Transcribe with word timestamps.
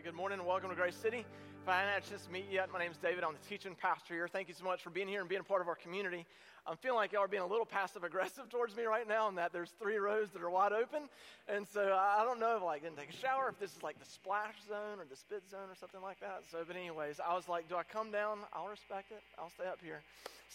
Hey, 0.00 0.04
good 0.04 0.14
morning 0.14 0.38
and 0.38 0.48
welcome 0.48 0.70
to 0.70 0.74
Grace 0.74 0.96
City. 0.96 1.26
I 1.70 1.82
haven't 1.82 1.94
had 1.94 2.02
a 2.02 2.10
chance 2.10 2.24
to 2.26 2.32
meet 2.32 2.46
you 2.50 2.56
yet, 2.56 2.72
my 2.72 2.80
name 2.80 2.90
is 2.90 2.96
David. 2.96 3.22
I'm 3.22 3.32
the 3.32 3.48
teaching 3.48 3.76
pastor 3.80 4.12
here. 4.12 4.26
Thank 4.26 4.48
you 4.48 4.54
so 4.54 4.64
much 4.64 4.82
for 4.82 4.90
being 4.90 5.06
here 5.06 5.20
and 5.20 5.28
being 5.28 5.42
a 5.42 5.44
part 5.44 5.62
of 5.62 5.68
our 5.68 5.76
community. 5.76 6.26
I'm 6.66 6.76
feeling 6.76 6.96
like 6.96 7.12
y'all 7.12 7.22
are 7.22 7.28
being 7.28 7.44
a 7.44 7.46
little 7.46 7.64
passive 7.64 8.02
aggressive 8.02 8.48
towards 8.50 8.76
me 8.76 8.82
right 8.86 9.06
now, 9.06 9.28
in 9.28 9.36
that 9.36 9.52
there's 9.52 9.70
three 9.80 9.96
rows 9.98 10.30
that 10.30 10.42
are 10.42 10.50
wide 10.50 10.72
open. 10.72 11.02
And 11.46 11.64
so 11.68 11.96
I 11.96 12.24
don't 12.24 12.40
know 12.40 12.56
if 12.56 12.64
like 12.64 12.82
I 12.82 12.86
didn't 12.86 12.98
take 12.98 13.10
a 13.10 13.16
shower, 13.16 13.48
if 13.50 13.60
this 13.60 13.76
is 13.76 13.84
like 13.84 14.00
the 14.00 14.10
splash 14.10 14.56
zone 14.68 14.98
or 14.98 15.04
the 15.08 15.14
spit 15.14 15.44
zone 15.48 15.70
or 15.70 15.76
something 15.76 16.02
like 16.02 16.18
that. 16.18 16.42
So, 16.50 16.58
but 16.66 16.74
anyways, 16.74 17.20
I 17.20 17.34
was 17.34 17.48
like, 17.48 17.68
do 17.68 17.76
I 17.76 17.84
come 17.84 18.10
down? 18.10 18.38
I'll 18.52 18.66
respect 18.66 19.12
it. 19.12 19.22
I'll 19.38 19.50
stay 19.50 19.68
up 19.68 19.78
here. 19.80 20.02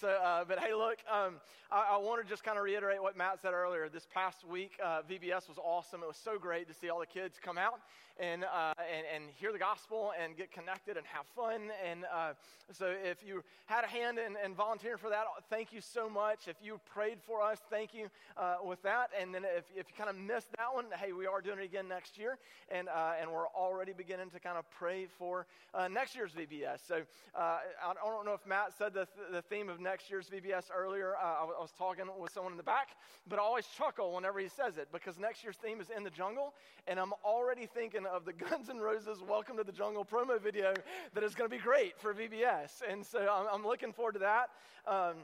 So, 0.02 0.10
uh, 0.10 0.44
but 0.44 0.60
hey, 0.60 0.74
look, 0.74 0.98
um, 1.10 1.36
I, 1.72 1.92
I 1.94 1.98
want 1.98 2.22
to 2.22 2.30
just 2.30 2.44
kind 2.44 2.58
of 2.58 2.66
reiterate 2.66 3.02
what 3.02 3.16
Matt 3.16 3.42
said 3.42 3.54
earlier. 3.54 3.88
This 3.88 4.06
past 4.14 4.46
week, 4.46 4.74
uh, 4.84 5.02
VBS 5.10 5.48
was 5.48 5.58
awesome. 5.58 6.04
It 6.04 6.08
was 6.08 6.18
so 6.18 6.38
great 6.38 6.68
to 6.68 6.74
see 6.74 6.90
all 6.90 7.00
the 7.00 7.06
kids 7.06 7.40
come 7.42 7.58
out 7.58 7.80
and, 8.20 8.44
uh, 8.44 8.74
and, 8.80 9.06
and 9.14 9.24
hear 9.36 9.54
the 9.54 9.60
gospel 9.60 10.12
and 10.22 10.36
get 10.36 10.52
connected 10.52 10.98
and 10.98 11.05
have 11.12 11.26
fun. 11.36 11.72
And 11.88 12.06
uh, 12.14 12.34
so 12.72 12.94
if 13.04 13.24
you 13.26 13.44
had 13.66 13.84
a 13.84 13.88
hand 13.88 14.18
in, 14.20 14.36
in 14.44 14.54
volunteering 14.56 14.98
for 14.98 15.10
that, 15.10 15.26
thank 15.50 15.74
you 15.74 15.82
so 15.82 16.10
much. 16.10 16.48
If 16.48 16.58
you 16.64 16.80
prayed 16.94 17.18
for 17.26 17.42
us, 17.42 17.60
thank 17.70 17.94
you 17.94 18.08
uh, 18.38 18.58
with 18.64 18.82
that. 18.84 19.10
And 19.20 19.34
then 19.34 19.44
if, 19.44 19.66
if 19.76 19.88
you 19.88 19.96
kind 19.98 20.10
of 20.10 20.18
missed 20.18 20.52
that 20.58 20.74
one, 20.74 20.86
hey, 21.00 21.12
we 21.12 21.28
are 21.28 21.42
doing 21.42 21.60
it 21.60 21.66
again 21.66 21.88
next 21.88 22.18
year. 22.18 22.38
And, 22.70 22.90
uh, 22.90 23.14
and 23.20 23.32
we're 23.32 23.48
already 23.48 23.94
beginning 23.94 24.30
to 24.32 24.40
kind 24.40 24.58
of 24.58 24.70
pray 24.72 25.08
for 25.18 25.46
uh, 25.74 25.88
next 25.88 26.16
year's 26.16 26.32
VBS. 26.32 26.80
So 26.88 27.02
uh, 27.36 27.40
I 27.40 27.94
don't 27.94 28.26
know 28.26 28.34
if 28.34 28.46
Matt 28.46 28.74
said 28.78 28.94
the, 28.94 29.08
the 29.32 29.42
theme 29.42 29.70
of 29.70 29.80
next 29.80 30.10
year's 30.10 30.28
VBS 30.30 30.66
earlier. 30.76 31.16
I, 31.18 31.44
I 31.44 31.62
was 31.62 31.72
talking 31.78 32.06
with 32.20 32.32
someone 32.32 32.54
in 32.54 32.58
the 32.58 32.64
back, 32.64 32.90
but 33.28 33.40
I 33.40 33.42
always 33.42 33.66
chuckle 33.68 34.14
whenever 34.14 34.40
he 34.40 34.48
says 34.48 34.78
it 34.78 34.88
because 34.92 35.18
next 35.20 35.44
year's 35.44 35.58
theme 35.58 35.80
is 35.80 35.88
in 35.96 36.04
the 36.04 36.10
jungle. 36.10 36.54
And 36.88 37.00
I'm 37.00 37.14
already 37.24 37.66
thinking 37.66 38.06
of 38.06 38.26
the 38.26 38.34
Guns 38.50 38.70
N' 38.70 38.80
Roses 38.80 39.20
Welcome 39.28 39.58
to 39.58 39.64
the 39.64 39.72
Jungle 39.72 40.06
promo 40.06 40.40
video 40.40 40.74
that 41.14 41.24
is 41.24 41.36
going 41.36 41.50
to 41.50 41.56
be 41.56 41.62
great 41.62 42.00
for 42.00 42.14
VBS. 42.14 42.82
And 42.90 43.06
so 43.06 43.20
I'm, 43.20 43.48
I'm 43.52 43.68
looking 43.68 43.94
forward 43.94 44.14
to 44.14 44.20
that. 44.20 44.50
Um, 44.88 45.16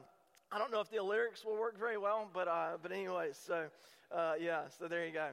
I 0.51 0.57
don't 0.57 0.71
know 0.71 0.81
if 0.81 0.89
the 0.89 1.01
lyrics 1.01 1.45
will 1.45 1.57
work 1.57 1.79
very 1.79 1.97
well, 1.97 2.29
but, 2.33 2.47
uh, 2.47 2.71
but 2.81 2.91
anyways, 2.91 3.37
so 3.37 3.67
uh, 4.13 4.33
yeah, 4.39 4.63
so 4.77 4.87
there 4.87 5.05
you 5.05 5.13
go. 5.13 5.29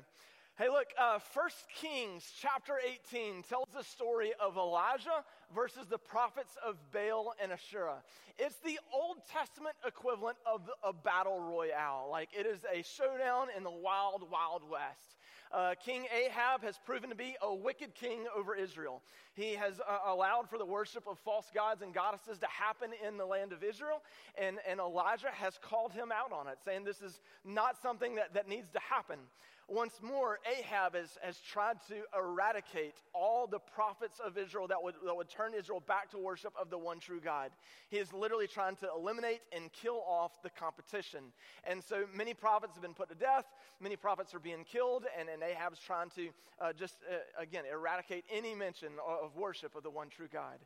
Hey, 0.58 0.68
look, 0.68 0.88
uh, 0.98 1.20
1 1.34 1.50
Kings 1.72 2.32
chapter 2.40 2.80
18 3.12 3.44
tells 3.44 3.68
the 3.72 3.84
story 3.84 4.32
of 4.40 4.56
Elijah 4.56 5.22
versus 5.54 5.86
the 5.88 5.98
prophets 5.98 6.56
of 6.66 6.74
Baal 6.92 7.32
and 7.40 7.52
Asherah. 7.52 8.02
It's 8.40 8.56
the 8.64 8.80
Old 8.92 9.18
Testament 9.32 9.76
equivalent 9.86 10.36
of 10.52 10.62
a 10.82 10.92
battle 10.92 11.38
royale. 11.38 12.08
Like, 12.10 12.30
it 12.36 12.44
is 12.44 12.58
a 12.74 12.82
showdown 12.82 13.46
in 13.56 13.62
the 13.62 13.70
wild, 13.70 14.28
wild 14.32 14.68
west. 14.68 15.14
Uh, 15.52 15.74
king 15.82 16.06
Ahab 16.12 16.64
has 16.64 16.76
proven 16.84 17.08
to 17.08 17.14
be 17.14 17.36
a 17.40 17.54
wicked 17.54 17.94
king 17.94 18.24
over 18.36 18.56
Israel. 18.56 19.00
He 19.34 19.54
has 19.54 19.78
uh, 19.78 20.10
allowed 20.10 20.50
for 20.50 20.58
the 20.58 20.66
worship 20.66 21.04
of 21.06 21.20
false 21.20 21.46
gods 21.54 21.82
and 21.82 21.94
goddesses 21.94 22.36
to 22.40 22.46
happen 22.48 22.90
in 23.06 23.16
the 23.16 23.24
land 23.24 23.52
of 23.52 23.62
Israel, 23.62 24.02
and, 24.36 24.58
and 24.68 24.80
Elijah 24.80 25.30
has 25.32 25.56
called 25.62 25.92
him 25.92 26.10
out 26.10 26.32
on 26.32 26.48
it, 26.48 26.58
saying 26.64 26.82
this 26.82 27.00
is 27.00 27.20
not 27.44 27.80
something 27.80 28.16
that, 28.16 28.34
that 28.34 28.48
needs 28.48 28.72
to 28.72 28.80
happen. 28.80 29.18
Once 29.70 30.00
more, 30.02 30.38
Ahab 30.46 30.94
has, 30.94 31.18
has 31.22 31.38
tried 31.40 31.76
to 31.88 31.96
eradicate 32.18 32.94
all 33.12 33.46
the 33.46 33.58
prophets 33.58 34.18
of 34.18 34.38
Israel 34.38 34.66
that 34.66 34.82
would, 34.82 34.94
that 35.04 35.14
would 35.14 35.28
turn 35.28 35.52
Israel 35.52 35.82
back 35.86 36.10
to 36.10 36.16
worship 36.16 36.54
of 36.58 36.70
the 36.70 36.78
one 36.78 36.98
true 36.98 37.20
God. 37.20 37.50
He 37.90 37.98
is 37.98 38.10
literally 38.14 38.46
trying 38.46 38.76
to 38.76 38.88
eliminate 38.96 39.40
and 39.54 39.70
kill 39.70 40.02
off 40.08 40.40
the 40.42 40.48
competition. 40.48 41.20
And 41.64 41.84
so 41.84 42.06
many 42.14 42.32
prophets 42.32 42.76
have 42.76 42.82
been 42.82 42.94
put 42.94 43.10
to 43.10 43.14
death, 43.14 43.44
many 43.78 43.94
prophets 43.96 44.34
are 44.34 44.38
being 44.38 44.64
killed, 44.64 45.04
and, 45.18 45.28
and 45.28 45.42
Ahab's 45.42 45.80
trying 45.80 46.08
to 46.16 46.30
uh, 46.60 46.72
just, 46.72 46.96
uh, 47.10 47.18
again, 47.38 47.64
eradicate 47.70 48.24
any 48.32 48.54
mention 48.54 48.92
of 49.06 49.36
worship 49.36 49.76
of 49.76 49.82
the 49.82 49.90
one 49.90 50.08
true 50.08 50.28
God. 50.32 50.56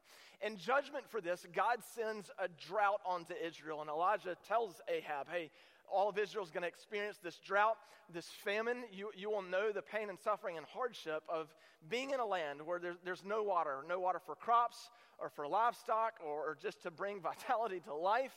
In 0.47 0.57
judgment 0.57 1.09
for 1.09 1.21
this, 1.21 1.45
God 1.55 1.79
sends 1.95 2.31
a 2.39 2.47
drought 2.49 3.01
onto 3.05 3.35
Israel, 3.35 3.81
and 3.81 3.91
Elijah 3.91 4.37
tells 4.47 4.81
Ahab, 4.89 5.27
hey, 5.29 5.51
all 5.93 6.09
of 6.09 6.19
Israel 6.19 6.45
is 6.45 6.51
going 6.51 6.63
to 6.63 6.69
experience 6.69 7.19
this 7.23 7.39
drought, 7.39 7.77
this 8.13 8.27
famine. 8.45 8.85
You, 8.93 9.11
you 9.17 9.31
will 9.31 9.43
know 9.43 9.73
the 9.73 9.83
pain 9.83 10.09
and 10.09 10.19
suffering 10.19 10.57
and 10.57 10.67
hardship 10.67 11.23
of 11.29 11.55
being 11.89 12.11
in 12.11 12.21
a 12.21 12.27
land 12.27 12.61
where 12.65 12.79
there's, 12.79 12.97
there's 13.05 13.25
no 13.25 13.43
water, 13.43 13.79
no 13.89 14.01
water 14.01 14.21
for 14.25 14.35
crops 14.35 14.91
or 15.19 15.29
for 15.29 15.47
livestock 15.47 16.15
or, 16.25 16.51
or 16.51 16.59
just 16.61 16.83
to 16.83 16.91
bring 16.91 17.21
vitality 17.23 17.81
to 17.81 17.95
life. 17.95 18.33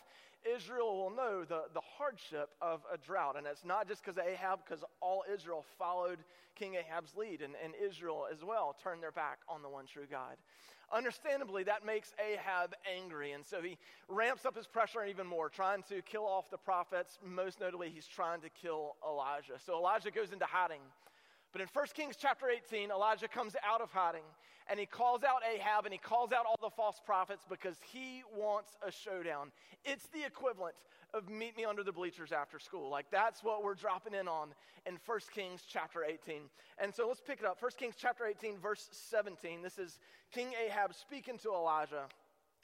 Israel 0.45 0.95
will 0.95 1.09
know 1.09 1.43
the, 1.43 1.63
the 1.73 1.81
hardship 1.97 2.49
of 2.61 2.81
a 2.93 2.97
drought. 2.97 3.35
And 3.37 3.47
it's 3.47 3.65
not 3.65 3.87
just 3.87 4.03
because 4.03 4.19
Ahab, 4.19 4.59
because 4.63 4.83
all 5.01 5.23
Israel 5.31 5.65
followed 5.79 6.19
King 6.55 6.75
Ahab's 6.75 7.15
lead, 7.15 7.41
and, 7.41 7.53
and 7.63 7.73
Israel 7.83 8.27
as 8.31 8.43
well 8.43 8.75
turned 8.81 9.01
their 9.01 9.11
back 9.11 9.39
on 9.49 9.61
the 9.61 9.69
one 9.69 9.85
true 9.85 10.05
God. 10.09 10.37
Understandably, 10.95 11.63
that 11.63 11.85
makes 11.85 12.13
Ahab 12.25 12.73
angry, 12.89 13.33
and 13.33 13.45
so 13.45 13.61
he 13.61 13.77
ramps 14.07 14.45
up 14.45 14.55
his 14.55 14.65
pressure 14.65 15.03
even 15.03 15.27
more, 15.27 15.49
trying 15.49 15.83
to 15.89 16.01
kill 16.01 16.23
off 16.25 16.49
the 16.49 16.57
prophets. 16.57 17.19
Most 17.21 17.59
notably, 17.59 17.89
he's 17.93 18.07
trying 18.07 18.39
to 18.39 18.49
kill 18.49 18.95
Elijah. 19.05 19.59
So 19.65 19.77
Elijah 19.77 20.09
goes 20.09 20.31
into 20.31 20.45
hiding. 20.45 20.79
But 21.55 21.61
in 21.61 21.69
1 21.71 21.85
Kings 21.93 22.17
chapter 22.19 22.47
18, 22.49 22.91
Elijah 22.91 23.29
comes 23.29 23.55
out 23.65 23.79
of 23.79 23.89
hiding 23.89 24.25
and 24.69 24.77
he 24.77 24.85
calls 24.85 25.23
out 25.23 25.39
Ahab 25.49 25.85
and 25.85 25.93
he 25.93 25.97
calls 25.97 26.33
out 26.33 26.45
all 26.45 26.59
the 26.61 26.69
false 26.69 26.99
prophets 27.05 27.45
because 27.49 27.77
he 27.93 28.23
wants 28.35 28.75
a 28.85 28.91
showdown. 28.91 29.53
It's 29.85 30.07
the 30.07 30.25
equivalent 30.25 30.75
of 31.13 31.29
meet 31.29 31.55
me 31.55 31.63
under 31.63 31.81
the 31.81 31.93
bleachers 31.93 32.33
after 32.33 32.59
school. 32.59 32.89
Like 32.89 33.05
that's 33.09 33.41
what 33.41 33.63
we're 33.63 33.73
dropping 33.73 34.15
in 34.15 34.27
on 34.27 34.49
in 34.85 34.97
1 35.05 35.19
Kings 35.33 35.63
chapter 35.65 36.03
18. 36.03 36.41
And 36.77 36.93
so 36.93 37.07
let's 37.07 37.21
pick 37.21 37.39
it 37.39 37.45
up. 37.45 37.61
1 37.61 37.71
Kings 37.77 37.95
chapter 37.97 38.25
18, 38.25 38.57
verse 38.57 38.89
17. 38.91 39.61
This 39.61 39.77
is 39.77 39.97
King 40.33 40.49
Ahab 40.61 40.93
speaking 40.93 41.37
to 41.37 41.53
Elijah, 41.53 42.03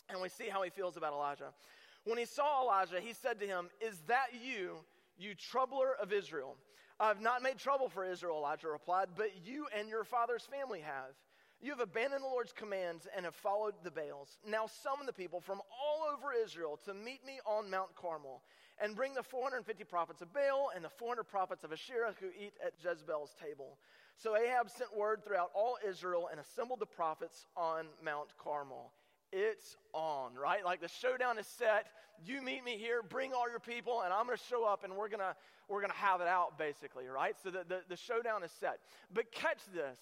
and 0.09 0.21
we 0.21 0.27
see 0.27 0.49
how 0.49 0.63
he 0.63 0.69
feels 0.69 0.97
about 0.97 1.13
Elijah. 1.13 1.53
When 2.03 2.17
he 2.17 2.25
saw 2.25 2.61
Elijah, 2.61 2.99
he 2.99 3.13
said 3.13 3.39
to 3.39 3.47
him, 3.47 3.69
Is 3.79 4.01
that 4.07 4.31
you, 4.43 4.79
you 5.17 5.33
troubler 5.33 5.95
of 6.01 6.11
Israel? 6.11 6.57
I 7.01 7.07
have 7.07 7.19
not 7.19 7.41
made 7.41 7.57
trouble 7.57 7.89
for 7.89 8.05
Israel, 8.05 8.37
Elijah 8.37 8.67
replied, 8.67 9.07
but 9.17 9.31
you 9.43 9.65
and 9.75 9.89
your 9.89 10.03
father's 10.03 10.45
family 10.45 10.81
have. 10.81 11.15
You 11.59 11.71
have 11.71 11.79
abandoned 11.79 12.23
the 12.23 12.27
Lord's 12.27 12.53
commands 12.53 13.07
and 13.15 13.25
have 13.25 13.33
followed 13.33 13.73
the 13.83 13.89
Baals. 13.89 14.37
Now 14.47 14.67
summon 14.67 15.07
the 15.07 15.13
people 15.13 15.41
from 15.41 15.61
all 15.81 16.05
over 16.13 16.31
Israel 16.31 16.79
to 16.85 16.93
meet 16.93 17.25
me 17.25 17.39
on 17.43 17.71
Mount 17.71 17.95
Carmel, 17.95 18.43
and 18.79 18.95
bring 18.95 19.15
the 19.15 19.23
450 19.23 19.83
prophets 19.85 20.21
of 20.21 20.31
Baal 20.31 20.69
and 20.75 20.85
the 20.85 20.89
400 20.89 21.23
prophets 21.23 21.63
of 21.63 21.73
Asherah 21.73 22.13
who 22.19 22.27
eat 22.39 22.53
at 22.63 22.73
Jezebel's 22.83 23.33
table. 23.43 23.79
So 24.17 24.37
Ahab 24.37 24.69
sent 24.69 24.95
word 24.95 25.23
throughout 25.25 25.49
all 25.55 25.77
Israel 25.87 26.29
and 26.29 26.39
assembled 26.39 26.79
the 26.79 26.85
prophets 26.85 27.47
on 27.57 27.87
Mount 28.03 28.29
Carmel. 28.37 28.91
It's 29.31 29.77
on, 29.93 30.35
right? 30.35 30.63
Like 30.65 30.81
the 30.81 30.87
showdown 30.87 31.37
is 31.39 31.47
set. 31.47 31.87
You 32.25 32.41
meet 32.41 32.63
me 32.63 32.77
here, 32.77 33.01
bring 33.01 33.33
all 33.33 33.49
your 33.49 33.59
people, 33.59 34.01
and 34.01 34.13
I'm 34.13 34.27
to 34.27 34.37
show 34.49 34.65
up 34.65 34.83
and 34.83 34.95
we're 34.95 35.09
to 35.09 35.35
we're 35.69 35.81
to 35.81 35.91
have 35.93 36.19
it 36.19 36.27
out, 36.27 36.57
basically, 36.57 37.05
right? 37.07 37.35
So 37.41 37.49
the, 37.49 37.63
the, 37.67 37.81
the 37.87 37.95
showdown 37.95 38.43
is 38.43 38.51
set. 38.51 38.79
But 39.13 39.31
catch 39.31 39.59
this 39.73 39.97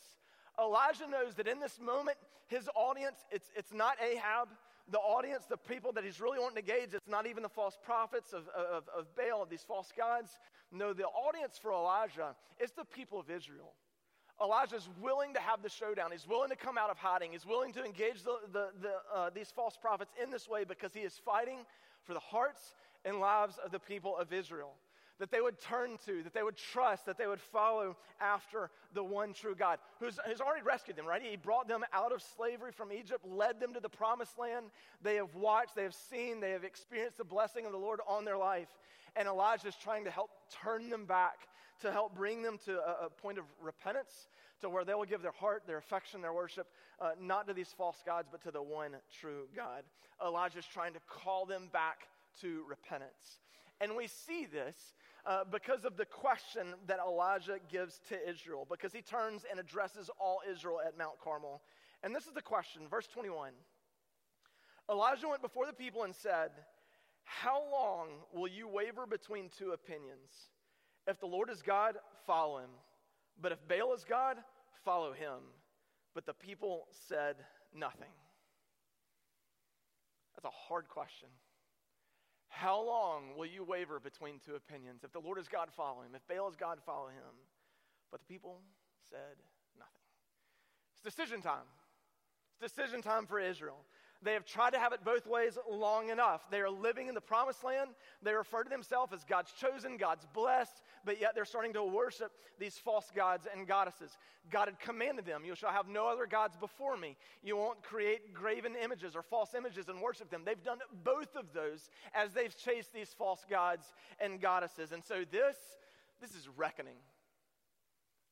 Elijah 0.60 1.08
knows 1.08 1.36
that 1.36 1.48
in 1.48 1.60
this 1.60 1.80
moment, 1.80 2.18
his 2.48 2.68
audience, 2.76 3.18
it's, 3.32 3.52
it's 3.56 3.74
not 3.74 3.96
Ahab. 4.02 4.50
The 4.92 4.98
audience, 4.98 5.46
the 5.46 5.58
people 5.58 5.92
that 5.94 6.04
he's 6.04 6.20
really 6.20 6.40
wanting 6.40 6.64
to 6.64 6.64
gauge, 6.64 6.94
it's 6.94 7.08
not 7.08 7.28
even 7.28 7.44
the 7.44 7.50
false 7.50 7.78
prophets 7.84 8.34
of, 8.34 8.48
of, 8.50 8.90
of 8.98 9.06
Baal, 9.16 9.46
these 9.46 9.62
false 9.62 9.94
gods. 9.96 10.32
No, 10.72 10.94
the 10.94 11.04
audience 11.04 11.60
for 11.62 11.72
Elijah 11.72 12.36
is 12.60 12.72
the 12.72 12.86
people 12.86 13.20
of 13.20 13.30
Israel. 13.30 13.74
Elijah's 14.42 14.88
willing 15.02 15.34
to 15.34 15.40
have 15.40 15.62
the 15.62 15.70
showdown. 15.70 16.12
He's 16.12 16.28
willing 16.28 16.50
to 16.50 16.56
come 16.56 16.78
out 16.78 16.90
of 16.90 16.98
hiding. 16.98 17.32
He's 17.34 17.46
willing 17.46 17.74
to 17.74 17.84
engage 17.84 18.24
the, 18.24 18.38
the, 18.54 18.70
the, 18.82 18.94
uh, 19.14 19.30
these 19.34 19.52
false 19.52 19.76
prophets 19.76 20.12
in 20.22 20.32
this 20.32 20.48
way 20.48 20.64
because 20.64 20.94
he 20.94 21.02
is 21.02 21.20
fighting 21.26 21.60
for 22.04 22.14
the 22.14 22.20
hearts 22.20 22.76
and 23.04 23.20
lives 23.20 23.58
of 23.64 23.72
the 23.72 23.80
people 23.80 24.16
of 24.18 24.32
Israel. 24.32 24.74
That 25.20 25.32
they 25.32 25.42
would 25.42 25.60
turn 25.60 25.98
to, 26.06 26.24
that 26.24 26.34
they 26.34 26.44
would 26.44 26.56
trust, 26.56 27.06
that 27.06 27.18
they 27.18 27.28
would 27.28 27.42
follow 27.42 27.98
after 28.22 28.70
the 28.94 29.04
one 29.04 29.34
true 29.34 29.54
God 29.54 29.80
who's, 30.00 30.18
who's 30.26 30.40
already 30.40 30.64
rescued 30.64 30.96
them, 30.96 31.06
right? 31.06 31.22
He 31.22 31.36
brought 31.36 31.68
them 31.68 31.84
out 31.92 32.14
of 32.14 32.22
slavery 32.22 32.72
from 32.72 32.94
Egypt, 32.94 33.26
led 33.28 33.60
them 33.60 33.74
to 33.74 33.82
the 33.82 33.90
promised 33.90 34.40
land. 34.40 34.68
They 35.04 35.16
have 35.16 35.36
watched, 35.36 35.76
they 35.76 35.84
have 35.84 35.94
seen, 35.94 36.40
they 36.40 36.52
have 36.52 36.64
experienced 36.64 37.18
the 37.18 37.26
blessing 37.26 37.66
of 37.66 37.74
the 37.74 37.78
Lord 37.78 38.00
on 38.08 38.24
their 38.24 38.38
life. 38.38 38.70
And 39.18 39.28
Elijah 39.28 39.68
is 39.68 39.76
trying 39.76 40.06
to 40.06 40.12
help 40.12 40.30
turn 40.64 40.90
them 40.90 41.04
back 41.04 41.50
to 41.82 41.92
help 41.92 42.16
bring 42.16 42.42
them 42.42 42.60
to 42.66 42.80
a, 42.80 43.06
a 43.06 43.10
point 43.10 43.38
of 43.38 43.46
repentance, 43.62 44.28
to 44.62 44.70
where 44.70 44.84
they 44.84 44.94
will 44.94 45.06
give 45.06 45.22
their 45.22 45.32
heart, 45.32 45.64
their 45.66 45.78
affection, 45.78 46.22
their 46.22 46.34
worship, 46.34 46.68
uh, 47.00 47.12
not 47.20 47.48
to 47.48 47.54
these 47.54 47.74
false 47.78 47.98
gods, 48.06 48.28
but 48.32 48.44
to 48.44 48.52
the 48.52 48.62
one 48.62 48.92
true 49.20 49.48
God. 49.56 49.84
Elijah 50.26 50.60
is 50.60 50.66
trying 50.66 50.94
to 50.94 51.00
call 51.08 51.46
them 51.46 51.70
back 51.72 52.08
to 52.42 52.64
repentance. 52.68 53.40
And 53.82 53.96
we 53.96 54.08
see 54.08 54.46
this 54.46 54.76
uh, 55.26 55.44
because 55.50 55.86
of 55.86 55.96
the 55.98 56.06
question 56.06 56.68
that 56.88 57.00
Elijah 57.00 57.60
gives 57.72 58.00
to 58.10 58.30
Israel, 58.30 58.68
because 58.70 58.92
he 58.92 59.02
turns 59.02 59.46
and 59.50 59.60
addresses 59.60 60.10
all 60.20 60.42
Israel 60.50 60.82
at 60.86 60.98
Mount 60.98 61.20
Carmel. 61.24 61.62
And 62.04 62.16
this 62.16 62.26
is 62.26 62.34
the 62.34 62.42
question, 62.42 62.84
verse 62.90 63.08
21. 63.08 63.52
Elijah 64.90 65.28
went 65.28 65.42
before 65.42 65.66
the 65.66 65.74
people 65.74 66.04
and 66.04 66.16
said, 66.16 66.52
How 67.24 67.62
long 67.72 68.08
will 68.34 68.48
you 68.48 68.68
waver 68.68 69.06
between 69.06 69.50
two 69.58 69.72
opinions? 69.72 70.50
If 71.10 71.20
the 71.20 71.26
Lord 71.26 71.50
is 71.50 71.64
God, 71.64 71.96
follow 72.28 72.60
him. 72.60 72.70
But 73.42 73.52
if 73.52 73.68
Baal 73.68 73.94
is 73.96 74.04
God, 74.04 74.38
follow 74.86 75.12
him. 75.12 75.40
But 76.14 76.28
the 76.28 76.34
people 76.34 76.88
said 77.08 77.36
nothing. 77.74 78.14
That's 80.36 80.46
a 80.46 80.68
hard 80.68 80.88
question. 80.88 81.30
How 82.48 82.80
long 82.82 83.38
will 83.38 83.48
you 83.48 83.64
waver 83.64 84.00
between 84.00 84.40
two 84.46 84.56
opinions? 84.56 85.04
If 85.04 85.12
the 85.12 85.20
Lord 85.20 85.40
is 85.40 85.48
God, 85.48 85.70
follow 85.76 86.02
him. 86.02 86.12
If 86.14 86.28
Baal 86.28 86.48
is 86.48 86.56
God, 86.56 86.78
follow 86.86 87.08
him. 87.08 87.34
But 88.12 88.22
the 88.22 88.26
people 88.26 88.62
said 89.10 89.38
nothing. 89.78 89.94
It's 90.94 91.02
decision 91.02 91.42
time. 91.42 91.68
It's 92.52 92.74
decision 92.74 93.02
time 93.02 93.26
for 93.26 93.40
Israel. 93.40 93.86
They 94.22 94.34
have 94.34 94.46
tried 94.46 94.72
to 94.72 94.80
have 94.80 94.92
it 94.92 95.06
both 95.06 95.26
ways 95.26 95.58
long 95.70 96.10
enough. 96.10 96.42
They 96.52 96.60
are 96.60 96.70
living 96.70 97.08
in 97.08 97.16
the 97.16 97.22
promised 97.22 97.64
land. 97.64 97.92
They 98.22 98.34
refer 98.34 98.64
to 98.64 98.70
themselves 98.70 99.14
as 99.14 99.24
God's 99.24 99.54
chosen, 99.54 99.96
God's 99.96 100.26
blessed, 100.34 100.82
but 101.06 101.22
yet 101.22 101.36
they're 101.36 101.46
starting 101.46 101.74
to 101.74 101.84
worship 101.84 102.32
these 102.60 102.78
false 102.78 103.10
gods 103.16 103.48
and 103.52 103.66
goddesses. 103.66 104.18
God 104.52 104.68
had 104.68 104.80
commanded 104.80 105.26
them, 105.26 105.44
You 105.46 105.56
shall 105.56 105.72
have 105.72 105.88
no 105.88 106.08
other 106.08 106.26
gods 106.26 106.58
before 106.58 106.98
me. 106.98 107.16
You 107.44 107.56
won't 107.56 107.82
create 107.82 108.34
graven 108.34 108.76
images 108.76 109.16
or 109.16 109.22
false 109.22 109.54
images 109.56 109.88
and 109.88 110.02
worship 110.02 110.30
them. 110.30 110.42
They've 110.46 110.62
done 110.64 110.80
both 111.04 111.36
of 111.38 111.54
those 111.54 111.90
as 112.14 112.34
they've 112.34 112.56
chased 112.56 112.94
these 112.94 113.14
false 113.18 113.46
gods 113.50 113.94
and 114.20 114.42
goddesses. 114.42 114.92
And 114.92 115.04
so 115.04 115.24
this, 115.32 115.56
this 116.20 116.32
is 116.32 116.50
reckoning. 116.58 116.98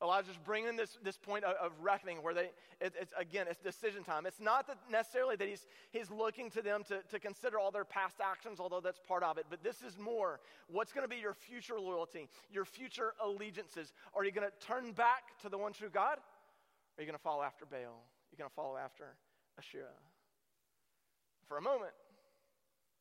Elijah's 0.02 0.38
bringing 0.46 0.76
this, 0.76 0.98
this 1.04 1.18
point 1.18 1.44
of, 1.44 1.56
of 1.56 1.72
reckoning 1.82 2.22
where 2.22 2.34
they, 2.34 2.52
it, 2.80 2.94
it's 3.00 3.14
again, 3.18 3.48
it's 3.50 3.60
decision 3.60 4.04
time. 4.04 4.26
It's 4.28 4.40
not 4.40 4.68
that 4.68 4.78
necessarily 4.92 5.36
that 5.36 5.48
he's, 5.48 5.66
he's 5.92 6.12
looking 6.12 6.52
to 6.52 6.62
them 6.62 6.84
to, 6.88 7.02
to 7.10 7.20
consider 7.20 7.58
all 7.58 7.72
their 7.72 7.86
past 7.86 8.18
actions, 8.22 8.60
although 8.60 8.80
that's 8.80 9.00
part 9.08 9.24
of 9.24 9.38
it, 9.38 9.46
but 9.50 9.64
this 9.64 9.82
is 9.82 9.98
more 9.98 10.40
what's 10.68 10.94
going 10.94 11.04
to 11.04 11.10
be 11.10 11.20
your 11.20 11.34
future 11.34 11.80
loyalty, 11.80 12.30
your 12.52 12.66
future 12.66 13.14
allegiances. 13.24 13.92
Are 14.14 14.24
you 14.24 14.32
going 14.32 14.48
to 14.48 14.68
turn 14.68 14.92
back 14.92 15.38
to 15.42 15.50
the 15.50 15.58
one 15.58 15.74
true 15.74 15.90
God? 15.90 16.18
Or 16.18 17.00
are 17.00 17.02
you 17.02 17.08
going 17.08 17.18
to 17.18 17.24
follow 17.24 17.42
after 17.42 17.66
Baal? 17.66 18.06
You're 18.32 18.38
going 18.38 18.50
to 18.50 18.56
follow 18.56 18.78
after 18.78 19.16
Asherah. 19.58 19.98
For 21.48 21.58
a 21.58 21.62
moment, 21.62 21.94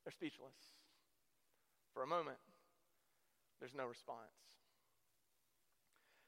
they're 0.04 0.12
speechless. 0.12 0.54
For 1.92 2.02
a 2.02 2.06
moment, 2.06 2.38
there's 3.60 3.75
no 3.75 3.87
response. 3.87 4.55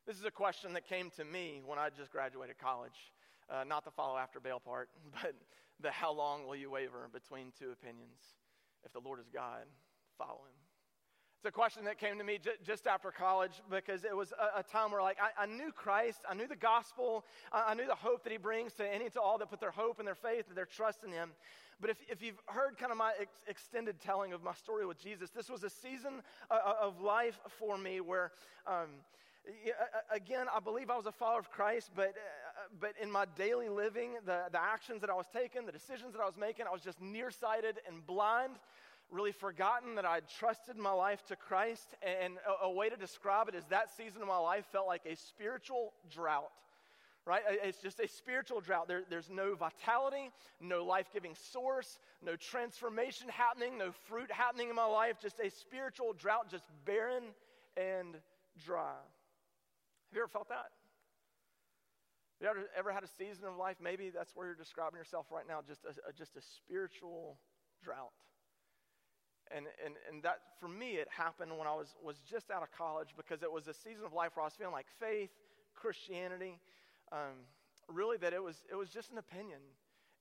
This 0.09 0.17
is 0.17 0.25
a 0.25 0.31
question 0.31 0.73
that 0.73 0.89
came 0.89 1.11
to 1.19 1.25
me 1.27 1.61
when 1.67 1.79
I 1.79 1.91
just 1.91 2.11
graduated 2.11 2.57
college. 2.59 3.13
Uh, 3.51 3.65
not 3.65 3.85
the 3.85 3.91
follow 3.91 4.17
after 4.17 4.41
Baal 4.41 4.59
part, 4.59 4.89
but 5.23 5.35
the 5.83 5.91
how 5.91 6.11
long 6.11 6.47
will 6.47 6.57
you 6.57 6.71
waver 6.71 7.11
between 7.13 7.53
two 7.59 7.73
opinions? 7.73 8.19
If 8.85 8.93
the 8.95 9.01
Lord 9.01 9.21
is 9.21 9.29
God, 9.29 9.67
follow 10.17 10.41
him. 10.49 10.57
It's 11.37 11.45
a 11.47 11.53
question 11.53 11.85
that 11.85 11.99
came 11.99 12.17
to 12.17 12.25
me 12.25 12.39
j- 12.43 12.53
just 12.65 12.87
after 12.87 13.11
college 13.11 13.61
because 13.71 14.03
it 14.05 14.17
was 14.17 14.33
a, 14.33 14.61
a 14.61 14.63
time 14.63 14.93
where, 14.93 15.03
like, 15.03 15.19
I, 15.21 15.43
I, 15.43 15.45
knew 15.45 15.73
Christ, 15.73 16.23
I 16.27 16.33
knew 16.33 16.49
the 16.49 16.57
gospel, 16.57 17.27
I, 17.53 17.65
I, 17.69 17.75
knew 17.75 17.87
the 17.87 17.95
hope 17.95 18.25
that 18.25 18.33
He 18.33 18.39
brings 18.39 18.73
to 18.75 18.89
any 18.91 19.11
to 19.11 19.21
all 19.21 19.37
that 19.37 19.51
put 19.51 19.61
their 19.61 19.71
hope 19.71 19.99
and 19.99 20.09
their 20.09 20.15
faith 20.15 20.47
and 20.49 20.57
their 20.57 20.65
trust 20.65 21.05
in 21.05 21.13
Him. 21.13 21.33
But 21.83 21.91
if, 21.91 21.99
if 22.09 22.23
you've 22.23 22.41
heard 22.47 22.79
kind 22.79 22.91
of 22.91 22.97
my 22.97 23.13
ex- 23.21 23.45
extended 23.47 24.01
telling 24.01 24.33
of 24.33 24.43
my 24.43 24.55
story 24.55 24.87
with 24.87 24.99
Jesus, 24.99 25.29
this 25.29 25.51
was 25.51 25.65
a 25.65 25.71
season 25.71 26.23
uh, 26.51 26.55
uh 26.55 26.75
of 26.81 27.03
life 27.03 27.39
for 27.59 27.77
me 27.77 28.01
where. 28.01 28.33
Um, 28.67 28.89
again, 30.11 30.47
I 30.55 30.61
believe 30.61 30.91
I 30.91 30.97
was 30.97 31.07
a 31.07 31.13
follower 31.13 31.39
of 31.39 31.51
Christ, 31.51 31.91
but, 31.95 32.09
uh, 32.09 32.69
but 32.81 32.93
in 33.01 33.11
my 33.11 33.25
daily 33.37 33.69
living, 33.69 34.13
the, 34.25 34.43
the 34.51 34.61
actions 34.61 35.01
that 35.01 35.11
I 35.11 35.15
was 35.15 35.27
taking, 35.33 35.67
the 35.67 35.73
decisions 35.73 36.13
that 36.13 36.21
I 36.21 36.27
was 36.27 36.37
making, 36.37 36.67
I 36.67 36.73
was 36.73 36.83
just 36.83 37.01
nearsighted 37.01 37.81
and 37.87 38.07
blind, 38.07 38.55
really 39.11 39.33
forgotten 39.33 39.95
that 39.95 40.05
I 40.05 40.15
had 40.15 40.29
trusted 40.29 40.77
my 40.77 40.93
life 40.93 41.25
to 41.27 41.37
Christ. 41.37 41.89
And 42.03 42.35
a, 42.47 42.67
a 42.67 42.71
way 42.71 42.89
to 42.89 42.97
describe 42.97 43.49
it 43.49 43.55
is 43.55 43.65
that 43.71 43.97
season 43.97 44.23
of 44.23 44.29
my 44.29 44.39
life 44.39 44.67
felt 44.71 44.87
like 44.87 45.03
a 45.07 45.17
spiritual 45.17 45.93
drought 46.11 46.51
right? 47.27 47.43
It's 47.63 47.83
just 47.83 48.01
a 48.01 48.09
spiritual 48.09 48.63
drought. 48.63 48.89
There, 48.89 49.03
there's 49.11 49.29
no 49.29 49.55
vitality, 49.55 50.31
no 50.63 50.83
life 50.83 51.09
giving 51.13 51.35
source, 51.35 51.99
no 52.25 52.37
transformation 52.37 53.29
happening, 53.29 53.77
no 53.77 53.93
fruit 54.09 54.33
happening 54.33 54.71
in 54.71 54.75
my 54.75 54.87
life, 54.87 55.17
just 55.21 55.39
a 55.39 55.51
spiritual 55.51 56.15
drought, 56.15 56.51
just 56.51 56.65
barren 56.87 57.25
and 57.77 58.17
dry. 58.65 58.97
Have 60.09 60.17
you 60.17 60.23
ever 60.23 60.29
felt 60.29 60.49
that? 60.49 60.73
Have 62.41 62.41
you 62.41 62.49
ever, 62.49 62.71
ever 62.77 62.93
had 62.93 63.05
a 63.05 63.09
season 63.19 63.45
of 63.47 63.57
life? 63.57 63.77
Maybe 63.83 64.11
that's 64.11 64.35
where 64.35 64.47
you're 64.47 64.55
describing 64.55 64.99
yourself 64.99 65.27
right 65.31 65.45
now, 65.47 65.61
just 65.67 65.85
a, 65.85 65.91
a 66.09 66.13
just 66.13 66.37
a 66.37 66.41
spiritual 66.41 67.39
drought. 67.83 68.15
And, 69.51 69.67
and, 69.85 69.95
and 70.09 70.23
that, 70.23 70.41
for 70.61 70.69
me, 70.69 70.97
it 70.97 71.09
happened 71.11 71.57
when 71.57 71.67
I 71.67 71.75
was, 71.75 71.95
was 72.03 72.17
just 72.31 72.51
out 72.51 72.63
of 72.63 72.71
college 72.71 73.09
because 73.17 73.43
it 73.43 73.51
was 73.51 73.67
a 73.67 73.75
season 73.75 74.05
of 74.05 74.13
life 74.13 74.33
where 74.35 74.43
I 74.43 74.47
was 74.47 74.55
feeling 74.55 74.75
like 74.75 74.87
faith, 75.01 75.31
Christianity, 75.75 76.61
um, 77.13 77.49
really 77.89 78.19
that 78.19 78.33
it 78.33 78.43
was, 78.43 78.57
it 78.71 78.77
was 78.77 78.91
just 78.91 79.11
an 79.11 79.19
opinion 79.19 79.61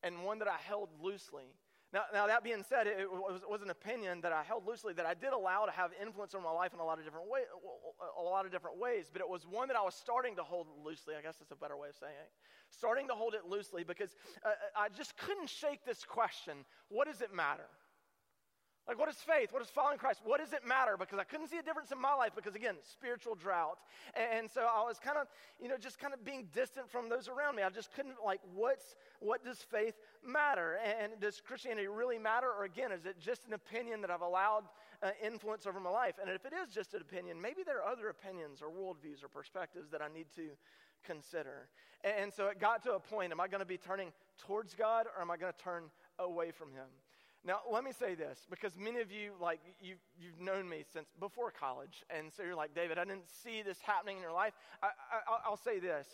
and 0.04 0.24
one 0.24 0.40
that 0.40 0.48
I 0.48 0.58
held 0.64 0.90
loosely. 1.02 1.52
Now, 1.94 2.04
now 2.14 2.28
that 2.28 2.44
being 2.44 2.64
said, 2.68 2.86
it 2.86 3.10
was, 3.10 3.42
was, 3.50 3.62
an 3.62 3.70
opinion 3.70 4.20
that 4.22 4.34
I 4.34 4.44
held 4.44 4.68
loosely 4.68 4.94
that 4.94 5.06
I 5.06 5.14
did 5.14 5.32
allow 5.32 5.66
to 5.66 5.72
have 5.72 5.92
influence 6.02 6.36
on 6.36 6.44
my 6.44 6.52
life 6.52 6.74
in 6.74 6.82
a 6.82 6.84
lot 6.84 7.00
of 7.00 7.06
different 7.06 7.30
way, 7.30 7.42
a 8.20 8.22
lot 8.22 8.46
of 8.46 8.52
different 8.52 8.78
ways. 8.78 9.10
But 9.12 9.22
it 9.22 9.30
was 9.30 9.48
one 9.48 9.70
that 9.70 9.78
I 9.78 9.82
was 9.82 9.96
starting 9.96 10.36
to 10.36 10.44
hold 10.44 10.68
loosely. 10.84 11.16
I 11.18 11.22
guess 11.22 11.38
that's 11.38 11.52
a 11.52 11.56
better 11.56 11.78
way 11.78 11.88
of 11.90 11.96
saying 11.96 12.14
it. 12.22 12.32
Starting 12.70 13.08
to 13.08 13.14
hold 13.14 13.34
it 13.36 13.46
loosely 13.48 13.86
because 13.86 14.16
uh, 14.46 14.50
I 14.76 14.90
just 14.90 15.18
couldn't 15.18 15.50
shake 15.50 15.86
this 15.86 16.04
question: 16.04 16.66
What 16.90 17.08
does 17.08 17.22
it 17.22 17.34
matter? 17.34 17.70
Like, 18.88 18.98
what 18.98 19.10
is 19.10 19.16
faith? 19.16 19.52
What 19.52 19.62
is 19.62 19.70
following 19.70 19.98
Christ? 19.98 20.22
What 20.24 20.40
does 20.40 20.54
it 20.54 20.66
matter? 20.66 20.96
Because 20.98 21.20
I 21.20 21.26
couldn't 21.26 21.48
see 21.48 21.58
a 21.58 21.62
difference 21.62 21.92
in 21.92 22.00
my 22.00 22.14
life 22.14 22.32
because, 22.36 22.56
again, 22.56 22.76
spiritual 22.90 23.36
drought. 23.36 23.80
And, 24.16 24.50
so 24.50 24.62
I 24.62 24.88
was 24.88 24.98
kind 24.98 25.18
of, 25.18 25.28
you 25.60 25.68
know, 25.68 25.76
just 25.78 26.00
kind 26.00 26.14
of 26.14 26.24
being 26.24 26.48
distant 26.54 26.90
from 26.90 27.10
those 27.10 27.28
around 27.28 27.58
me. 27.58 27.64
I 27.64 27.70
just 27.70 27.94
couldn't, 27.94 28.16
like, 28.24 28.40
what's, 28.56 28.96
what 29.20 29.44
does 29.44 29.58
faith 29.58 29.96
matter? 30.26 30.78
And 31.02 31.20
does 31.20 31.42
Christianity 31.42 31.88
really 31.88 32.18
matter? 32.18 32.48
Or, 32.48 32.64
again, 32.64 32.94
is 32.94 33.06
it 33.06 33.20
just 33.20 33.46
an 33.46 33.54
opinion 33.54 34.00
that 34.02 34.10
I've 34.10 34.22
allowed 34.22 34.64
uh, 35.04 35.10
influence 35.22 35.68
over 35.68 35.82
my 35.82 35.90
life? 35.90 36.16
And 36.22 36.30
if 36.30 36.46
it 36.46 36.54
is 36.54 36.74
just 36.74 36.94
an 36.94 37.02
opinion, 37.02 37.42
maybe 37.42 37.64
there 37.66 37.84
are 37.84 37.92
other 37.92 38.08
opinions 38.08 38.62
or 38.62 38.70
worldviews 38.70 39.22
or 39.22 39.28
perspectives 39.28 39.90
that 39.92 40.02
I 40.02 40.08
need 40.08 40.28
to 40.38 40.48
consider. 41.06 41.68
And 42.04 42.32
so 42.32 42.48
it 42.48 42.60
got 42.60 42.84
to 42.84 42.94
a 42.94 43.00
point 43.00 43.32
am 43.32 43.42
I 43.42 43.48
going 43.48 43.60
to 43.60 43.66
be 43.66 43.78
turning 43.78 44.14
towards 44.38 44.76
God 44.76 45.08
or 45.14 45.22
am 45.22 45.32
I 45.32 45.38
going 45.38 45.52
to 45.52 45.64
turn 45.64 45.84
away 46.20 46.52
from 46.52 46.72
Him? 46.72 46.88
Now, 47.48 47.62
let 47.72 47.86
me 47.86 47.92
say 47.98 48.14
this 48.14 48.46
because 48.50 48.74
many 48.78 49.00
of 49.00 49.10
you, 49.10 49.32
like, 49.40 49.62
you've, 49.82 50.04
you've 50.20 50.42
known 50.42 50.68
me 50.68 50.84
since 50.92 51.08
before 51.18 51.50
college. 51.50 52.04
And 52.10 52.28
so 52.36 52.44
you're 52.44 52.60
like, 52.60 52.76
David, 52.76 52.98
I 52.98 53.06
didn't 53.06 53.30
see 53.42 53.62
this 53.62 53.80
happening 53.80 54.18
in 54.18 54.22
your 54.22 54.34
life. 54.34 54.52
I, 54.84 54.90
I, 55.46 55.50
will 55.50 55.56
say 55.56 55.80
this 55.80 56.06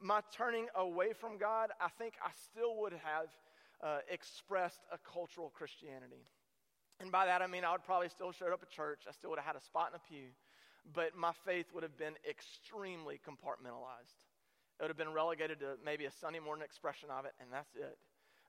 my 0.00 0.20
turning 0.32 0.66
away 0.76 1.12
from 1.12 1.38
God, 1.38 1.70
I 1.80 1.88
think 1.98 2.14
I 2.22 2.30
still 2.52 2.76
would 2.76 2.92
have 2.92 3.26
uh, 3.82 3.98
expressed 4.08 4.78
a 4.92 4.98
cultural 5.12 5.50
Christianity. 5.50 6.22
And 7.00 7.10
by 7.10 7.26
that, 7.26 7.42
I 7.42 7.48
mean 7.48 7.64
I 7.64 7.72
would 7.72 7.84
probably 7.84 8.08
still 8.08 8.30
showed 8.30 8.52
up 8.52 8.62
at 8.62 8.70
church. 8.70 9.00
I 9.08 9.12
still 9.12 9.30
would 9.30 9.40
have 9.40 9.46
had 9.46 9.56
a 9.56 9.64
spot 9.64 9.90
in 9.90 9.96
a 9.96 10.02
pew. 10.08 10.28
But 10.94 11.16
my 11.16 11.32
faith 11.44 11.66
would 11.74 11.82
have 11.82 11.98
been 11.98 12.14
extremely 12.28 13.18
compartmentalized. 13.26 14.22
It 14.78 14.82
would 14.82 14.90
have 14.90 14.96
been 14.96 15.12
relegated 15.12 15.58
to 15.60 15.74
maybe 15.84 16.04
a 16.04 16.12
Sunday 16.12 16.38
morning 16.38 16.64
expression 16.64 17.08
of 17.10 17.24
it, 17.24 17.32
and 17.40 17.48
that's 17.50 17.74
it. 17.74 17.98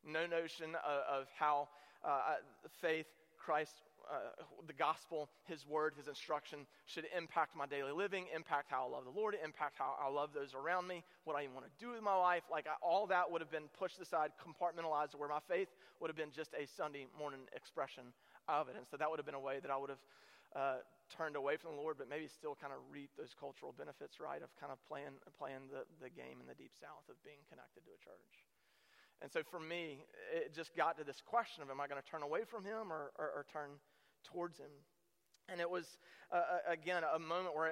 No 0.05 0.27
notion 0.27 0.75
of, 0.85 1.21
of 1.21 1.27
how 1.39 1.69
uh, 2.03 2.35
faith, 2.81 3.07
Christ, 3.37 3.81
uh, 4.11 4.31
the 4.67 4.73
gospel, 4.73 5.29
His 5.45 5.65
word, 5.67 5.93
His 5.97 6.07
instruction 6.07 6.67
should 6.85 7.05
impact 7.15 7.55
my 7.55 7.65
daily 7.65 7.91
living, 7.91 8.25
impact 8.35 8.67
how 8.69 8.87
I 8.87 8.89
love 8.89 9.05
the 9.05 9.15
Lord, 9.17 9.35
impact 9.43 9.75
how 9.77 9.95
I 9.99 10.09
love 10.09 10.31
those 10.33 10.53
around 10.53 10.87
me, 10.87 11.03
what 11.23 11.35
I 11.35 11.47
want 11.53 11.65
to 11.65 11.71
do 11.79 11.91
with 11.91 12.01
my 12.01 12.15
life. 12.15 12.43
Like 12.51 12.67
I, 12.67 12.75
all 12.81 13.07
that 13.07 13.31
would 13.31 13.41
have 13.41 13.51
been 13.51 13.69
pushed 13.77 13.99
aside, 14.01 14.31
compartmentalized, 14.39 15.15
where 15.15 15.29
my 15.29 15.39
faith 15.47 15.69
would 15.99 16.09
have 16.09 16.17
been 16.17 16.31
just 16.31 16.53
a 16.53 16.67
Sunday 16.67 17.07
morning 17.17 17.41
expression 17.55 18.03
of 18.47 18.69
it. 18.69 18.75
And 18.75 18.85
so 18.89 18.97
that 18.97 19.09
would 19.09 19.19
have 19.19 19.25
been 19.25 19.35
a 19.35 19.39
way 19.39 19.59
that 19.61 19.71
I 19.71 19.77
would 19.77 19.91
have 19.91 20.03
uh, 20.55 20.79
turned 21.11 21.35
away 21.35 21.55
from 21.55 21.75
the 21.75 21.81
Lord, 21.81 21.95
but 21.97 22.09
maybe 22.09 22.27
still 22.27 22.55
kind 22.55 22.71
of 22.71 22.79
reap 22.91 23.11
those 23.15 23.35
cultural 23.35 23.75
benefits, 23.75 24.19
right, 24.19 24.41
of 24.43 24.51
kind 24.59 24.71
of 24.71 24.79
playing, 24.87 25.19
playing 25.39 25.67
the, 25.71 25.83
the 26.03 26.11
game 26.11 26.39
in 26.39 26.47
the 26.47 26.55
deep 26.55 26.71
south 26.79 27.07
of 27.07 27.15
being 27.23 27.39
connected 27.47 27.83
to 27.87 27.91
a 27.95 27.99
church. 27.99 28.43
And 29.21 29.31
so 29.31 29.41
for 29.49 29.59
me, 29.59 29.99
it 30.33 30.53
just 30.53 30.75
got 30.75 30.97
to 30.97 31.03
this 31.03 31.21
question 31.25 31.63
of 31.63 31.69
am 31.69 31.81
I 31.81 31.87
going 31.87 32.01
to 32.01 32.07
turn 32.07 32.21
away 32.21 32.41
from 32.45 32.63
him 32.63 32.91
or, 32.91 33.11
or, 33.17 33.25
or 33.25 33.45
turn 33.51 33.69
towards 34.23 34.59
him? 34.59 34.69
And 35.49 35.61
it 35.61 35.69
was, 35.69 35.97
uh, 36.31 36.35
uh, 36.35 36.41
again, 36.71 37.03
a 37.15 37.19
moment 37.19 37.55
where 37.55 37.67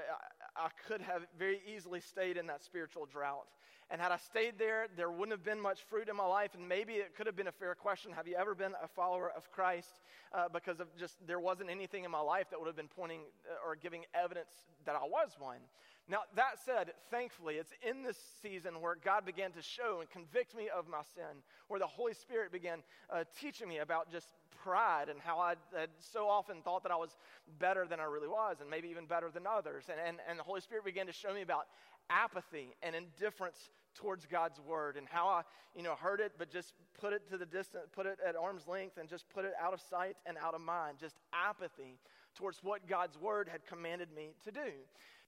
I, 0.56 0.66
I, 0.66 0.70
could 0.88 1.02
have 1.02 1.24
very 1.38 1.60
easily 1.68 2.00
stayed 2.00 2.38
in 2.38 2.48
that 2.48 2.64
spiritual 2.64 3.06
drought. 3.06 3.48
And 3.92 4.02
had 4.02 4.12
I 4.12 4.18
stayed 4.18 4.58
there, 4.58 4.88
there 4.96 5.12
wouldn't 5.12 5.32
have 5.32 5.44
been 5.44 5.60
much 5.60 5.82
fruit 5.90 6.08
in 6.08 6.16
my 6.16 6.26
life. 6.26 6.56
And 6.56 6.68
maybe 6.68 6.94
it 6.94 7.16
could 7.16 7.28
have 7.28 7.36
been 7.36 7.50
a 7.50 7.52
fair 7.52 7.76
question 7.76 8.12
Have 8.14 8.28
you 8.28 8.36
ever 8.36 8.56
been 8.56 8.74
a 8.82 8.88
follower 8.88 9.32
of 9.36 9.52
Christ? 9.52 10.00
Uh, 10.34 10.48
because 10.52 10.80
of 10.80 10.88
just 10.98 11.16
there 11.28 11.40
wasn't 11.40 11.70
anything 11.70 12.06
in 12.06 12.12
my 12.12 12.20
life 12.20 12.50
that 12.50 12.60
would 12.60 12.68
have 12.68 12.76
been 12.78 12.88
pointing 12.88 13.22
uh, 13.50 13.68
or 13.68 13.76
giving 13.76 14.04
evidence 14.14 14.54
that 14.86 14.96
I 14.96 15.04
was 15.04 15.36
one. 15.38 15.60
Now, 16.08 16.20
that 16.36 16.60
said, 16.64 16.94
thankfully, 17.10 17.56
it's 17.56 17.74
in 17.88 18.04
this 18.04 18.18
season 18.42 18.80
where 18.80 18.96
God 18.96 19.26
began 19.26 19.52
to 19.54 19.62
show 19.62 20.02
and 20.02 20.10
convict 20.10 20.56
me 20.56 20.70
of 20.70 20.88
my 20.88 21.02
sin, 21.16 21.42
where 21.68 21.80
the 21.80 21.88
Holy 21.88 22.14
Spirit 22.14 22.52
began 22.52 22.84
uh, 23.10 23.24
teaching 23.40 23.68
me 23.68 23.80
about 23.80 24.12
just 24.12 24.28
pride 24.64 25.10
and 25.10 25.20
how 25.20 25.40
I 25.40 25.56
had 25.78 25.90
so 25.98 26.28
often 26.28 26.62
thought 26.62 26.84
that 26.84 26.92
I 26.92 26.96
was 26.96 27.18
better 27.60 27.88
than 27.88 28.00
I 28.00 28.04
really 28.04 28.28
was, 28.28 28.58
and 28.62 28.70
maybe 28.70 28.88
even 28.90 29.06
better 29.08 29.32
than 29.34 29.48
others. 29.48 29.86
And, 29.90 30.00
and, 30.00 30.18
and 30.30 30.38
the 30.38 30.44
Holy 30.44 30.62
Spirit 30.62 30.86
began 30.86 31.08
to 31.08 31.14
show 31.14 31.34
me 31.34 31.42
about 31.42 31.66
apathy 32.10 32.76
and 32.84 32.96
indifference 32.96 33.72
towards 33.96 34.26
God's 34.26 34.60
word 34.60 34.98
and 34.98 35.08
how 35.10 35.28
I, 35.28 35.42
you 35.76 35.82
know, 35.82 35.96
heard 35.96 36.20
it, 36.20 36.34
but 36.38 36.52
just 36.52 36.74
put 37.00 37.14
it 37.14 37.28
to 37.30 37.38
the 37.38 37.46
distance, 37.46 37.86
put 37.94 38.06
it 38.06 38.20
at 38.28 38.36
arm's 38.36 38.68
length 38.68 38.98
and 38.98 39.10
just 39.10 39.28
put 39.30 39.46
it 39.46 39.54
out 39.60 39.74
of 39.74 39.82
sight 39.82 40.18
and 40.26 40.38
out 40.38 40.54
of 40.54 40.62
mind. 40.62 40.98
Just 41.00 41.16
apathy 41.34 41.98
towards 42.36 42.60
what 42.62 42.88
God's 42.88 43.18
word 43.18 43.50
had 43.50 43.66
commanded 43.66 44.10
me 44.16 44.34
to 44.44 44.52
do. 44.52 44.72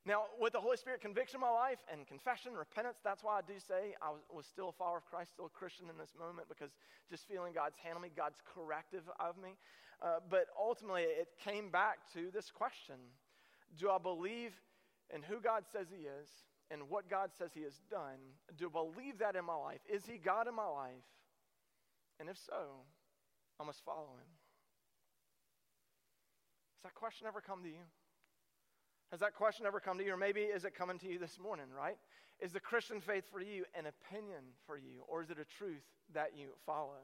Now, 0.08 0.32
with 0.40 0.54
the 0.54 0.62
Holy 0.64 0.78
Spirit 0.78 1.02
conviction 1.02 1.36
in 1.36 1.42
my 1.42 1.52
life 1.52 1.84
and 1.92 2.08
confession, 2.08 2.54
repentance, 2.56 2.96
that's 3.04 3.26
why 3.26 3.40
I 3.40 3.42
do 3.44 3.60
say 3.60 3.92
I 4.02 4.08
was, 4.08 4.24
was, 4.32 4.46
still 4.46 4.70
a 4.70 4.72
follower 4.72 5.04
of 5.04 5.06
Christ, 5.06 5.36
still 5.36 5.48
a 5.48 5.50
Christian 5.50 5.90
in 5.92 5.98
this 6.00 6.16
moment, 6.18 6.48
because 6.48 6.72
just 7.12 7.28
feeling 7.28 7.52
God's 7.52 7.76
hand 7.76 7.98
on 7.98 8.02
me, 8.02 8.10
God's 8.16 8.40
corrective 8.48 9.04
of 9.20 9.36
me. 9.36 9.60
Uh, 10.02 10.24
but 10.32 10.48
ultimately, 10.58 11.04
it 11.04 11.36
came 11.44 11.70
back 11.70 12.08
to 12.14 12.32
this 12.32 12.50
question 12.50 12.96
Do 13.76 13.92
I 13.92 13.98
believe 13.98 14.56
in 15.14 15.24
who 15.24 15.42
God 15.42 15.68
says 15.74 15.88
He 15.92 16.08
is 16.08 16.30
and 16.72 16.88
what 16.88 17.10
God 17.10 17.32
says 17.38 17.52
He 17.54 17.64
has 17.64 17.76
done? 17.92 18.24
Do 18.56 18.72
I 18.72 18.80
believe 18.80 19.20
that 19.20 19.36
in 19.36 19.44
my 19.44 19.60
life? 19.60 19.84
Is 19.92 20.06
He 20.08 20.18
God 20.18 20.48
in 20.48 20.56
my 20.56 20.72
life? 20.72 21.04
And 22.22 22.30
if 22.30 22.38
so, 22.38 22.88
I 23.60 23.66
must 23.66 23.84
follow 23.84 24.16
Him. 24.16 24.32
Has 26.80 26.84
that 26.88 26.96
question 26.96 27.28
ever 27.28 27.42
come 27.42 27.62
to 27.64 27.70
you? 27.70 27.84
Has 29.12 29.22
that 29.22 29.36
question 29.36 29.66
ever 29.66 29.80
come 29.80 29.98
to 29.98 30.04
you? 30.04 30.14
Or 30.14 30.18
maybe 30.18 30.42
is 30.42 30.66
it 30.66 30.76
coming 30.76 31.00
to 31.00 31.08
you 31.08 31.18
this 31.18 31.40
morning, 31.40 31.68
right? 31.76 31.98
Is 32.40 32.52
the 32.52 32.60
Christian 32.60 33.00
faith 33.00 33.24
for 33.32 33.42
you 33.42 33.64
an 33.74 33.86
opinion 33.86 34.44
for 34.66 34.78
you, 34.78 35.04
or 35.08 35.24
is 35.24 35.30
it 35.30 35.38
a 35.40 35.46
truth 35.58 35.84
that 36.14 36.32
you 36.36 36.50
follow? 36.66 37.00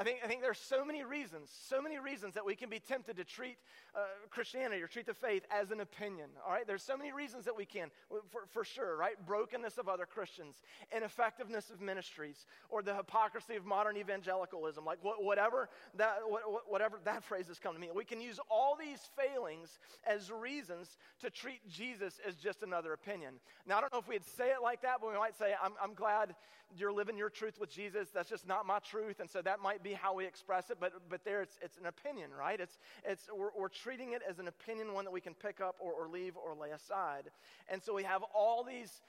I 0.00 0.02
think, 0.02 0.20
I 0.24 0.28
think 0.28 0.40
there's 0.40 0.58
so 0.58 0.82
many 0.82 1.04
reasons, 1.04 1.50
so 1.68 1.82
many 1.82 1.98
reasons 1.98 2.32
that 2.32 2.46
we 2.46 2.56
can 2.56 2.70
be 2.70 2.78
tempted 2.78 3.18
to 3.18 3.24
treat 3.24 3.58
uh, 3.94 3.98
Christianity 4.30 4.80
or 4.80 4.86
treat 4.86 5.04
the 5.04 5.12
faith 5.12 5.42
as 5.50 5.72
an 5.72 5.80
opinion. 5.80 6.30
All 6.46 6.52
right, 6.54 6.66
there's 6.66 6.82
so 6.82 6.96
many 6.96 7.12
reasons 7.12 7.44
that 7.44 7.54
we 7.54 7.66
can, 7.66 7.90
for, 8.08 8.46
for 8.48 8.64
sure, 8.64 8.96
right? 8.96 9.14
Brokenness 9.26 9.76
of 9.76 9.90
other 9.90 10.06
Christians, 10.06 10.62
ineffectiveness 10.96 11.68
of 11.68 11.82
ministries, 11.82 12.46
or 12.70 12.82
the 12.82 12.94
hypocrisy 12.94 13.56
of 13.56 13.66
modern 13.66 13.98
evangelicalism, 13.98 14.86
like 14.86 15.00
wh- 15.02 15.22
whatever 15.22 15.68
that 15.98 16.20
wh- 16.22 16.70
whatever 16.70 16.98
that 17.04 17.22
phrase 17.22 17.48
has 17.48 17.58
come 17.58 17.74
to 17.74 17.78
mean. 17.78 17.90
We 17.94 18.06
can 18.06 18.22
use 18.22 18.40
all 18.50 18.78
these 18.80 19.10
failings 19.18 19.78
as 20.06 20.32
reasons 20.32 20.96
to 21.20 21.28
treat 21.28 21.60
Jesus 21.68 22.18
as 22.26 22.36
just 22.36 22.62
another 22.62 22.94
opinion. 22.94 23.34
Now, 23.66 23.76
I 23.76 23.80
don't 23.82 23.92
know 23.92 23.98
if 23.98 24.08
we'd 24.08 24.24
say 24.24 24.46
it 24.46 24.62
like 24.62 24.80
that, 24.80 25.02
but 25.02 25.10
we 25.10 25.18
might 25.18 25.36
say, 25.36 25.52
"I'm, 25.62 25.72
I'm 25.82 25.92
glad 25.92 26.34
you're 26.74 26.92
living 26.92 27.18
your 27.18 27.30
truth 27.30 27.58
with 27.60 27.68
Jesus. 27.68 28.08
That's 28.14 28.30
just 28.30 28.46
not 28.46 28.64
my 28.64 28.78
truth," 28.78 29.20
and 29.20 29.28
so 29.28 29.42
that 29.42 29.60
might 29.60 29.82
be 29.82 29.89
how 29.92 30.14
we 30.14 30.26
express 30.26 30.70
it. 30.70 30.78
But 30.80 30.92
but 31.08 31.24
there, 31.24 31.42
it's 31.42 31.58
it's 31.62 31.76
an 31.78 31.86
opinion, 31.86 32.30
right? 32.38 32.60
It's 32.60 32.78
it's 33.04 33.28
we're, 33.34 33.50
we're 33.56 33.68
treating 33.68 34.12
it 34.12 34.22
as 34.28 34.38
an 34.38 34.48
opinion, 34.48 34.92
one 34.92 35.04
that 35.04 35.10
we 35.10 35.20
can 35.20 35.34
pick 35.34 35.60
up 35.60 35.76
or, 35.80 35.92
or 35.92 36.08
leave 36.08 36.36
or 36.36 36.54
lay 36.54 36.70
aside. 36.70 37.30
And 37.68 37.82
so 37.82 37.94
we 37.94 38.02
have 38.04 38.22
all 38.34 38.64
these 38.64 39.02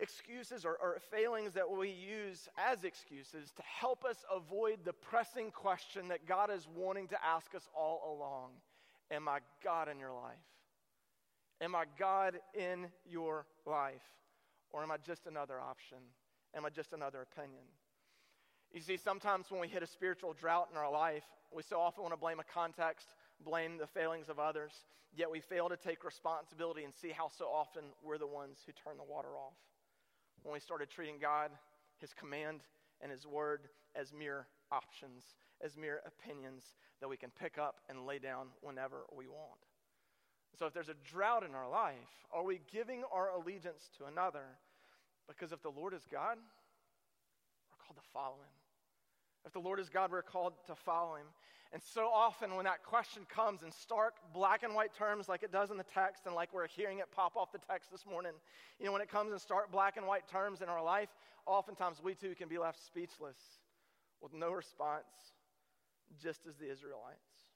excuses 0.00 0.64
or, 0.64 0.76
or, 0.80 1.00
failings 1.10 1.54
that 1.54 1.68
we 1.68 1.90
use 1.90 2.48
as 2.56 2.84
excuses 2.84 3.50
to 3.50 3.62
help 3.62 4.04
us 4.04 4.24
avoid 4.32 4.78
the 4.84 4.92
pressing 4.92 5.50
question 5.50 6.06
that 6.06 6.24
God 6.24 6.52
is 6.52 6.68
wanting 6.76 7.08
to 7.08 7.16
ask 7.24 7.54
us 7.54 7.68
all 7.76 8.16
along 8.16 8.50
Am 9.10 9.28
I 9.28 9.38
God 9.64 9.88
in 9.88 9.98
your 9.98 10.12
life? 10.12 10.36
Am 11.60 11.74
I 11.74 11.84
God 11.98 12.38
in 12.54 12.88
your 13.08 13.46
life? 13.66 14.02
Or 14.70 14.82
am 14.82 14.90
I 14.90 14.98
just 14.98 15.26
another 15.26 15.58
option? 15.58 15.98
Am 16.54 16.64
I 16.64 16.70
just 16.70 16.92
another 16.92 17.22
opinion? 17.22 17.64
You 18.72 18.80
see, 18.80 18.96
sometimes 18.96 19.50
when 19.50 19.60
we 19.60 19.68
hit 19.68 19.82
a 19.82 19.86
spiritual 19.86 20.34
drought 20.34 20.68
in 20.70 20.78
our 20.78 20.90
life, 20.90 21.24
we 21.54 21.62
so 21.62 21.80
often 21.80 22.02
want 22.02 22.12
to 22.12 22.20
blame 22.20 22.38
a 22.38 22.44
context 22.44 23.08
blame 23.44 23.78
the 23.78 23.86
failings 23.86 24.28
of 24.28 24.38
others, 24.38 24.72
yet 25.14 25.30
we 25.30 25.40
fail 25.40 25.68
to 25.68 25.76
take 25.76 26.04
responsibility 26.04 26.84
and 26.84 26.94
see 26.94 27.10
how 27.10 27.28
so 27.28 27.46
often 27.46 27.84
we're 28.02 28.18
the 28.18 28.26
ones 28.26 28.58
who 28.66 28.72
turn 28.72 28.96
the 28.96 29.04
water 29.04 29.36
off. 29.36 29.56
When 30.42 30.52
we 30.52 30.60
started 30.60 30.90
treating 30.90 31.18
God, 31.20 31.50
His 31.98 32.12
command, 32.14 32.60
and 33.00 33.10
His 33.10 33.26
word 33.26 33.68
as 33.94 34.12
mere 34.12 34.46
options, 34.70 35.24
as 35.60 35.76
mere 35.76 36.00
opinions 36.06 36.64
that 37.00 37.08
we 37.08 37.16
can 37.16 37.30
pick 37.30 37.58
up 37.58 37.76
and 37.88 38.06
lay 38.06 38.18
down 38.18 38.48
whenever 38.60 39.04
we 39.16 39.26
want. 39.26 39.60
So, 40.58 40.66
if 40.66 40.72
there's 40.72 40.88
a 40.88 40.96
drought 41.08 41.44
in 41.44 41.54
our 41.54 41.68
life, 41.68 41.94
are 42.32 42.42
we 42.42 42.60
giving 42.72 43.02
our 43.12 43.30
allegiance 43.30 43.90
to 43.98 44.06
another? 44.06 44.58
Because 45.28 45.52
if 45.52 45.62
the 45.62 45.70
Lord 45.70 45.94
is 45.94 46.02
God, 46.10 46.38
we're 47.70 47.86
called 47.86 47.96
to 47.96 48.10
follow 48.12 48.36
Him. 48.36 48.57
If 49.46 49.52
the 49.52 49.60
Lord 49.60 49.80
is 49.80 49.88
God, 49.88 50.10
we're 50.10 50.22
called 50.22 50.54
to 50.66 50.74
follow 50.74 51.16
Him. 51.16 51.26
And 51.72 51.82
so 51.82 52.08
often, 52.08 52.56
when 52.56 52.64
that 52.64 52.82
question 52.82 53.26
comes 53.28 53.62
in 53.62 53.70
stark 53.70 54.14
black 54.32 54.62
and 54.62 54.74
white 54.74 54.94
terms, 54.94 55.28
like 55.28 55.42
it 55.42 55.52
does 55.52 55.70
in 55.70 55.76
the 55.76 55.84
text, 55.84 56.24
and 56.24 56.34
like 56.34 56.52
we're 56.52 56.66
hearing 56.66 56.98
it 56.98 57.10
pop 57.14 57.36
off 57.36 57.52
the 57.52 57.58
text 57.58 57.90
this 57.90 58.06
morning, 58.06 58.32
you 58.78 58.86
know, 58.86 58.92
when 58.92 59.02
it 59.02 59.10
comes 59.10 59.32
in 59.32 59.38
stark 59.38 59.70
black 59.70 59.96
and 59.98 60.06
white 60.06 60.26
terms 60.28 60.62
in 60.62 60.68
our 60.68 60.82
life, 60.82 61.10
oftentimes 61.46 62.02
we 62.02 62.14
too 62.14 62.34
can 62.34 62.48
be 62.48 62.58
left 62.58 62.84
speechless 62.84 63.36
with 64.22 64.32
no 64.32 64.50
response, 64.50 65.04
just 66.22 66.46
as 66.46 66.56
the 66.56 66.70
Israelites. 66.70 67.48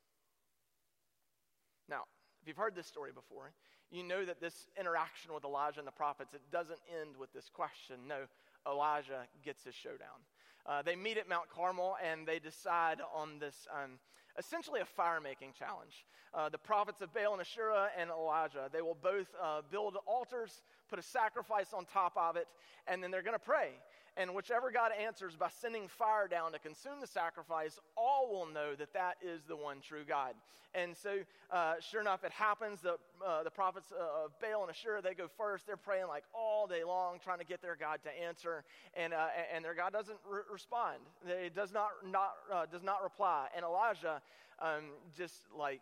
Now, 1.88 2.02
if 2.42 2.48
you've 2.48 2.56
heard 2.56 2.74
this 2.74 2.86
story 2.86 3.12
before, 3.14 3.52
you 3.90 4.02
know 4.02 4.24
that 4.24 4.40
this 4.40 4.66
interaction 4.78 5.34
with 5.34 5.44
Elijah 5.44 5.78
and 5.78 5.86
the 5.86 5.92
prophets, 5.92 6.34
it 6.34 6.42
doesn't 6.50 6.80
end 7.00 7.16
with 7.18 7.32
this 7.32 7.48
question. 7.52 7.96
No, 8.06 8.24
Elijah 8.66 9.26
gets 9.44 9.64
his 9.64 9.74
showdown. 9.74 10.20
Uh, 10.66 10.82
they 10.82 10.96
meet 10.96 11.16
at 11.16 11.28
Mount 11.28 11.48
Carmel 11.48 11.96
and 12.02 12.26
they 12.26 12.38
decide 12.38 12.98
on 13.14 13.38
this 13.38 13.66
um, 13.72 13.98
essentially 14.38 14.80
a 14.80 14.84
fire 14.84 15.20
making 15.20 15.52
challenge. 15.58 16.06
Uh, 16.34 16.48
the 16.48 16.58
prophets 16.58 17.02
of 17.02 17.12
Baal 17.12 17.32
and 17.32 17.40
Asherah 17.40 17.88
and 17.98 18.10
Elijah, 18.10 18.70
they 18.72 18.80
will 18.80 18.96
both 19.02 19.26
uh, 19.42 19.60
build 19.70 19.96
altars, 20.06 20.62
put 20.88 20.98
a 20.98 21.02
sacrifice 21.02 21.72
on 21.74 21.84
top 21.84 22.12
of 22.16 22.36
it, 22.36 22.46
and 22.86 23.02
then 23.02 23.10
they're 23.10 23.22
going 23.22 23.38
to 23.38 23.44
pray. 23.44 23.72
And 24.16 24.34
whichever 24.34 24.70
God 24.70 24.92
answers 24.92 25.36
by 25.36 25.48
sending 25.48 25.88
fire 25.88 26.28
down 26.28 26.52
to 26.52 26.58
consume 26.58 27.00
the 27.00 27.06
sacrifice, 27.06 27.78
all 27.96 28.30
will 28.30 28.46
know 28.46 28.74
that 28.74 28.92
that 28.92 29.16
is 29.22 29.42
the 29.44 29.56
one 29.56 29.78
true 29.80 30.04
God. 30.06 30.34
And 30.74 30.96
so, 30.96 31.18
uh, 31.50 31.74
sure 31.80 32.00
enough, 32.00 32.24
it 32.24 32.32
happens. 32.32 32.80
The, 32.80 32.96
uh, 33.24 33.42
the 33.42 33.50
prophets 33.50 33.92
of 33.92 34.32
Baal 34.40 34.62
and 34.62 34.70
Asherah, 34.70 35.02
they 35.02 35.14
go 35.14 35.28
first. 35.36 35.66
They're 35.66 35.76
praying 35.76 36.08
like 36.08 36.24
all 36.34 36.66
day 36.66 36.84
long, 36.84 37.18
trying 37.22 37.38
to 37.38 37.44
get 37.44 37.62
their 37.62 37.76
God 37.76 38.00
to 38.04 38.10
answer. 38.22 38.64
And, 38.94 39.12
uh, 39.12 39.28
and 39.54 39.64
their 39.64 39.74
God 39.74 39.92
doesn't 39.92 40.18
re- 40.28 40.42
respond. 40.50 40.98
It 41.26 41.54
does 41.54 41.72
not, 41.72 41.90
not, 42.06 42.32
uh, 42.52 42.66
does 42.66 42.82
not 42.82 43.02
reply. 43.02 43.48
And 43.54 43.64
Elijah 43.64 44.20
um, 44.62 44.84
just 45.16 45.34
like 45.56 45.80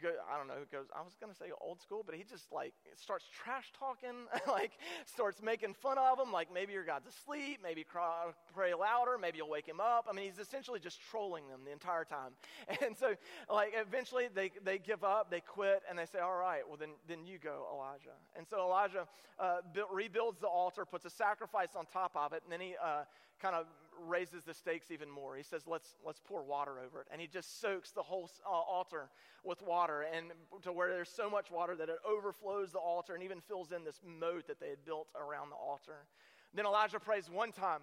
go, 0.00 0.10
I 0.32 0.38
don't 0.38 0.48
know, 0.48 0.54
who 0.54 0.66
goes, 0.70 0.86
I 0.94 1.02
was 1.02 1.14
going 1.20 1.32
to 1.32 1.38
say 1.38 1.46
old 1.60 1.80
school, 1.80 2.02
but 2.04 2.14
he 2.14 2.24
just 2.24 2.52
like 2.52 2.72
starts 2.96 3.26
trash 3.32 3.72
talking, 3.78 4.26
like 4.48 4.72
starts 5.06 5.42
making 5.42 5.74
fun 5.74 5.98
of 5.98 6.18
him, 6.18 6.32
like 6.32 6.52
maybe 6.52 6.72
your 6.72 6.84
God's 6.84 7.08
asleep, 7.08 7.60
maybe 7.62 7.84
cry, 7.84 8.26
pray 8.54 8.74
louder, 8.74 9.18
maybe 9.20 9.38
you'll 9.38 9.50
wake 9.50 9.66
him 9.66 9.80
up. 9.80 10.06
I 10.08 10.12
mean, 10.12 10.26
he's 10.26 10.38
essentially 10.38 10.80
just 10.80 11.00
trolling 11.10 11.48
them 11.48 11.60
the 11.64 11.72
entire 11.72 12.04
time. 12.04 12.32
And 12.84 12.96
so, 12.96 13.14
like, 13.48 13.72
eventually 13.74 14.28
they, 14.34 14.50
they 14.62 14.78
give 14.78 15.04
up, 15.04 15.30
they 15.30 15.40
quit, 15.40 15.82
and 15.88 15.98
they 15.98 16.04
say, 16.06 16.18
all 16.18 16.36
right, 16.36 16.62
well, 16.66 16.76
then, 16.76 16.90
then 17.08 17.24
you 17.24 17.38
go, 17.38 17.66
Elijah. 17.72 18.16
And 18.36 18.46
so 18.46 18.60
Elijah 18.60 19.06
uh, 19.38 19.58
build, 19.72 19.88
rebuilds 19.92 20.40
the 20.40 20.48
altar, 20.48 20.84
puts 20.84 21.04
a 21.04 21.10
sacrifice 21.10 21.70
on 21.76 21.86
top 21.86 22.12
of 22.14 22.32
it, 22.32 22.42
and 22.44 22.52
then 22.52 22.60
he 22.60 22.74
uh, 22.82 23.04
kind 23.40 23.54
of 23.54 23.66
raises 24.06 24.44
the 24.44 24.54
stakes 24.54 24.90
even 24.90 25.10
more. 25.10 25.36
He 25.36 25.42
says, 25.42 25.62
let's, 25.66 25.96
let's 26.04 26.20
pour 26.20 26.42
water 26.42 26.78
over 26.84 27.00
it. 27.00 27.06
And 27.10 27.20
he 27.20 27.26
just 27.26 27.60
soaks 27.60 27.90
the 27.90 28.02
whole 28.02 28.30
uh, 28.46 28.50
altar 28.50 29.10
with 29.44 29.62
water, 29.62 30.06
and 30.14 30.26
to 30.62 30.72
where 30.72 30.90
there's 30.90 31.08
so 31.08 31.28
much 31.28 31.50
water 31.50 31.76
that 31.76 31.88
it 31.88 31.98
overflows 32.08 32.72
the 32.72 32.78
altar 32.78 33.14
and 33.14 33.22
even 33.22 33.40
fills 33.40 33.72
in 33.72 33.84
this 33.84 34.00
moat 34.04 34.46
that 34.46 34.58
they 34.58 34.70
had 34.70 34.84
built 34.84 35.08
around 35.14 35.50
the 35.50 35.56
altar. 35.56 36.06
Then 36.54 36.66
Elijah 36.66 37.00
prays 37.00 37.28
one 37.28 37.52
time, 37.52 37.80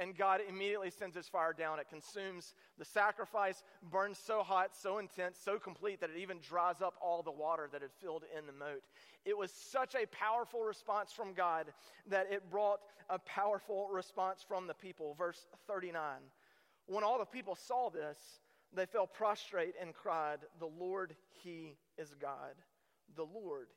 and 0.00 0.16
God 0.16 0.40
immediately 0.48 0.90
sends 0.90 1.16
his 1.16 1.28
fire 1.28 1.52
down. 1.52 1.78
It 1.78 1.88
consumes 1.88 2.54
the 2.78 2.84
sacrifice, 2.84 3.62
burns 3.90 4.18
so 4.18 4.42
hot, 4.42 4.70
so 4.76 4.98
intense, 4.98 5.38
so 5.42 5.58
complete 5.58 6.00
that 6.00 6.10
it 6.10 6.18
even 6.18 6.38
dries 6.40 6.80
up 6.80 6.94
all 7.00 7.22
the 7.22 7.30
water 7.30 7.68
that 7.72 7.82
had 7.82 7.92
filled 8.00 8.24
in 8.36 8.46
the 8.46 8.52
moat. 8.52 8.82
It 9.24 9.36
was 9.36 9.52
such 9.52 9.94
a 9.94 10.06
powerful 10.06 10.62
response 10.62 11.12
from 11.12 11.34
God 11.34 11.66
that 12.08 12.26
it 12.30 12.50
brought 12.50 12.80
a 13.10 13.18
powerful 13.18 13.88
response 13.92 14.44
from 14.46 14.66
the 14.66 14.74
people. 14.74 15.14
Verse 15.18 15.46
39. 15.66 16.02
When 16.86 17.04
all 17.04 17.18
the 17.18 17.24
people 17.24 17.54
saw 17.54 17.90
this, 17.90 18.18
they 18.72 18.86
fell 18.86 19.06
prostrate 19.06 19.74
and 19.80 19.94
cried, 19.94 20.38
The 20.58 20.70
Lord, 20.78 21.14
He 21.42 21.76
is 21.96 22.14
God. 22.20 22.54
The 23.16 23.24
Lord, 23.24 23.68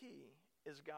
He 0.00 0.32
is 0.66 0.80
God. 0.80 0.96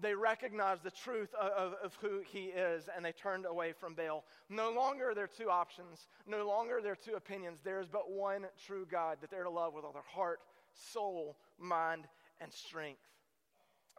They 0.00 0.14
recognized 0.14 0.82
the 0.82 0.90
truth 0.90 1.34
of, 1.34 1.50
of, 1.52 1.74
of, 1.82 1.94
who 2.00 2.22
He 2.26 2.46
is 2.46 2.88
and 2.94 3.04
they 3.04 3.12
turned 3.12 3.44
away 3.46 3.72
from 3.72 3.94
Baal. 3.94 4.24
No 4.48 4.70
longer 4.70 5.10
are 5.10 5.14
there 5.14 5.26
two 5.26 5.50
options, 5.50 6.08
no 6.26 6.46
longer 6.46 6.78
are 6.78 6.82
there 6.82 6.96
two 6.96 7.14
opinions. 7.14 7.60
There 7.62 7.80
is 7.80 7.88
but 7.88 8.10
one 8.10 8.46
true 8.66 8.86
God 8.90 9.18
that 9.20 9.30
they're 9.30 9.44
to 9.44 9.50
love 9.50 9.74
with 9.74 9.84
all 9.84 9.92
their 9.92 10.02
heart, 10.02 10.40
soul, 10.72 11.36
mind, 11.58 12.06
and 12.40 12.52
strength. 12.52 13.00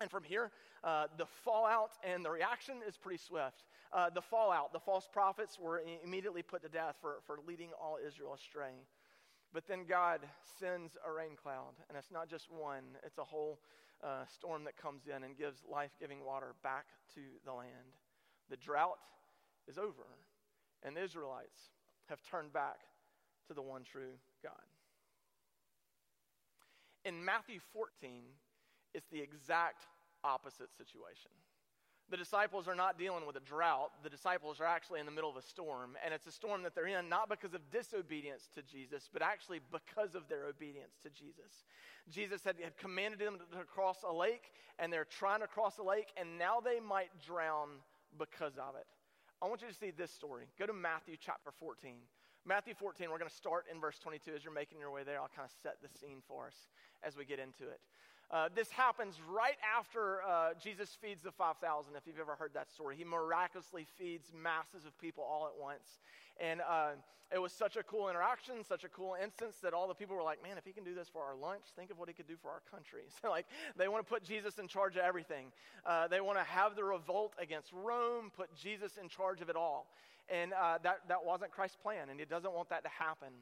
And 0.02 0.10
from 0.10 0.24
here, 0.24 0.52
uh, 0.84 1.06
the 1.18 1.28
fallout 1.46 1.92
and 2.04 2.26
the 2.26 2.32
reaction 2.32 2.78
is 2.88 2.98
pretty 2.98 3.20
swift. 3.20 3.64
Uh, 3.94 4.10
the 4.10 4.22
fallout, 4.22 4.74
the 4.74 4.80
false 4.80 5.08
prophets 5.12 5.60
were 5.60 5.84
immediately 6.04 6.42
put 6.42 6.64
to 6.64 6.70
death 6.70 6.96
for, 7.02 7.18
for 7.28 7.38
leading 7.48 7.70
all 7.80 7.98
Israel 8.06 8.34
astray. 8.34 8.72
But 9.54 9.68
then 9.68 9.86
God 9.88 10.22
sends 10.60 10.98
a 11.06 11.12
rain 11.12 11.36
cloud, 11.42 11.74
and 11.90 11.98
it's 11.98 12.12
not 12.12 12.30
just 12.30 12.50
one, 12.50 12.84
it's 13.06 13.18
a 13.18 13.24
whole 13.24 13.60
uh, 14.04 14.26
storm 14.34 14.64
that 14.64 14.78
comes 14.78 15.04
in 15.08 15.24
and 15.24 15.38
gives 15.38 15.64
life 15.70 15.92
giving 16.00 16.24
water 16.26 16.56
back 16.64 16.86
to 17.16 17.22
the 17.46 17.52
land. 17.52 17.98
The 18.50 18.58
drought 18.58 19.00
is 19.68 19.78
over, 19.78 20.08
and 20.84 20.96
the 20.96 21.04
Israelites 21.04 21.72
have 22.08 22.22
turned 22.24 22.54
back 22.54 22.80
to 23.48 23.54
the 23.54 23.62
one 23.62 23.84
true 23.84 24.16
God. 24.42 24.54
In 27.04 27.24
Matthew 27.24 27.60
14, 27.74 28.24
it's 28.94 29.08
the 29.10 29.20
exact 29.20 29.86
opposite 30.24 30.70
situation. 30.78 31.32
The 32.12 32.18
disciples 32.18 32.68
are 32.68 32.76
not 32.76 33.00
dealing 33.00 33.26
with 33.26 33.38
a 33.38 33.40
drought. 33.40 33.92
The 34.04 34.10
disciples 34.10 34.60
are 34.60 34.66
actually 34.66 35.00
in 35.00 35.06
the 35.06 35.14
middle 35.14 35.30
of 35.30 35.38
a 35.38 35.42
storm. 35.42 35.96
And 36.04 36.14
it's 36.14 36.28
a 36.28 36.32
storm 36.32 36.62
that 36.64 36.76
they're 36.76 36.88
in 36.88 37.08
not 37.08 37.30
because 37.30 37.54
of 37.54 37.62
disobedience 37.72 38.50
to 38.54 38.62
Jesus, 38.62 39.10
but 39.12 39.22
actually 39.22 39.62
because 39.72 40.14
of 40.14 40.28
their 40.28 40.46
obedience 40.46 40.98
to 41.04 41.10
Jesus. 41.10 41.64
Jesus 42.12 42.44
had, 42.44 42.58
had 42.62 42.76
commanded 42.76 43.20
them 43.20 43.38
to 43.58 43.64
cross 43.64 44.04
a 44.06 44.12
lake, 44.12 44.52
and 44.78 44.92
they're 44.92 45.06
trying 45.06 45.40
to 45.40 45.48
cross 45.48 45.78
a 45.78 45.84
lake, 45.84 46.10
and 46.20 46.38
now 46.38 46.60
they 46.60 46.82
might 46.82 47.12
drown 47.26 47.80
because 48.20 48.58
of 48.58 48.76
it. 48.76 48.88
I 49.42 49.48
want 49.48 49.62
you 49.62 49.70
to 49.70 49.74
see 49.74 49.92
this 49.92 50.12
story. 50.12 50.48
Go 50.60 50.66
to 50.66 50.74
Matthew 50.74 51.16
chapter 51.18 51.52
14. 51.58 51.96
Matthew 52.46 52.74
14, 52.74 53.10
we're 53.10 53.20
going 53.20 53.30
to 53.30 53.36
start 53.36 53.68
in 53.72 53.80
verse 53.80 54.00
22. 54.00 54.34
As 54.36 54.44
you're 54.44 54.54
making 54.54 54.80
your 54.80 54.92
way 54.92 55.04
there, 55.04 55.22
I'll 55.22 55.32
kind 55.34 55.48
of 55.48 55.56
set 55.64 55.78
the 55.82 55.88
scene 55.98 56.22
for 56.28 56.48
us 56.48 56.68
as 57.04 57.16
we 57.16 57.24
get 57.24 57.40
into 57.40 57.72
it. 57.72 57.80
Uh, 58.32 58.48
this 58.56 58.72
happens 58.72 59.20
right 59.30 59.58
after 59.78 60.24
uh, 60.24 60.54
Jesus 60.62 60.98
feeds 61.02 61.22
the 61.22 61.32
5,000, 61.32 61.96
if 61.98 62.08
you've 62.08 62.20
ever 62.20 62.36
heard 62.36 62.54
that 62.54 62.72
story. 62.72 62.96
He 62.96 63.04
miraculously 63.04 63.86
feeds 63.98 64.32
masses 64.34 64.86
of 64.86 64.98
people 65.00 65.24
all 65.24 65.46
at 65.46 65.62
once. 65.62 66.00
And 66.40 66.62
uh, 66.62 66.92
it 67.34 67.42
was 67.42 67.52
such 67.52 67.76
a 67.76 67.84
cool 67.84 68.10
interaction, 68.10 68.64
such 68.64 68.86
a 68.86 68.90
cool 68.90 69.18
instance 69.22 69.58
that 69.62 69.74
all 69.74 69.86
the 69.86 69.94
people 69.94 70.16
were 70.16 70.24
like, 70.24 70.42
man, 70.42 70.58
if 70.58 70.64
he 70.64 70.72
can 70.72 70.86
do 70.86 70.96
this 70.96 71.10
for 71.10 71.24
our 71.24 71.36
lunch, 71.36 71.64
think 71.76 71.92
of 71.92 72.00
what 72.00 72.08
he 72.08 72.14
could 72.14 72.28
do 72.28 72.38
for 72.42 72.50
our 72.50 72.62
country. 72.72 73.02
So, 73.22 73.30
like, 73.30 73.48
they 73.76 73.90
want 73.90 74.06
to 74.06 74.10
put 74.10 74.24
Jesus 74.24 74.60
in 74.60 74.68
charge 74.70 74.96
of 74.96 75.04
everything. 75.04 75.48
Uh, 75.86 76.08
they 76.08 76.22
want 76.22 76.38
to 76.38 76.46
have 76.46 76.78
the 76.78 76.86
revolt 76.86 77.34
against 77.38 77.74
Rome, 77.74 78.32
put 78.34 78.56
Jesus 78.56 78.94
in 78.96 79.10
charge 79.10 79.42
of 79.42 79.50
it 79.50 79.58
all. 79.58 79.88
And 80.30 80.54
uh, 80.54 80.78
that, 80.84 81.02
that 81.10 81.26
wasn't 81.26 81.52
Christ's 81.52 81.78
plan, 81.84 82.10
and 82.10 82.18
he 82.18 82.26
doesn't 82.26 82.54
want 82.54 82.70
that 82.70 82.84
to 82.84 82.90
happen. 82.90 83.34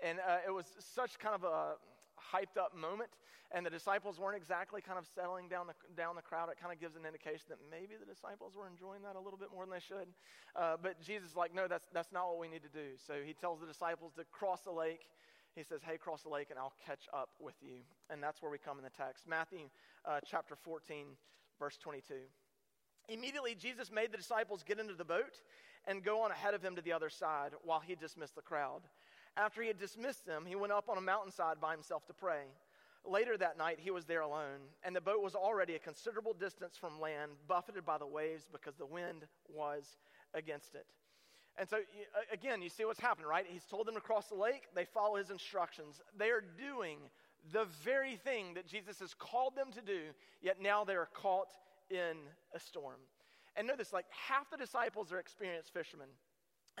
And 0.00 0.18
it 0.46 0.50
was 0.50 0.64
such 0.78 1.18
kind 1.18 1.34
of 1.34 1.44
a 1.44 1.74
hyped 2.18 2.60
up 2.60 2.76
moment 2.76 3.10
and 3.50 3.64
the 3.64 3.70
disciples 3.70 4.18
weren't 4.18 4.36
exactly 4.36 4.82
kind 4.82 4.98
of 4.98 5.06
settling 5.14 5.48
down 5.48 5.66
the, 5.66 5.74
down 5.96 6.16
the 6.16 6.22
crowd, 6.22 6.50
it 6.50 6.60
kind 6.60 6.72
of 6.72 6.78
gives 6.78 6.96
an 6.96 7.06
indication 7.06 7.48
that 7.48 7.58
maybe 7.70 7.96
the 7.98 8.04
disciples 8.04 8.52
were 8.54 8.68
enjoying 8.68 9.00
that 9.02 9.16
a 9.16 9.20
little 9.20 9.38
bit 9.38 9.48
more 9.52 9.64
than 9.64 9.72
they 9.72 9.80
should. 9.80 10.08
Uh, 10.54 10.76
but 10.80 11.00
Jesus 11.00 11.30
is 11.30 11.36
like, 11.36 11.54
no, 11.54 11.66
that's, 11.66 11.88
that's 11.92 12.12
not 12.12 12.28
what 12.28 12.38
we 12.38 12.48
need 12.48 12.62
to 12.62 12.68
do. 12.68 13.00
So 13.00 13.14
he 13.24 13.32
tells 13.32 13.60
the 13.60 13.66
disciples 13.66 14.12
to 14.16 14.24
cross 14.30 14.60
the 14.62 14.72
lake. 14.72 15.08
He 15.56 15.62
says, 15.62 15.80
hey, 15.82 15.96
cross 15.96 16.22
the 16.22 16.28
lake 16.28 16.48
and 16.50 16.58
I'll 16.58 16.76
catch 16.84 17.08
up 17.14 17.30
with 17.40 17.56
you. 17.62 17.80
And 18.10 18.22
that's 18.22 18.42
where 18.42 18.50
we 18.50 18.58
come 18.58 18.76
in 18.76 18.84
the 18.84 18.90
text. 18.90 19.24
Matthew 19.26 19.72
uh, 20.04 20.20
chapter 20.26 20.54
14, 20.54 21.06
verse 21.58 21.78
22. 21.78 22.14
Immediately, 23.08 23.54
Jesus 23.54 23.90
made 23.90 24.12
the 24.12 24.18
disciples 24.18 24.62
get 24.62 24.78
into 24.78 24.92
the 24.92 25.04
boat 25.04 25.40
and 25.86 26.04
go 26.04 26.20
on 26.20 26.30
ahead 26.30 26.52
of 26.52 26.62
him 26.62 26.76
to 26.76 26.82
the 26.82 26.92
other 26.92 27.08
side 27.08 27.52
while 27.62 27.80
he 27.80 27.94
dismissed 27.94 28.36
the 28.36 28.42
crowd. 28.42 28.82
After 29.36 29.62
he 29.62 29.68
had 29.68 29.78
dismissed 29.78 30.26
them, 30.26 30.44
he 30.46 30.56
went 30.56 30.72
up 30.72 30.88
on 30.88 30.98
a 30.98 31.00
mountainside 31.00 31.60
by 31.60 31.72
himself 31.72 32.06
to 32.06 32.12
pray. 32.12 32.44
Later 33.04 33.36
that 33.36 33.56
night, 33.56 33.78
he 33.80 33.90
was 33.90 34.04
there 34.04 34.22
alone, 34.22 34.60
and 34.82 34.94
the 34.94 35.00
boat 35.00 35.22
was 35.22 35.34
already 35.34 35.76
a 35.76 35.78
considerable 35.78 36.34
distance 36.34 36.76
from 36.76 37.00
land, 37.00 37.32
buffeted 37.46 37.86
by 37.86 37.96
the 37.96 38.06
waves 38.06 38.48
because 38.50 38.74
the 38.74 38.86
wind 38.86 39.24
was 39.48 39.98
against 40.34 40.74
it. 40.74 40.86
And 41.56 41.68
so, 41.68 41.78
again, 42.32 42.62
you 42.62 42.68
see 42.68 42.84
what's 42.84 43.00
happening, 43.00 43.26
right? 43.26 43.46
He's 43.48 43.64
told 43.64 43.86
them 43.86 43.94
to 43.94 44.00
cross 44.00 44.26
the 44.26 44.36
lake. 44.36 44.64
They 44.74 44.84
follow 44.84 45.16
his 45.16 45.30
instructions. 45.30 46.00
They 46.16 46.30
are 46.30 46.42
doing 46.56 46.98
the 47.52 47.66
very 47.82 48.16
thing 48.16 48.54
that 48.54 48.66
Jesus 48.66 49.00
has 49.00 49.14
called 49.14 49.56
them 49.56 49.72
to 49.72 49.80
do, 49.80 50.00
yet 50.40 50.60
now 50.60 50.84
they 50.84 50.94
are 50.94 51.08
caught 51.14 51.48
in 51.90 52.16
a 52.54 52.60
storm. 52.60 53.00
And 53.56 53.66
notice, 53.66 53.92
like, 53.92 54.06
half 54.10 54.50
the 54.50 54.56
disciples 54.56 55.12
are 55.12 55.18
experienced 55.18 55.72
fishermen. 55.72 56.08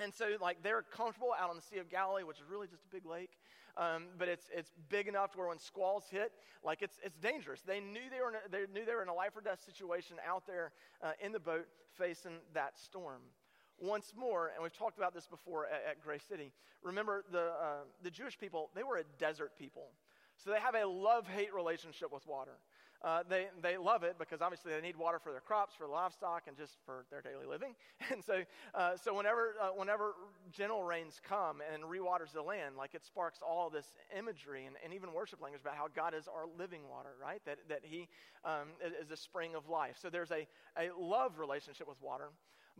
And 0.02 0.14
so, 0.14 0.36
like, 0.40 0.62
they're 0.62 0.82
comfortable 0.82 1.34
out 1.38 1.50
on 1.50 1.56
the 1.56 1.62
Sea 1.62 1.78
of 1.78 1.90
Galilee, 1.90 2.22
which 2.22 2.38
is 2.38 2.44
really 2.50 2.66
just 2.66 2.84
a 2.84 2.94
big 2.94 3.06
lake. 3.06 3.32
Um, 3.76 4.06
but 4.18 4.28
it's, 4.28 4.46
it's 4.52 4.72
big 4.88 5.06
enough 5.06 5.32
to 5.32 5.38
where 5.38 5.48
when 5.48 5.58
squalls 5.58 6.04
hit, 6.10 6.32
like, 6.64 6.82
it's, 6.82 6.98
it's 7.04 7.16
dangerous. 7.18 7.60
They 7.60 7.78
knew 7.78 8.10
they, 8.10 8.20
were 8.20 8.30
in 8.30 8.34
a, 8.34 8.48
they 8.50 8.72
knew 8.72 8.84
they 8.84 8.94
were 8.94 9.02
in 9.02 9.08
a 9.08 9.14
life 9.14 9.36
or 9.36 9.40
death 9.40 9.62
situation 9.64 10.16
out 10.26 10.46
there 10.46 10.72
uh, 11.02 11.12
in 11.24 11.30
the 11.32 11.38
boat 11.38 11.66
facing 11.96 12.38
that 12.54 12.76
storm. 12.76 13.22
Once 13.80 14.12
more, 14.16 14.50
and 14.54 14.62
we've 14.62 14.76
talked 14.76 14.98
about 14.98 15.14
this 15.14 15.26
before 15.26 15.66
at, 15.66 15.90
at 15.90 16.02
Grace 16.02 16.24
City, 16.28 16.52
remember 16.82 17.24
the, 17.30 17.52
uh, 17.52 17.84
the 18.02 18.10
Jewish 18.10 18.36
people, 18.36 18.70
they 18.74 18.82
were 18.82 18.96
a 18.96 19.04
desert 19.18 19.52
people. 19.56 19.90
So 20.36 20.50
they 20.50 20.60
have 20.60 20.74
a 20.74 20.86
love 20.86 21.26
hate 21.28 21.54
relationship 21.54 22.12
with 22.12 22.26
water. 22.26 22.58
Uh, 23.04 23.22
they, 23.28 23.46
they 23.62 23.76
love 23.76 24.02
it 24.02 24.16
because 24.18 24.42
obviously 24.42 24.72
they 24.72 24.80
need 24.80 24.96
water 24.96 25.20
for 25.22 25.30
their 25.30 25.40
crops, 25.40 25.74
for 25.76 25.86
livestock, 25.86 26.42
and 26.48 26.56
just 26.56 26.74
for 26.84 27.04
their 27.10 27.22
daily 27.22 27.46
living. 27.46 27.74
And 28.10 28.24
so, 28.24 28.42
uh, 28.74 28.96
so 28.96 29.14
whenever, 29.14 29.54
uh, 29.60 29.68
whenever 29.68 30.14
gentle 30.50 30.82
rains 30.82 31.20
come 31.28 31.58
and 31.72 31.84
rewaters 31.84 32.32
the 32.32 32.42
land, 32.42 32.76
like 32.76 32.94
it 32.94 33.04
sparks 33.04 33.40
all 33.46 33.68
this 33.70 33.86
imagery 34.16 34.64
and, 34.64 34.76
and 34.82 34.94
even 34.94 35.12
worship 35.12 35.42
language 35.42 35.60
about 35.60 35.76
how 35.76 35.88
God 35.94 36.14
is 36.14 36.26
our 36.26 36.46
living 36.58 36.88
water, 36.88 37.10
right? 37.22 37.40
That, 37.44 37.58
that 37.68 37.80
He 37.82 38.08
um, 38.44 38.68
is 39.02 39.10
a 39.10 39.16
spring 39.16 39.54
of 39.54 39.68
life. 39.68 39.96
So 40.00 40.08
there's 40.08 40.30
a, 40.30 40.46
a 40.78 40.90
love 40.98 41.38
relationship 41.38 41.86
with 41.86 42.00
water. 42.02 42.30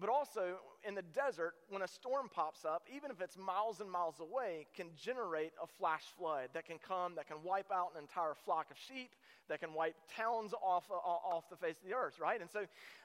But 0.01 0.11
also, 0.11 0.59
in 0.87 0.95
the 0.95 1.03
desert, 1.03 1.55
when 1.71 1.83
a 1.83 1.89
storm 1.89 2.29
pops 2.33 2.65
up, 2.65 2.83
even 2.95 3.11
if 3.11 3.21
it's 3.21 3.37
miles 3.37 3.81
and 3.81 3.91
miles 3.91 4.21
away, 4.21 4.67
can 4.77 4.87
generate 4.97 5.53
a 5.61 5.67
flash 5.67 6.05
flood 6.17 6.51
that 6.55 6.67
can 6.67 6.79
come, 6.79 7.17
that 7.17 7.27
can 7.27 7.39
wipe 7.43 7.73
out 7.73 7.89
an 7.97 8.03
entire 8.03 8.35
flock 8.35 8.71
of 8.71 8.77
sheep, 8.79 9.11
that 9.49 9.59
can 9.61 9.75
wipe 9.75 9.97
towns 10.17 10.55
off, 10.63 10.85
uh, 10.91 10.95
off 10.95 11.49
the 11.51 11.57
face 11.57 11.77
of 11.83 11.89
the 11.89 11.97
earth, 11.97 12.21
right? 12.21 12.41
And 12.41 12.49
so, 12.49 12.61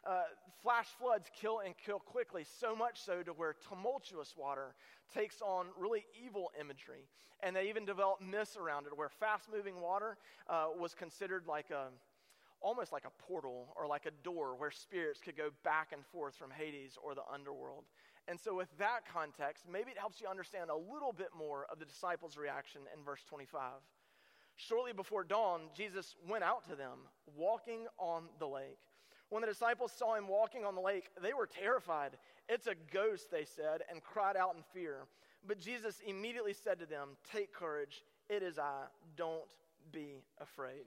uh, 0.06 0.22
flash 0.62 0.88
floods 1.00 1.32
kill 1.36 1.62
and 1.66 1.74
kill 1.84 2.00
quickly, 2.00 2.46
so 2.60 2.76
much 2.76 3.02
so 3.02 3.24
to 3.24 3.32
where 3.32 3.56
tumultuous 3.68 4.36
water 4.38 4.76
takes 5.12 5.42
on 5.42 5.68
really 5.78 6.06
evil 6.24 6.52
imagery. 6.60 7.08
And 7.42 7.56
they 7.56 7.70
even 7.70 7.86
develop 7.86 8.22
myths 8.22 8.56
around 8.56 8.86
it, 8.86 8.96
where 8.96 9.10
fast 9.10 9.50
moving 9.52 9.82
water 9.82 10.18
uh, 10.48 10.68
was 10.78 10.94
considered 10.94 11.48
like 11.48 11.72
a 11.72 11.88
almost 12.64 12.92
like 12.92 13.06
a 13.06 13.24
portal 13.24 13.74
or 13.76 13.86
like 13.86 14.06
a 14.08 14.12
door 14.24 14.56
where 14.56 14.72
spirits 14.72 15.20
could 15.20 15.38
go 15.38 15.50
back 15.64 15.90
and 15.92 16.04
forth 16.06 16.36
from 16.36 16.50
Hades 16.50 16.98
or 17.04 17.14
the 17.14 17.22
underworld. 17.32 17.84
And 18.28 18.40
so, 18.40 18.56
with 18.56 18.70
that 18.80 19.02
context, 19.12 19.66
maybe 19.72 19.92
it 19.92 19.98
helps 19.98 20.22
you 20.22 20.28
understand 20.28 20.70
a 20.70 20.76
little 20.76 21.12
bit 21.12 21.30
more 21.38 21.68
of 21.70 21.78
the 21.78 21.86
disciples' 21.86 22.38
reaction 22.38 22.82
in 22.96 23.04
verse 23.04 23.22
25. 23.28 23.60
Shortly 24.56 24.94
before 24.94 25.24
dawn, 25.24 25.62
Jesus 25.76 26.16
went 26.28 26.44
out 26.44 26.68
to 26.70 26.76
them, 26.76 27.00
walking 27.36 27.86
on 27.98 28.24
the 28.40 28.48
lake. 28.48 28.80
When 29.30 29.42
the 29.42 29.48
disciples 29.48 29.92
saw 29.92 30.16
him 30.16 30.28
walking 30.28 30.64
on 30.64 30.76
the 30.76 30.82
lake, 30.82 31.10
they 31.22 31.34
were 31.34 31.48
terrified. 31.48 32.12
It's 32.48 32.68
a 32.68 32.76
ghost, 32.94 33.32
they 33.32 33.46
said, 33.46 33.82
and 33.90 34.02
cried 34.04 34.38
out 34.38 34.56
in 34.56 34.64
fear. 34.74 35.08
But 35.46 35.60
Jesus 35.60 36.02
immediately 36.06 36.54
said 36.54 36.80
to 36.80 36.86
them, 36.86 37.10
Take 37.30 37.52
courage, 37.52 38.04
it 38.30 38.44
is 38.44 38.58
I, 38.58 38.84
don't 39.18 39.42
be 39.92 40.22
afraid. 40.40 40.86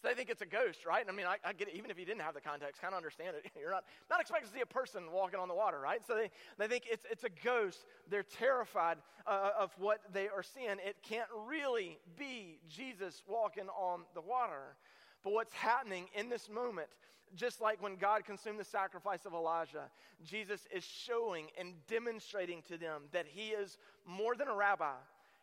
So 0.00 0.08
they 0.08 0.14
think 0.14 0.30
it's 0.30 0.42
a 0.42 0.46
ghost, 0.46 0.86
right? 0.86 1.04
I 1.08 1.12
mean, 1.12 1.26
I, 1.26 1.36
I, 1.44 1.52
get 1.52 1.68
it. 1.68 1.74
Even 1.74 1.90
if 1.90 1.98
you 1.98 2.04
didn't 2.04 2.20
have 2.20 2.34
the 2.34 2.40
context, 2.40 2.80
kind 2.80 2.94
of 2.94 2.96
understand 2.96 3.34
it. 3.36 3.50
You're 3.60 3.72
not, 3.72 3.84
not 4.08 4.20
expecting 4.20 4.48
to 4.48 4.54
see 4.54 4.60
a 4.60 4.66
person 4.66 5.10
walking 5.12 5.40
on 5.40 5.48
the 5.48 5.54
water, 5.54 5.80
right? 5.80 6.00
So 6.06 6.14
they, 6.14 6.30
they 6.56 6.68
think 6.68 6.84
it's, 6.88 7.04
it's 7.10 7.24
a 7.24 7.30
ghost. 7.42 7.84
They're 8.08 8.22
terrified 8.22 8.98
uh, 9.26 9.50
of 9.58 9.72
what 9.76 10.00
they 10.12 10.28
are 10.28 10.42
seeing. 10.42 10.70
It 10.70 10.96
can't 11.02 11.28
really 11.46 11.98
be 12.16 12.60
Jesus 12.68 13.24
walking 13.26 13.68
on 13.68 14.02
the 14.14 14.20
water. 14.20 14.76
But 15.24 15.32
what's 15.32 15.52
happening 15.52 16.06
in 16.14 16.28
this 16.28 16.48
moment, 16.48 16.88
just 17.34 17.60
like 17.60 17.82
when 17.82 17.96
God 17.96 18.24
consumed 18.24 18.60
the 18.60 18.64
sacrifice 18.64 19.26
of 19.26 19.34
Elijah, 19.34 19.90
Jesus 20.24 20.60
is 20.72 20.84
showing 20.84 21.46
and 21.58 21.74
demonstrating 21.88 22.62
to 22.68 22.78
them 22.78 23.02
that 23.10 23.26
he 23.26 23.48
is 23.48 23.78
more 24.06 24.36
than 24.36 24.46
a 24.46 24.54
rabbi 24.54 24.94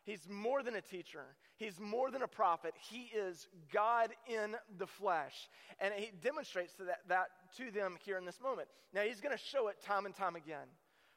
He's 0.05 0.29
more 0.29 0.61
than 0.61 0.75
a 0.75 0.81
teacher. 0.81 1.23
He's 1.57 1.79
more 1.79 2.11
than 2.11 2.21
a 2.21 2.27
prophet. 2.27 2.73
He 2.77 3.09
is 3.15 3.47
God 3.73 4.11
in 4.27 4.55
the 4.77 4.85
flesh. 4.85 5.49
And 5.79 5.93
he 5.95 6.11
demonstrates 6.23 6.73
that, 6.75 6.99
that 7.09 7.27
to 7.57 7.71
them 7.71 7.97
here 8.05 8.17
in 8.17 8.25
this 8.25 8.39
moment. 8.39 8.67
Now, 8.93 9.01
he's 9.01 9.19
going 9.19 9.35
to 9.35 9.43
show 9.43 9.67
it 9.67 9.81
time 9.83 10.05
and 10.05 10.15
time 10.15 10.35
again, 10.35 10.67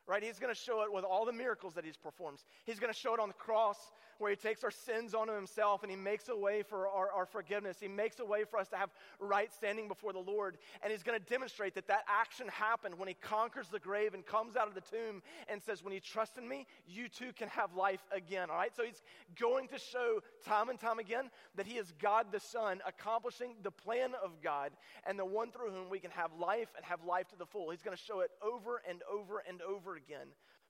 right? 0.06 0.22
He's 0.22 0.38
going 0.38 0.54
to 0.54 0.58
show 0.58 0.82
it 0.82 0.92
with 0.92 1.04
all 1.04 1.26
the 1.26 1.32
miracles 1.32 1.74
that 1.74 1.84
he's 1.84 1.98
performed. 1.98 2.38
He's 2.64 2.80
going 2.80 2.92
to 2.92 2.98
show 2.98 3.12
it 3.12 3.20
on 3.20 3.28
the 3.28 3.34
cross 3.34 3.76
where 4.18 4.30
he 4.30 4.36
takes 4.36 4.64
our 4.64 4.70
sins 4.70 5.14
onto 5.14 5.34
himself 5.34 5.82
and 5.82 5.90
he 5.90 5.96
makes 5.96 6.28
a 6.28 6.36
way 6.36 6.62
for 6.62 6.88
our, 6.88 7.10
our 7.10 7.26
forgiveness. 7.26 7.78
He 7.80 7.88
makes 7.88 8.18
a 8.18 8.24
way 8.24 8.44
for 8.44 8.58
us 8.58 8.68
to 8.68 8.76
have 8.76 8.90
right 9.18 9.52
standing 9.52 9.88
before 9.88 10.12
the 10.12 10.18
Lord. 10.18 10.58
And 10.82 10.92
he's 10.92 11.02
going 11.02 11.18
to 11.18 11.24
demonstrate 11.24 11.74
that 11.74 11.88
that 11.88 12.04
action 12.08 12.48
happened 12.48 12.98
when 12.98 13.08
he 13.08 13.14
conquers 13.14 13.68
the 13.68 13.78
grave 13.78 14.14
and 14.14 14.24
comes 14.24 14.56
out 14.56 14.68
of 14.68 14.74
the 14.74 14.80
tomb 14.80 15.22
and 15.48 15.62
says, 15.62 15.82
When 15.82 15.92
you 15.92 16.00
trust 16.00 16.36
in 16.38 16.48
me, 16.48 16.66
you 16.86 17.08
too 17.08 17.32
can 17.34 17.48
have 17.48 17.74
life 17.74 18.04
again. 18.12 18.50
All 18.50 18.56
right? 18.56 18.74
So 18.74 18.82
he's 18.82 19.02
going 19.38 19.68
to 19.68 19.78
show 19.78 20.20
time 20.44 20.68
and 20.68 20.78
time 20.78 20.98
again 20.98 21.30
that 21.56 21.66
he 21.66 21.78
is 21.78 21.92
God 22.00 22.26
the 22.32 22.40
Son, 22.40 22.80
accomplishing 22.86 23.54
the 23.62 23.70
plan 23.70 24.12
of 24.22 24.42
God 24.42 24.72
and 25.06 25.18
the 25.18 25.24
one 25.24 25.50
through 25.50 25.70
whom 25.70 25.88
we 25.90 25.98
can 25.98 26.10
have 26.10 26.30
life 26.38 26.68
and 26.76 26.84
have 26.84 27.04
life 27.04 27.28
to 27.28 27.36
the 27.36 27.46
full. 27.46 27.70
He's 27.70 27.82
going 27.82 27.96
to 27.96 28.02
show 28.02 28.20
it 28.20 28.30
over 28.42 28.82
and 28.88 29.02
over 29.10 29.42
and 29.48 29.62
over 29.62 29.96
again. 29.96 30.28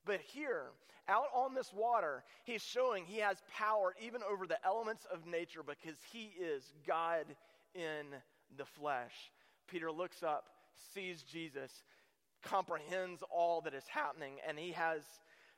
But 0.09 0.23
here, 0.23 0.69
out 1.07 1.27
on 1.35 1.55
this 1.55 1.71
water, 1.71 2.25
he's 2.45 2.63
showing 2.63 3.05
he 3.05 3.19
has 3.19 3.37
power 3.55 3.95
even 4.03 4.23
over 4.23 4.47
the 4.47 4.57
elements 4.65 5.07
of 5.13 5.27
nature 5.27 5.61
because 5.63 5.99
he 6.11 6.33
is 6.41 6.73
God 6.87 7.27
in 7.75 8.07
the 8.57 8.65
flesh. 8.65 9.13
Peter 9.67 9.93
looks 9.93 10.23
up, 10.23 10.47
sees 10.95 11.23
Jesus, 11.23 11.85
comprehends 12.43 13.23
all 13.31 13.61
that 13.61 13.75
is 13.75 13.85
happening, 13.87 14.37
and 14.49 14.59
he 14.59 14.73
has 14.73 15.03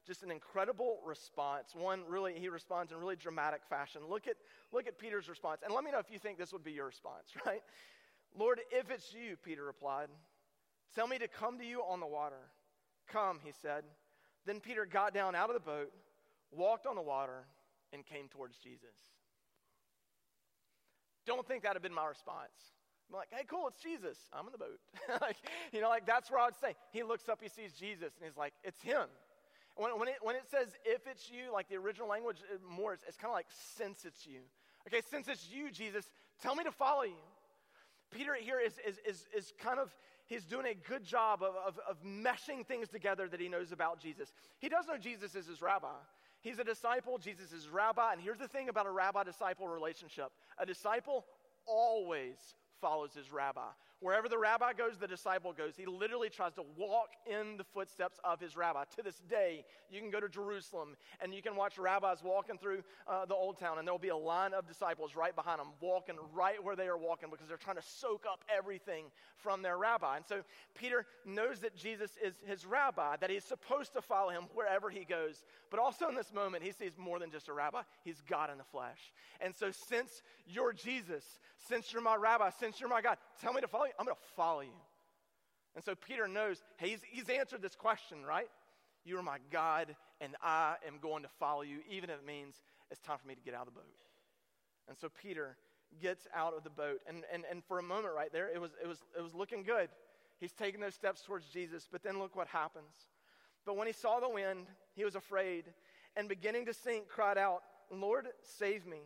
just 0.05 0.25
an 0.25 0.33
incredible 0.33 0.99
response. 1.07 1.73
One 1.73 2.03
really, 2.09 2.35
he 2.37 2.49
responds 2.49 2.91
in 2.91 2.99
really 2.99 3.15
dramatic 3.15 3.61
fashion. 3.71 4.01
Look 4.11 4.27
at, 4.27 4.35
look 4.73 4.89
at 4.89 4.99
Peter's 4.99 5.29
response, 5.29 5.61
and 5.65 5.73
let 5.73 5.85
me 5.85 5.93
know 5.93 6.01
if 6.01 6.11
you 6.11 6.19
think 6.19 6.39
this 6.39 6.53
would 6.53 6.65
be 6.65 6.73
your 6.73 6.87
response, 6.87 7.29
right? 7.47 7.63
Lord, 8.37 8.59
if 8.73 8.91
it's 8.91 9.15
you, 9.15 9.37
Peter 9.37 9.63
replied, 9.63 10.09
tell 10.93 11.07
me 11.07 11.19
to 11.19 11.29
come 11.29 11.57
to 11.61 11.65
you 11.65 11.83
on 11.83 12.01
the 12.01 12.07
water. 12.07 12.51
Come, 13.07 13.39
he 13.45 13.53
said. 13.63 13.85
Then 14.51 14.59
Peter 14.59 14.85
got 14.85 15.15
down 15.15 15.37
out 15.37 15.49
of 15.49 15.55
the 15.55 15.61
boat, 15.61 15.93
walked 16.51 16.85
on 16.85 16.97
the 16.97 17.03
water, 17.03 17.47
and 17.93 18.05
came 18.05 18.27
towards 18.27 18.57
Jesus. 18.57 18.99
Don't 21.25 21.47
think 21.47 21.63
that'd 21.63 21.77
have 21.77 21.85
been 21.85 21.95
my 21.95 22.09
response. 22.09 22.75
I'm 23.09 23.17
like, 23.17 23.29
hey, 23.31 23.45
cool, 23.47 23.69
it's 23.69 23.81
Jesus. 23.81 24.19
I'm 24.33 24.47
in 24.47 24.51
the 24.51 24.59
boat. 24.59 24.81
like, 25.21 25.37
you 25.71 25.81
know, 25.81 25.89
like 25.89 26.05
that's 26.05 26.33
where 26.33 26.41
I 26.41 26.47
would 26.47 26.59
say. 26.61 26.75
He 26.91 27.05
looks 27.05 27.29
up, 27.29 27.39
he 27.41 27.49
sees 27.49 27.75
Jesus, 27.75 28.11
and 28.19 28.25
he's 28.25 28.37
like, 28.37 28.53
it's 28.65 28.83
him. 28.83 29.07
When, 29.77 29.97
when, 30.01 30.09
it, 30.09 30.17
when 30.21 30.35
it 30.35 30.51
says 30.51 30.75
if 30.85 31.07
it's 31.07 31.31
you, 31.31 31.53
like 31.53 31.69
the 31.69 31.77
original 31.77 32.09
language 32.09 32.39
more, 32.69 32.93
it's, 32.93 33.05
it's 33.07 33.17
kind 33.17 33.31
of 33.31 33.37
like 33.37 33.47
since 33.77 34.05
it's 34.05 34.27
you. 34.27 34.41
Okay, 34.89 35.01
since 35.13 35.29
it's 35.29 35.49
you, 35.49 35.71
Jesus, 35.71 36.11
tell 36.43 36.57
me 36.57 36.65
to 36.65 36.73
follow 36.73 37.05
you. 37.05 37.23
Peter 38.11 38.35
here 38.35 38.59
is, 38.59 38.73
is, 38.85 38.99
is, 39.07 39.27
is 39.33 39.53
kind 39.61 39.79
of, 39.79 39.95
he's 40.31 40.45
doing 40.45 40.67
a 40.67 40.89
good 40.89 41.05
job 41.05 41.43
of, 41.43 41.55
of, 41.57 41.79
of 41.87 41.97
meshing 42.03 42.65
things 42.65 42.89
together 42.89 43.29
that 43.29 43.41
he 43.41 43.49
knows 43.49 43.73
about 43.73 44.01
Jesus. 44.01 44.33
He 44.61 44.71
does 44.71 44.87
know 44.87 44.97
Jesus 44.97 45.35
is 45.35 45.47
his 45.47 45.61
rabbi. 45.61 45.89
He's 46.41 46.59
a 46.59 46.65
disciple, 46.65 47.19
Jesus 47.19 47.53
is 47.53 47.69
rabbi. 47.69 48.13
And 48.13 48.23
here's 48.23 48.39
the 48.39 48.49
thing 48.49 48.71
about 48.71 48.87
a 48.87 48.91
rabbi 48.91 49.25
disciple 49.25 49.69
relationship 49.69 50.31
a 50.59 50.65
disciple 50.65 51.27
always 51.67 52.37
follows 52.81 53.11
his 53.15 53.31
rabbi. 53.31 53.69
Wherever 54.01 54.31
the 54.31 54.39
rabbi 54.39 54.73
goes, 54.73 54.97
the 54.97 55.07
disciple 55.07 55.53
goes. 55.53 55.75
He 55.77 55.85
literally 55.85 56.31
tries 56.31 56.55
to 56.55 56.63
walk 56.77 57.11
in 57.27 57.59
the 57.59 57.65
footsteps 57.65 58.19
of 58.25 58.41
his 58.41 58.57
rabbi. 58.57 58.85
To 58.97 59.03
this 59.03 59.21
day, 59.29 59.63
you 59.91 60.01
can 60.01 60.11
go 60.11 60.21
to 60.21 60.29
Jerusalem 60.29 60.97
and 61.23 61.35
you 61.35 61.43
can 61.43 61.55
watch 61.55 61.79
rabbis 61.79 62.23
walking 62.25 62.57
through 62.57 62.83
uh, 63.07 63.27
the 63.27 63.35
old 63.35 63.59
town, 63.59 63.79
and 63.79 63.87
there 63.87 63.93
will 63.93 63.99
be 63.99 64.09
a 64.09 64.17
line 64.17 64.55
of 64.55 64.67
disciples 64.67 65.15
right 65.15 65.37
behind 65.37 65.61
them, 65.61 65.69
walking 65.81 66.17
right 66.33 66.63
where 66.65 66.77
they 66.77 66.89
are 66.89 66.97
walking 66.97 67.29
because 67.31 67.47
they're 67.47 67.59
trying 67.59 67.77
to 67.77 67.83
soak 67.83 68.25
up 68.31 68.43
everything 68.55 69.05
from 69.37 69.61
their 69.61 69.77
rabbi. 69.77 70.17
And 70.17 70.25
so 70.27 70.43
Peter 70.75 71.05
knows 71.27 71.61
that 71.61 71.77
Jesus 71.77 72.13
is 72.25 72.35
his 72.47 72.65
rabbi, 72.65 73.17
that 73.21 73.29
he's 73.29 73.45
supposed 73.45 73.93
to 73.93 74.01
follow 74.01 74.31
him 74.31 74.45
wherever 74.55 74.89
he 74.89 75.05
goes. 75.05 75.45
But 75.71 75.79
also 75.79 76.09
in 76.09 76.15
this 76.15 76.33
moment, 76.33 76.65
he 76.65 76.73
sees 76.73 76.93
more 76.97 77.19
than 77.19 77.31
just 77.31 77.49
a 77.49 77.53
rabbi, 77.53 77.83
he's 78.03 78.23
God 78.29 78.51
in 78.51 78.57
the 78.57 78.65
flesh. 78.65 79.13
And 79.41 79.55
so, 79.55 79.71
since 79.71 80.23
you're 80.47 80.73
Jesus, 80.73 81.25
since 81.69 81.93
you're 81.93 82.03
my 82.03 82.17
rabbi, 82.17 82.51
since 82.59 82.81
you're 82.81 82.89
my 82.89 83.03
God, 83.03 83.19
tell 83.41 83.53
me 83.53 83.61
to 83.61 83.69
follow 83.69 83.85
you. 83.85 83.90
I'm 83.99 84.07
going 84.07 84.17
to 84.17 84.35
follow 84.37 84.61
you. 84.61 84.79
And 85.75 85.85
so 85.85 85.95
Peter 85.95 86.27
knows, 86.27 86.63
hey, 86.79 86.91
he's, 86.91 87.01
he's 87.09 87.29
answered 87.29 87.63
this 87.63 87.77
question, 87.77 88.25
right? 88.27 88.49
You 89.05 89.19
are 89.19 89.23
my 89.23 89.39
God, 89.51 89.95
and 90.21 90.35
I 90.43 90.75
am 90.87 90.99
going 91.01 91.23
to 91.23 91.29
follow 91.39 91.63
you, 91.63 91.79
even 91.89 92.11
if 92.11 92.19
it 92.19 92.27
means 92.27 92.57
it's 92.91 93.01
time 93.01 93.19
for 93.21 93.29
me 93.29 93.35
to 93.35 93.41
get 93.41 93.55
out 93.55 93.67
of 93.67 93.75
the 93.75 93.79
boat. 93.81 93.95
And 94.89 94.99
so 94.99 95.09
Peter 95.23 95.57
gets 96.03 96.27
out 96.35 96.55
of 96.55 96.65
the 96.65 96.71
boat. 96.71 97.01
And, 97.07 97.25
and, 97.33 97.45
and 97.51 97.65
for 97.65 97.79
a 97.79 97.83
moment 97.83 98.15
right 98.15 98.33
there, 98.33 98.51
it 98.53 98.61
was, 98.61 98.73
it, 98.83 98.87
was, 98.87 98.99
it 99.17 99.23
was 99.23 99.35
looking 99.35 99.63
good. 99.63 99.89
He's 100.39 100.53
taking 100.53 100.81
those 100.81 100.95
steps 100.95 101.23
towards 101.23 101.47
Jesus. 101.47 101.89
But 101.91 102.03
then 102.03 102.19
look 102.19 102.35
what 102.35 102.49
happens. 102.49 102.93
But 103.65 103.77
when 103.77 103.87
he 103.87 103.93
saw 103.93 104.21
the 104.21 104.29
wind, 104.29 104.67
he 104.95 105.05
was 105.05 105.15
afraid, 105.15 105.65
and 106.17 106.29
beginning 106.29 106.67
to 106.67 106.75
sink, 106.75 107.09
cried 107.09 107.39
out, 107.39 107.63
Lord, 107.91 108.27
save 108.59 108.87
me. 108.87 109.01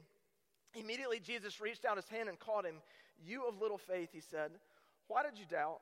Immediately, 0.75 1.21
Jesus 1.21 1.61
reached 1.61 1.85
out 1.85 1.97
his 1.97 2.09
hand 2.09 2.29
and 2.29 2.39
caught 2.39 2.65
him. 2.65 2.77
You 3.25 3.47
of 3.47 3.61
little 3.61 3.79
faith, 3.79 4.11
he 4.13 4.21
said, 4.21 4.53
why 5.09 5.23
did 5.23 5.39
you 5.39 5.45
doubt? 5.47 5.81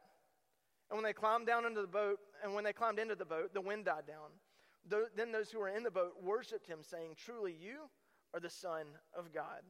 And 0.91 0.97
when 0.97 1.05
they 1.05 1.13
climbed 1.13 1.47
down 1.47 1.65
into 1.65 1.81
the 1.81 1.87
boat, 1.87 2.19
and 2.43 2.55
when 2.55 2.65
they 2.65 2.73
climbed 2.73 2.99
into 2.99 3.15
the 3.15 3.25
boat, 3.25 3.55
the 3.55 3.61
wind 3.61 3.87
died 3.87 4.07
down. 4.07 5.09
then 5.17 5.33
those 5.33 5.51
who 5.51 5.59
were 5.59 5.69
in 5.69 5.83
the 5.83 5.91
boat 5.91 6.15
worshiped 6.23 6.67
him, 6.67 6.79
saying, 6.83 7.15
Truly, 7.17 7.57
you 7.59 7.89
are 8.35 8.41
the 8.41 8.51
Son 8.51 8.87
of 9.17 9.33
God. 9.33 9.63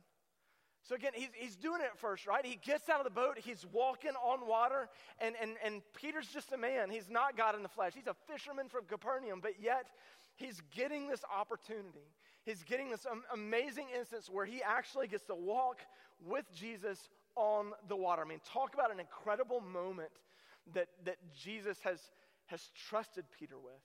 So 0.82 0.96
again, 0.96 1.12
he's, 1.14 1.28
he's 1.34 1.54
doing 1.54 1.80
it 1.80 1.96
first, 1.96 2.26
right? 2.26 2.44
He 2.44 2.58
gets 2.64 2.88
out 2.88 2.98
of 2.98 3.04
the 3.04 3.10
boat, 3.10 3.38
he's 3.38 3.64
walking 3.72 4.12
on 4.20 4.48
water, 4.48 4.88
and, 5.20 5.36
and, 5.40 5.52
and 5.64 5.82
Peter's 5.94 6.26
just 6.26 6.50
a 6.52 6.56
man. 6.56 6.90
He's 6.90 7.08
not 7.08 7.36
God 7.36 7.54
in 7.54 7.62
the 7.62 7.68
flesh. 7.68 7.92
He's 7.94 8.08
a 8.08 8.16
fisherman 8.26 8.68
from 8.68 8.86
Capernaum, 8.86 9.38
but 9.40 9.62
yet 9.62 9.86
he's 10.34 10.60
getting 10.74 11.06
this 11.06 11.22
opportunity 11.32 12.10
he's 12.44 12.62
getting 12.62 12.90
this 12.90 13.06
amazing 13.32 13.86
instance 13.96 14.28
where 14.30 14.44
he 14.44 14.62
actually 14.62 15.06
gets 15.06 15.24
to 15.24 15.34
walk 15.34 15.80
with 16.24 16.44
Jesus 16.54 17.08
on 17.36 17.72
the 17.88 17.96
water. 17.96 18.22
I 18.22 18.28
mean, 18.28 18.40
talk 18.44 18.74
about 18.74 18.92
an 18.92 19.00
incredible 19.00 19.60
moment 19.60 20.10
that, 20.74 20.88
that 21.04 21.16
Jesus 21.34 21.78
has, 21.82 22.00
has 22.46 22.70
trusted 22.88 23.24
Peter 23.38 23.58
with. 23.58 23.80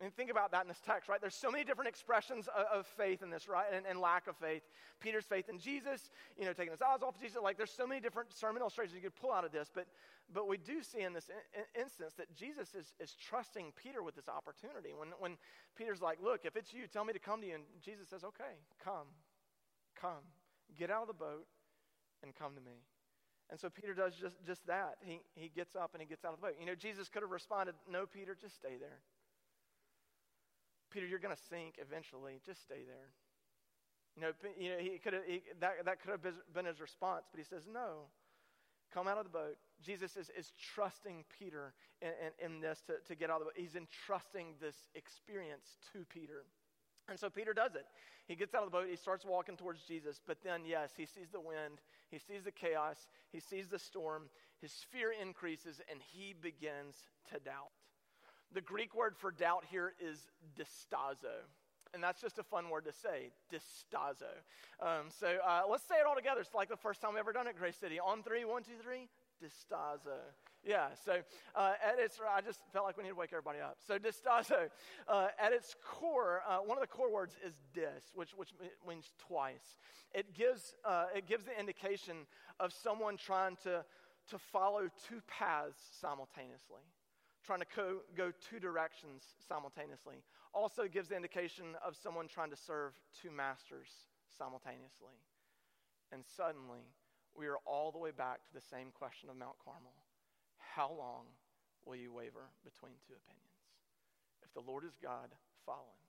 I 0.00 0.04
mean, 0.04 0.12
think 0.12 0.30
about 0.30 0.50
that 0.52 0.60
in 0.62 0.68
this 0.68 0.80
text, 0.84 1.08
right? 1.08 1.20
There's 1.20 1.34
so 1.34 1.50
many 1.50 1.64
different 1.64 1.88
expressions 1.88 2.48
of, 2.48 2.80
of 2.80 2.86
faith 2.86 3.22
in 3.22 3.30
this, 3.30 3.48
right? 3.48 3.64
And, 3.72 3.86
and, 3.88 3.98
lack 3.98 4.26
of 4.26 4.36
faith. 4.36 4.62
Peter's 5.00 5.24
faith 5.24 5.48
in 5.48 5.58
Jesus, 5.58 6.10
you 6.36 6.44
know, 6.44 6.52
taking 6.52 6.72
his 6.72 6.82
eyes 6.82 7.02
off 7.02 7.14
of 7.14 7.20
Jesus. 7.20 7.38
Like, 7.42 7.56
there's 7.56 7.70
so 7.70 7.86
many 7.86 8.02
different 8.02 8.30
sermon 8.30 8.60
illustrations 8.60 8.94
you 8.94 9.00
could 9.00 9.16
pull 9.16 9.32
out 9.32 9.46
of 9.46 9.52
this. 9.52 9.70
But, 9.74 9.86
but 10.34 10.46
we 10.46 10.58
do 10.58 10.82
see 10.82 11.00
in 11.00 11.14
this 11.14 11.30
in, 11.30 11.60
in 11.60 11.82
instance 11.82 12.12
that 12.18 12.34
Jesus 12.34 12.74
is, 12.74 12.92
is 13.00 13.14
trusting 13.14 13.72
Peter 13.74 14.02
with 14.02 14.14
this 14.14 14.28
opportunity. 14.28 14.90
When, 14.94 15.08
when 15.18 15.38
Peter's 15.78 16.02
like, 16.02 16.18
look, 16.22 16.40
if 16.44 16.56
it's 16.56 16.74
you, 16.74 16.86
tell 16.86 17.06
me 17.06 17.14
to 17.14 17.18
come 17.18 17.40
to 17.40 17.46
you. 17.46 17.54
And 17.54 17.64
Jesus 17.82 18.06
says, 18.10 18.22
okay, 18.22 18.60
come, 18.84 19.08
come. 19.98 20.28
Get 20.78 20.90
out 20.90 21.02
of 21.02 21.08
the 21.08 21.14
boat 21.14 21.46
and 22.22 22.34
come 22.34 22.54
to 22.54 22.60
me. 22.60 22.84
And 23.50 23.60
so 23.60 23.70
Peter 23.70 23.94
does 23.94 24.14
just, 24.20 24.36
just 24.44 24.66
that. 24.66 24.98
He, 25.00 25.20
he 25.34 25.48
gets 25.48 25.76
up 25.76 25.90
and 25.94 26.02
he 26.02 26.08
gets 26.08 26.24
out 26.24 26.32
of 26.34 26.40
the 26.40 26.46
boat. 26.46 26.56
You 26.58 26.66
know, 26.66 26.74
Jesus 26.74 27.08
could 27.08 27.22
have 27.22 27.30
responded, 27.30 27.74
no, 27.90 28.06
Peter, 28.06 28.36
just 28.38 28.56
stay 28.56 28.76
there. 28.78 28.98
Peter, 30.90 31.06
you're 31.06 31.20
going 31.20 31.34
to 31.34 31.42
sink 31.48 31.76
eventually. 31.78 32.40
Just 32.44 32.62
stay 32.62 32.82
there. 32.86 33.10
You 34.16 34.22
know, 34.22 34.32
you 34.58 34.70
know 34.70 34.78
he 34.78 34.98
could 34.98 35.12
have, 35.12 35.22
he, 35.26 35.42
that, 35.60 35.84
that 35.84 36.00
could 36.00 36.10
have 36.10 36.22
been 36.54 36.64
his 36.64 36.80
response, 36.80 37.26
but 37.30 37.38
he 37.38 37.44
says, 37.44 37.68
no. 37.72 38.08
Come 38.94 39.08
out 39.08 39.18
of 39.18 39.24
the 39.24 39.30
boat. 39.30 39.56
Jesus 39.84 40.16
is, 40.16 40.30
is 40.36 40.52
trusting 40.74 41.24
Peter 41.38 41.74
in, 42.00 42.08
in, 42.40 42.54
in 42.54 42.60
this 42.60 42.82
to, 42.86 42.94
to 43.06 43.14
get 43.14 43.30
out 43.30 43.40
of 43.40 43.40
the 43.40 43.44
boat. 43.46 43.54
He's 43.56 43.76
entrusting 43.76 44.54
this 44.60 44.76
experience 44.94 45.76
to 45.92 46.06
Peter. 46.08 46.46
And 47.08 47.18
so 47.18 47.30
Peter 47.30 47.52
does 47.52 47.74
it. 47.74 47.86
He 48.26 48.34
gets 48.34 48.54
out 48.54 48.64
of 48.64 48.70
the 48.70 48.76
boat, 48.76 48.86
he 48.90 48.96
starts 48.96 49.24
walking 49.24 49.56
towards 49.56 49.82
Jesus, 49.82 50.20
but 50.26 50.38
then, 50.42 50.62
yes, 50.66 50.90
he 50.96 51.06
sees 51.06 51.30
the 51.32 51.40
wind, 51.40 51.80
he 52.10 52.18
sees 52.18 52.42
the 52.42 52.50
chaos, 52.50 53.06
he 53.30 53.38
sees 53.38 53.68
the 53.68 53.78
storm, 53.78 54.24
his 54.60 54.72
fear 54.90 55.12
increases, 55.12 55.80
and 55.88 56.00
he 56.12 56.34
begins 56.40 56.96
to 57.32 57.38
doubt. 57.38 57.70
The 58.52 58.60
Greek 58.60 58.94
word 58.94 59.16
for 59.16 59.30
doubt 59.30 59.64
here 59.70 59.94
is 60.00 60.26
distazo. 60.58 61.46
And 61.94 62.02
that's 62.02 62.20
just 62.20 62.38
a 62.38 62.42
fun 62.42 62.68
word 62.68 62.84
to 62.84 62.92
say, 62.92 63.30
distazo. 63.52 64.32
Um, 64.80 65.06
so 65.08 65.38
uh, 65.46 65.62
let's 65.70 65.84
say 65.84 65.94
it 65.94 66.06
all 66.06 66.16
together. 66.16 66.40
It's 66.40 66.54
like 66.54 66.68
the 66.68 66.76
first 66.76 67.00
time 67.00 67.12
we've 67.12 67.20
ever 67.20 67.32
done 67.32 67.46
it, 67.46 67.56
Grace 67.56 67.76
City. 67.76 68.00
On 68.00 68.22
three, 68.22 68.44
one, 68.44 68.62
two, 68.62 68.72
three, 68.82 69.08
distazo. 69.42 70.18
Yeah, 70.66 70.88
so 71.04 71.18
uh, 71.54 71.74
at 71.80 72.00
its, 72.00 72.18
I 72.28 72.40
just 72.40 72.60
felt 72.72 72.86
like 72.86 72.96
we 72.96 73.04
need 73.04 73.10
to 73.10 73.14
wake 73.14 73.30
everybody 73.32 73.60
up. 73.60 73.76
So 73.86 73.98
distazo, 73.98 74.68
uh, 75.06 75.28
at 75.38 75.52
its 75.52 75.76
core, 75.80 76.42
uh, 76.46 76.56
one 76.56 76.76
of 76.76 76.82
the 76.82 76.88
core 76.88 77.10
words 77.10 77.36
is 77.46 77.54
dis, 77.72 78.10
which, 78.14 78.32
which 78.36 78.50
means 78.86 79.12
twice. 79.28 79.78
It 80.12 80.34
gives, 80.34 80.74
uh, 80.84 81.04
it 81.14 81.28
gives 81.28 81.44
the 81.44 81.56
indication 81.58 82.26
of 82.58 82.72
someone 82.72 83.16
trying 83.16 83.56
to, 83.62 83.84
to 84.30 84.38
follow 84.38 84.88
two 85.08 85.22
paths 85.28 85.78
simultaneously 86.00 86.82
trying 87.44 87.60
to 87.60 87.66
co- 87.66 88.00
go 88.16 88.32
two 88.50 88.58
directions 88.58 89.22
simultaneously. 89.46 90.16
Also 90.52 90.88
gives 90.88 91.10
the 91.10 91.14
indication 91.14 91.76
of 91.86 91.94
someone 91.94 92.26
trying 92.26 92.50
to 92.50 92.56
serve 92.56 92.94
two 93.22 93.30
masters 93.30 93.86
simultaneously. 94.36 95.14
And 96.10 96.24
suddenly, 96.36 96.90
we 97.38 97.46
are 97.46 97.58
all 97.64 97.92
the 97.92 97.98
way 97.98 98.10
back 98.10 98.42
to 98.46 98.52
the 98.52 98.60
same 98.60 98.88
question 98.90 99.30
of 99.30 99.36
Mount 99.36 99.54
Carmel 99.64 99.94
How 100.76 100.92
long 100.92 101.24
will 101.86 101.96
you 101.96 102.12
waver 102.12 102.52
between 102.60 102.92
two 103.08 103.16
opinions? 103.16 103.56
If 104.44 104.52
the 104.52 104.60
Lord 104.60 104.84
is 104.84 104.92
God, 105.02 105.32
follow 105.64 105.88
him. 105.88 106.04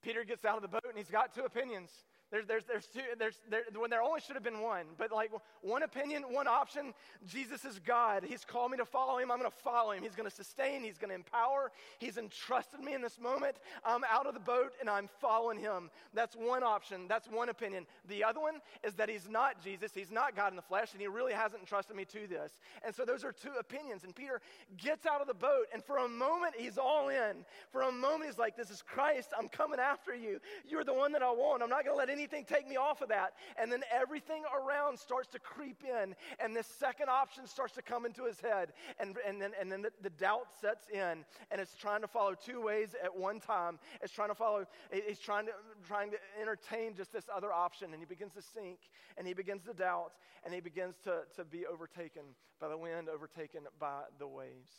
Peter 0.00 0.24
gets 0.24 0.46
out 0.46 0.56
of 0.56 0.62
the 0.62 0.72
boat 0.72 0.88
and 0.88 0.96
he's 0.96 1.10
got 1.12 1.34
two 1.34 1.44
opinions. 1.44 1.90
There's, 2.32 2.46
there's, 2.46 2.64
there's 2.64 2.86
two, 2.86 3.00
there's, 3.18 3.38
there, 3.50 3.60
when 3.76 3.90
there 3.90 4.02
only 4.02 4.20
should 4.20 4.36
have 4.36 4.42
been 4.42 4.62
one, 4.62 4.86
but 4.96 5.12
like 5.12 5.30
one 5.60 5.82
opinion, 5.82 6.22
one 6.30 6.48
option. 6.48 6.94
Jesus 7.26 7.66
is 7.66 7.78
God. 7.78 8.24
He's 8.26 8.42
called 8.42 8.70
me 8.70 8.78
to 8.78 8.86
follow 8.86 9.18
him. 9.18 9.30
I'm 9.30 9.38
going 9.38 9.50
to 9.50 9.56
follow 9.58 9.92
him. 9.92 10.02
He's 10.02 10.14
going 10.14 10.28
to 10.28 10.34
sustain. 10.34 10.82
He's 10.82 10.96
going 10.96 11.10
to 11.10 11.14
empower. 11.14 11.70
He's 11.98 12.16
entrusted 12.16 12.80
me 12.80 12.94
in 12.94 13.02
this 13.02 13.20
moment. 13.20 13.56
I'm 13.84 14.00
out 14.10 14.26
of 14.26 14.32
the 14.32 14.40
boat 14.40 14.72
and 14.80 14.88
I'm 14.88 15.10
following 15.20 15.58
him. 15.58 15.90
That's 16.14 16.34
one 16.34 16.62
option. 16.62 17.06
That's 17.06 17.28
one 17.28 17.50
opinion. 17.50 17.86
The 18.08 18.24
other 18.24 18.40
one 18.40 18.60
is 18.82 18.94
that 18.94 19.10
he's 19.10 19.28
not 19.28 19.62
Jesus. 19.62 19.92
He's 19.94 20.10
not 20.10 20.34
God 20.34 20.52
in 20.52 20.56
the 20.56 20.62
flesh, 20.62 20.92
and 20.92 21.02
he 21.02 21.08
really 21.08 21.34
hasn't 21.34 21.60
entrusted 21.60 21.94
me 21.94 22.06
to 22.06 22.26
this. 22.26 22.52
And 22.82 22.94
so 22.94 23.04
those 23.04 23.24
are 23.24 23.32
two 23.32 23.52
opinions. 23.60 24.04
And 24.04 24.14
Peter 24.14 24.40
gets 24.78 25.04
out 25.04 25.20
of 25.20 25.26
the 25.26 25.34
boat, 25.34 25.66
and 25.72 25.84
for 25.84 25.98
a 25.98 26.08
moment, 26.08 26.54
he's 26.56 26.78
all 26.78 27.10
in. 27.10 27.44
For 27.70 27.82
a 27.82 27.92
moment, 27.92 28.24
he's 28.30 28.38
like, 28.38 28.56
This 28.56 28.70
is 28.70 28.82
Christ. 28.82 29.30
I'm 29.38 29.48
coming 29.48 29.78
after 29.78 30.14
you. 30.14 30.40
You're 30.66 30.84
the 30.84 30.94
one 30.94 31.12
that 31.12 31.22
I 31.22 31.30
want. 31.30 31.62
I'm 31.62 31.68
not 31.68 31.84
going 31.84 31.94
to 31.94 31.98
let 31.98 32.10
any 32.10 32.21
anything 32.22 32.44
take 32.44 32.68
me 32.68 32.76
off 32.76 33.02
of 33.02 33.08
that. 33.08 33.34
And 33.60 33.70
then 33.70 33.82
everything 33.92 34.42
around 34.54 34.98
starts 34.98 35.28
to 35.30 35.38
creep 35.38 35.82
in, 35.84 36.14
and 36.38 36.54
this 36.54 36.66
second 36.66 37.08
option 37.08 37.46
starts 37.46 37.74
to 37.74 37.82
come 37.82 38.06
into 38.06 38.24
his 38.24 38.40
head. 38.40 38.72
And, 38.98 39.16
and 39.26 39.40
then, 39.40 39.52
and 39.60 39.70
then 39.70 39.82
the, 39.82 39.90
the 40.02 40.10
doubt 40.10 40.48
sets 40.60 40.86
in, 40.88 41.24
and 41.50 41.60
it's 41.60 41.74
trying 41.74 42.02
to 42.02 42.08
follow 42.08 42.34
two 42.34 42.62
ways 42.62 42.94
at 43.02 43.14
one 43.14 43.40
time. 43.40 43.78
It's 44.00 44.12
trying 44.12 44.28
to 44.28 44.34
follow, 44.34 44.64
he's 44.92 45.18
trying 45.18 45.46
to, 45.46 45.52
trying 45.86 46.10
to 46.12 46.18
entertain 46.40 46.94
just 46.94 47.12
this 47.12 47.24
other 47.34 47.52
option, 47.52 47.92
and 47.92 48.00
he 48.00 48.06
begins 48.06 48.34
to 48.34 48.42
sink, 48.42 48.78
and 49.18 49.26
he 49.26 49.34
begins 49.34 49.64
to 49.64 49.74
doubt, 49.74 50.12
and 50.44 50.54
he 50.54 50.60
begins 50.60 50.94
to, 51.04 51.22
to 51.36 51.44
be 51.44 51.66
overtaken 51.66 52.22
by 52.60 52.68
the 52.68 52.78
wind, 52.78 53.08
overtaken 53.08 53.62
by 53.80 54.02
the 54.18 54.26
waves. 54.26 54.70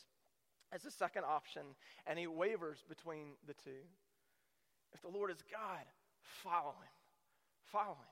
As 0.72 0.86
a 0.86 0.92
second 0.92 1.24
option, 1.28 1.62
and 2.08 2.18
he 2.18 2.26
wavers 2.26 2.84
between 2.88 3.34
the 3.46 3.54
two. 3.54 3.84
If 4.94 5.02
the 5.02 5.10
Lord 5.10 5.30
is 5.30 5.44
God, 5.52 5.86
follow 6.22 6.76
him. 6.82 7.03
Follow 7.74 7.98
him. 7.98 8.12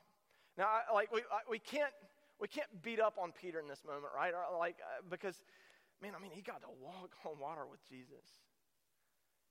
Now, 0.58 0.66
I, 0.66 0.92
like, 0.92 1.12
we, 1.12 1.20
I, 1.20 1.40
we, 1.48 1.60
can't, 1.60 1.92
we 2.40 2.48
can't 2.48 2.68
beat 2.82 3.00
up 3.00 3.16
on 3.16 3.32
Peter 3.32 3.60
in 3.60 3.68
this 3.68 3.84
moment, 3.86 4.12
right? 4.14 4.34
Or, 4.34 4.58
like, 4.58 4.76
uh, 4.82 5.02
because, 5.08 5.36
man, 6.02 6.12
I 6.18 6.20
mean, 6.20 6.32
he 6.32 6.42
got 6.42 6.60
to 6.62 6.68
walk 6.82 7.12
on 7.24 7.38
water 7.40 7.62
with 7.70 7.80
Jesus. 7.88 8.26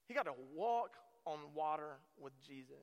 He 0.07 0.13
got 0.13 0.25
to 0.25 0.35
walk 0.53 0.91
on 1.25 1.39
water 1.55 1.95
with 2.19 2.33
Jesus. 2.45 2.75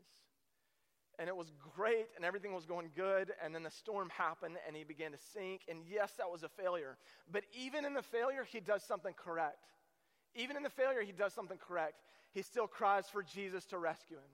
And 1.18 1.28
it 1.28 1.36
was 1.36 1.52
great, 1.76 2.06
and 2.16 2.24
everything 2.24 2.54
was 2.54 2.64
going 2.64 2.90
good, 2.96 3.32
and 3.44 3.54
then 3.54 3.62
the 3.62 3.70
storm 3.70 4.08
happened, 4.08 4.56
and 4.66 4.74
he 4.74 4.84
began 4.84 5.10
to 5.12 5.18
sink. 5.34 5.62
And 5.68 5.80
yes, 5.86 6.12
that 6.16 6.30
was 6.30 6.44
a 6.44 6.48
failure. 6.48 6.96
But 7.30 7.44
even 7.52 7.84
in 7.84 7.92
the 7.92 8.02
failure, 8.02 8.44
he 8.44 8.60
does 8.60 8.82
something 8.84 9.12
correct. 9.14 9.66
Even 10.34 10.56
in 10.56 10.62
the 10.62 10.70
failure, 10.70 11.02
he 11.02 11.12
does 11.12 11.34
something 11.34 11.58
correct. 11.58 12.00
He 12.32 12.42
still 12.42 12.66
cries 12.66 13.06
for 13.10 13.22
Jesus 13.22 13.66
to 13.66 13.78
rescue 13.78 14.16
him. 14.16 14.30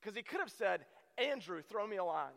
Because 0.00 0.14
he 0.14 0.22
could 0.22 0.40
have 0.40 0.50
said, 0.50 0.84
Andrew, 1.18 1.62
throw 1.62 1.86
me 1.86 1.96
a 1.96 2.04
line. 2.04 2.32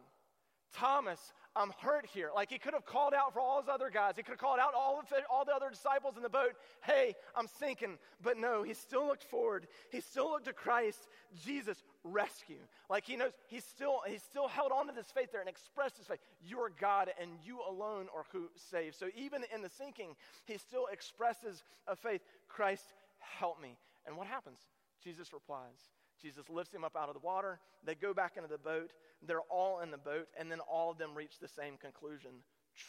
Thomas, 0.73 1.33
I'm 1.55 1.71
hurt 1.79 2.05
here. 2.05 2.29
Like 2.33 2.49
he 2.49 2.57
could 2.57 2.73
have 2.73 2.85
called 2.85 3.13
out 3.13 3.33
for 3.33 3.41
all 3.41 3.59
his 3.59 3.67
other 3.67 3.89
guys. 3.89 4.13
He 4.15 4.23
could 4.23 4.31
have 4.31 4.39
called 4.39 4.59
out 4.59 4.73
all, 4.73 5.03
the, 5.09 5.17
all 5.29 5.43
the 5.43 5.53
other 5.53 5.69
disciples 5.69 6.15
in 6.15 6.23
the 6.23 6.29
boat, 6.29 6.53
hey, 6.81 7.13
I'm 7.35 7.47
sinking. 7.59 7.97
But 8.23 8.37
no, 8.37 8.63
he 8.63 8.73
still 8.73 9.05
looked 9.05 9.23
forward. 9.23 9.67
He 9.91 9.99
still 9.99 10.31
looked 10.31 10.45
to 10.45 10.53
Christ, 10.53 11.07
Jesus, 11.43 11.83
rescue. 12.03 12.61
Like 12.89 13.05
he 13.05 13.17
knows, 13.17 13.31
he 13.47 13.59
still, 13.59 13.99
he 14.07 14.17
still 14.17 14.47
held 14.47 14.71
on 14.71 14.87
to 14.87 14.93
this 14.93 15.11
faith 15.11 15.31
there 15.31 15.41
and 15.41 15.49
expressed 15.49 15.97
his 15.97 16.07
faith. 16.07 16.19
You 16.41 16.59
are 16.59 16.71
God 16.79 17.11
and 17.21 17.31
you 17.43 17.59
alone 17.67 18.07
are 18.15 18.23
who 18.31 18.49
saves. 18.55 18.97
So 18.97 19.07
even 19.15 19.43
in 19.53 19.61
the 19.61 19.69
sinking, 19.69 20.15
he 20.45 20.57
still 20.57 20.87
expresses 20.91 21.63
a 21.87 21.95
faith, 21.95 22.21
Christ, 22.47 22.93
help 23.19 23.61
me. 23.61 23.77
And 24.07 24.15
what 24.15 24.27
happens? 24.27 24.59
Jesus 25.03 25.33
replies. 25.33 25.91
Jesus 26.21 26.49
lifts 26.49 26.73
him 26.73 26.83
up 26.83 26.95
out 26.95 27.09
of 27.09 27.13
the 27.13 27.25
water. 27.25 27.59
They 27.83 27.95
go 27.95 28.13
back 28.13 28.33
into 28.37 28.49
the 28.49 28.57
boat. 28.57 28.91
They're 29.25 29.41
all 29.49 29.79
in 29.79 29.91
the 29.91 29.97
boat, 29.97 30.27
and 30.39 30.51
then 30.51 30.59
all 30.59 30.91
of 30.91 30.97
them 30.97 31.15
reach 31.15 31.39
the 31.39 31.47
same 31.47 31.77
conclusion 31.77 32.31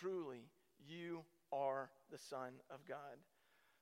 Truly, 0.00 0.48
you 0.86 1.24
are 1.52 1.90
the 2.10 2.18
Son 2.18 2.52
of 2.70 2.86
God. 2.88 3.18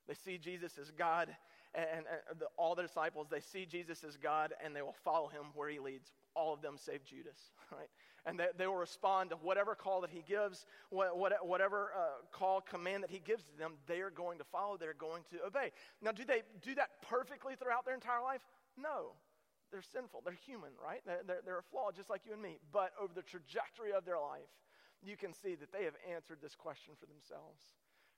They 0.09 0.15
see 0.15 0.39
Jesus 0.39 0.79
as 0.79 0.91
God, 0.91 1.29
and, 1.75 1.87
and 1.95 2.07
the, 2.39 2.47
all 2.57 2.75
the 2.75 2.83
disciples, 2.83 3.29
they 3.31 3.41
see 3.41 3.67
Jesus 3.67 4.03
as 4.03 4.17
God, 4.17 4.55
and 4.65 4.75
they 4.75 4.83
will 4.83 4.97
follow 5.05 5.29
him 5.29 5.45
where 5.55 5.69
he 5.69 5.79
leads. 5.79 6.13
All 6.35 6.53
of 6.53 6.63
them 6.63 6.77
save 6.77 7.05
Judas, 7.05 7.39
right? 7.73 7.89
And 8.27 8.39
they, 8.39 8.47
they 8.57 8.67
will 8.67 8.77
respond 8.77 9.31
to 9.31 9.37
whatever 9.37 9.75
call 9.75 10.01
that 10.01 10.11
he 10.11 10.25
gives, 10.27 10.67
what, 10.89 11.17
what, 11.17 11.33
whatever 11.47 11.93
uh, 11.97 12.27
call, 12.33 12.61
command 12.61 13.03
that 13.03 13.11
he 13.11 13.21
gives 13.21 13.45
to 13.45 13.59
them, 13.59 13.75
they 13.87 14.01
are 14.01 14.11
going 14.11 14.39
to 14.39 14.45
follow, 14.45 14.77
they're 14.77 14.95
going 14.95 15.23
to 15.31 15.47
obey. 15.47 15.71
Now, 16.03 16.13
do 16.13 16.25
they 16.25 16.43
do 16.63 16.75
that 16.75 16.89
perfectly 17.09 17.55
throughout 17.55 17.85
their 17.85 17.95
entire 17.95 18.23
life? 18.23 18.41
No 18.77 19.13
they're 19.71 19.87
sinful. 19.87 20.23
They're 20.25 20.35
human, 20.47 20.71
right? 20.83 21.01
They're, 21.07 21.43
they're, 21.45 21.63
flawed 21.71 21.95
just 21.95 22.11
like 22.11 22.23
you 22.27 22.33
and 22.33 22.43
me. 22.43 22.59
But 22.73 22.93
over 23.01 23.13
the 23.15 23.23
trajectory 23.23 23.93
of 23.93 24.05
their 24.05 24.19
life, 24.19 24.51
you 25.03 25.17
can 25.17 25.33
see 25.33 25.55
that 25.55 25.73
they 25.73 25.85
have 25.85 25.95
answered 26.05 26.39
this 26.43 26.55
question 26.55 26.95
for 26.99 27.07
themselves 27.07 27.73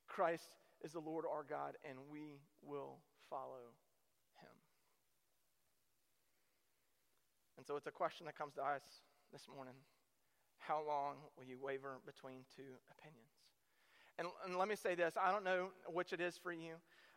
Christ 0.09 0.51
is 0.83 0.93
the 0.93 1.01
Lord 1.01 1.25
our 1.25 1.45
God, 1.49 1.75
and 1.89 1.97
we 2.11 2.41
will 2.63 2.99
follow 3.31 3.71
him. 4.41 4.57
And 7.57 7.67
so 7.67 7.77
it's 7.77 7.87
a 7.87 7.93
question 7.93 8.27
that 8.27 8.37
comes 8.37 8.55
to 8.55 8.63
us 8.63 8.83
this 9.33 9.47
morning 9.49 9.75
How 10.59 10.83
long 10.87 11.17
will 11.37 11.45
you 11.45 11.59
waver 11.63 12.01
between 12.05 12.45
two 12.57 12.77
opinions? 12.91 13.31
And, 14.19 14.29
and 14.45 14.59
let 14.59 14.69
me 14.69 14.77
say 14.77 14.95
this 14.95 15.15
I 15.17 15.31
don't 15.31 15.45
know 15.45 15.69
which 15.87 16.13
it 16.13 16.21
is 16.21 16.37
for 16.37 16.53
you. 16.53 16.75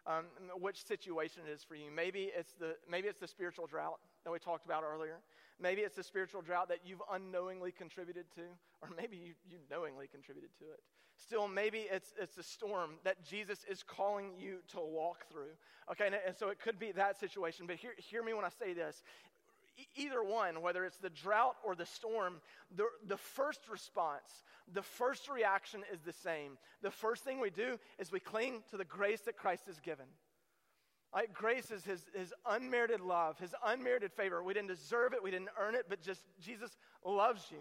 Um, 0.08 0.26
which 0.60 0.86
situation 0.86 1.42
it 1.48 1.52
is 1.52 1.64
for 1.64 1.74
you. 1.74 1.90
Maybe 1.90 2.30
it's 2.38 2.54
the 2.54 2.76
maybe 2.88 3.08
it's 3.08 3.20
the 3.20 3.28
spiritual 3.28 3.66
drought 3.66 3.98
that 4.26 4.32
we 4.32 4.40
talked 4.40 4.66
about 4.66 4.84
earlier. 4.84 5.20
Maybe 5.60 5.82
it's 5.82 5.96
the 5.96 6.04
spiritual 6.04 6.42
drought 6.42 6.68
that 6.68 6.80
you've 6.86 7.02
unknowingly 7.12 7.72
contributed 7.72 8.26
to, 8.36 8.42
or 8.82 8.90
maybe 8.98 9.16
you, 9.16 9.34
you 9.50 9.58
knowingly 9.72 10.08
contributed 10.08 10.50
to 10.60 10.66
it. 10.66 10.82
Still, 11.18 11.48
maybe 11.48 11.88
it's, 11.90 12.14
it's 12.20 12.38
a 12.38 12.44
storm 12.44 12.96
that 13.06 13.24
Jesus 13.24 13.60
is 13.70 13.82
calling 13.82 14.34
you 14.38 14.58
to 14.74 14.80
walk 14.82 15.30
through. 15.32 15.54
Okay, 15.90 16.08
and, 16.08 16.16
and 16.28 16.36
so 16.36 16.50
it 16.50 16.60
could 16.60 16.78
be 16.78 16.92
that 16.92 17.18
situation, 17.18 17.68
but 17.68 17.78
hear, 17.78 17.94
hear 17.98 18.22
me 18.22 18.34
when 18.34 18.44
I 18.44 18.50
say 18.50 18.74
this. 18.74 19.02
Either 19.96 20.24
one, 20.24 20.62
whether 20.62 20.84
it's 20.84 20.98
the 20.98 21.10
drought 21.10 21.56
or 21.64 21.76
the 21.76 21.86
storm, 21.86 22.36
the, 22.76 22.86
the 23.08 23.18
first 23.18 23.62
response, 23.70 24.44
the 24.74 24.82
first 24.82 25.30
reaction 25.30 25.84
is 25.94 26.02
the 26.02 26.14
same. 26.14 26.58
The 26.82 26.92
first 26.92 27.24
thing 27.24 27.40
we 27.40 27.50
do 27.50 27.78
is 28.00 28.12
we 28.12 28.20
cling 28.20 28.64
to 28.72 28.78
the 28.78 28.86
grace 28.86 29.22
that 29.22 29.38
Christ 29.38 29.68
has 29.68 29.80
given. 29.80 30.06
Like 31.16 31.34
grace 31.34 31.72
is 31.72 31.86
his, 31.86 32.02
his 32.14 32.34
unmerited 32.46 33.00
love, 33.00 33.40
his 33.40 33.56
unmerited 33.66 34.12
favor. 34.12 34.44
We 34.44 34.54
didn't 34.54 34.68
deserve 34.68 35.14
it, 35.14 35.24
we 35.24 35.32
didn't 35.32 35.48
earn 35.58 35.74
it, 35.74 35.86
but 35.88 36.02
just 36.02 36.24
Jesus 36.42 36.72
loves 37.06 37.46
you. 37.50 37.60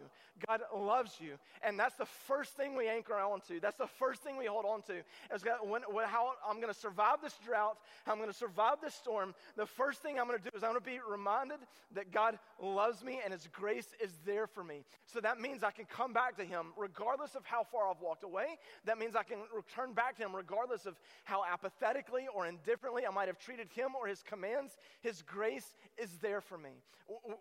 God 0.48 0.62
loves 0.74 1.12
you. 1.20 1.34
And 1.62 1.78
that's 1.78 1.94
the 1.94 2.06
first 2.06 2.56
thing 2.56 2.74
we 2.74 2.88
anchor 2.88 3.14
onto. 3.14 3.60
That's 3.60 3.76
the 3.76 3.86
first 3.86 4.22
thing 4.22 4.36
we 4.36 4.46
hold 4.46 4.64
on 4.64 4.82
to. 4.82 4.94
Is 5.32 5.44
when, 5.62 5.82
when, 5.82 6.08
how 6.08 6.32
I'm 6.48 6.56
going 6.56 6.72
to 6.72 6.78
survive 6.78 7.18
this 7.22 7.34
drought, 7.44 7.78
how 8.04 8.12
I'm 8.12 8.18
going 8.18 8.30
to 8.30 8.36
survive 8.36 8.76
this 8.82 8.94
storm. 8.94 9.34
The 9.56 9.66
first 9.66 10.02
thing 10.02 10.18
I'm 10.18 10.26
going 10.26 10.38
to 10.38 10.44
do 10.44 10.56
is 10.56 10.64
I'm 10.64 10.70
going 10.70 10.82
to 10.82 10.90
be 10.90 10.98
reminded 11.08 11.58
that 11.94 12.10
God 12.10 12.38
loves 12.60 13.04
me 13.04 13.20
and 13.22 13.32
his 13.32 13.48
grace 13.52 13.86
is 14.02 14.10
there 14.26 14.48
for 14.48 14.64
me. 14.64 14.82
So 15.06 15.20
that 15.20 15.40
means 15.40 15.62
I 15.62 15.70
can 15.70 15.84
come 15.84 16.12
back 16.12 16.36
to 16.38 16.44
him 16.44 16.66
regardless 16.76 17.36
of 17.36 17.44
how 17.44 17.62
far 17.62 17.88
I've 17.88 18.00
walked 18.00 18.24
away. 18.24 18.58
That 18.86 18.98
means 18.98 19.14
I 19.14 19.22
can 19.22 19.38
return 19.54 19.92
back 19.92 20.16
to 20.16 20.24
him 20.24 20.34
regardless 20.34 20.86
of 20.86 20.98
how 21.22 21.44
apathetically 21.44 22.26
or 22.34 22.46
indifferently 22.46 23.06
I 23.06 23.10
might 23.10 23.28
have 23.28 23.38
treated 23.44 23.68
him 23.68 23.90
or 23.98 24.06
his 24.06 24.22
commands. 24.22 24.76
His 25.00 25.22
grace 25.22 25.74
is 25.98 26.10
there 26.22 26.40
for 26.40 26.56
me. 26.56 26.70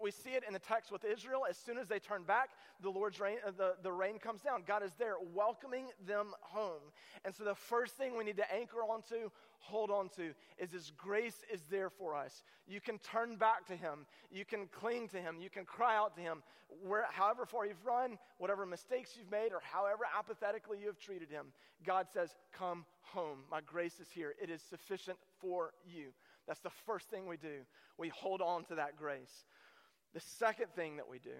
We 0.01 0.11
see 0.11 0.31
it 0.31 0.43
in 0.45 0.53
the 0.53 0.59
text 0.59 0.91
with 0.91 1.05
Israel. 1.05 1.45
As 1.49 1.57
soon 1.57 1.77
as 1.77 1.87
they 1.87 1.99
turn 1.99 2.23
back, 2.23 2.49
the 2.81 2.89
Lord's 2.89 3.19
rain, 3.19 3.37
uh, 3.47 3.51
the, 3.57 3.75
the 3.81 3.91
rain 3.91 4.19
comes 4.19 4.41
down. 4.41 4.63
God 4.67 4.83
is 4.83 4.91
there 4.99 5.15
welcoming 5.33 5.85
them 6.05 6.33
home. 6.41 6.81
And 7.23 7.33
so 7.33 7.45
the 7.45 7.55
first 7.55 7.93
thing 7.93 8.17
we 8.17 8.25
need 8.25 8.37
to 8.37 8.53
anchor 8.53 8.79
onto, 8.79 9.29
hold 9.63 9.89
on 9.89 10.09
to, 10.09 10.33
is 10.57 10.71
His 10.71 10.91
grace 10.97 11.43
is 11.51 11.61
there 11.71 11.89
for 11.89 12.15
us. 12.15 12.43
You 12.67 12.79
can 12.79 12.99
turn 12.99 13.37
back 13.37 13.65
to 13.67 13.75
Him. 13.75 14.05
You 14.31 14.45
can 14.45 14.67
cling 14.67 15.07
to 15.09 15.17
Him. 15.17 15.37
You 15.39 15.49
can 15.49 15.65
cry 15.65 15.95
out 15.95 16.15
to 16.15 16.21
Him. 16.21 16.43
Where, 16.85 17.05
however 17.09 17.45
far 17.45 17.65
you've 17.65 17.85
run, 17.85 18.17
whatever 18.37 18.65
mistakes 18.65 19.15
you've 19.17 19.31
made, 19.31 19.51
or 19.51 19.61
however 19.61 20.03
apathetically 20.17 20.79
you 20.79 20.87
have 20.87 20.99
treated 20.99 21.29
Him, 21.29 21.47
God 21.85 22.07
says, 22.13 22.35
Come 22.51 22.85
home. 23.01 23.39
My 23.49 23.61
grace 23.61 23.99
is 23.99 24.07
here. 24.13 24.35
It 24.41 24.49
is 24.49 24.61
sufficient 24.61 25.17
for 25.39 25.73
you. 25.85 26.07
That's 26.47 26.61
the 26.61 26.71
first 26.85 27.09
thing 27.09 27.27
we 27.27 27.37
do. 27.37 27.61
We 27.97 28.09
hold 28.09 28.41
on 28.41 28.65
to 28.65 28.75
that 28.75 28.97
grace. 28.97 29.45
The 30.13 30.19
second 30.19 30.67
thing 30.75 30.97
that 30.97 31.09
we 31.09 31.19
do, 31.19 31.31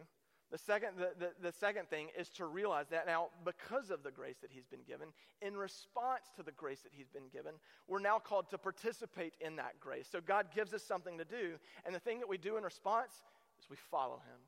the 0.54 0.60
second, 0.60 0.89
the, 1.00 1.10
the, 1.18 1.32
the, 1.42 1.52
second 1.52 1.89
thing 1.89 2.10
is 2.16 2.30
to 2.30 2.46
realize 2.46 2.86
that 2.92 3.08
now, 3.08 3.30
because 3.44 3.89
of 3.89 4.04
the 4.04 4.12
grace 4.12 4.36
that 4.44 4.52
he's 4.54 4.68
been 4.68 4.84
given, 4.88 5.08
in 5.42 5.58
response 5.58 6.26
to 6.36 6.44
the 6.44 6.52
grace 6.52 6.82
that 6.82 6.92
he's 6.96 7.10
been 7.10 7.28
given, 7.34 7.54
we're 7.88 8.00
now 8.00 8.20
called 8.20 8.52
to 8.52 8.60
participate 8.60 9.34
in 9.42 9.56
that 9.56 9.80
grace. 9.80 10.08
So 10.12 10.22
God 10.22 10.46
gives 10.54 10.72
us 10.72 10.84
something 10.84 11.18
to 11.18 11.26
do, 11.26 11.56
and 11.88 11.96
the 11.96 12.00
thing 12.00 12.20
that 12.20 12.30
we 12.30 12.38
do 12.38 12.56
in 12.56 12.63
response 12.63 13.13
is 13.60 13.68
we 13.68 13.78
follow 13.89 14.18
him. 14.18 14.39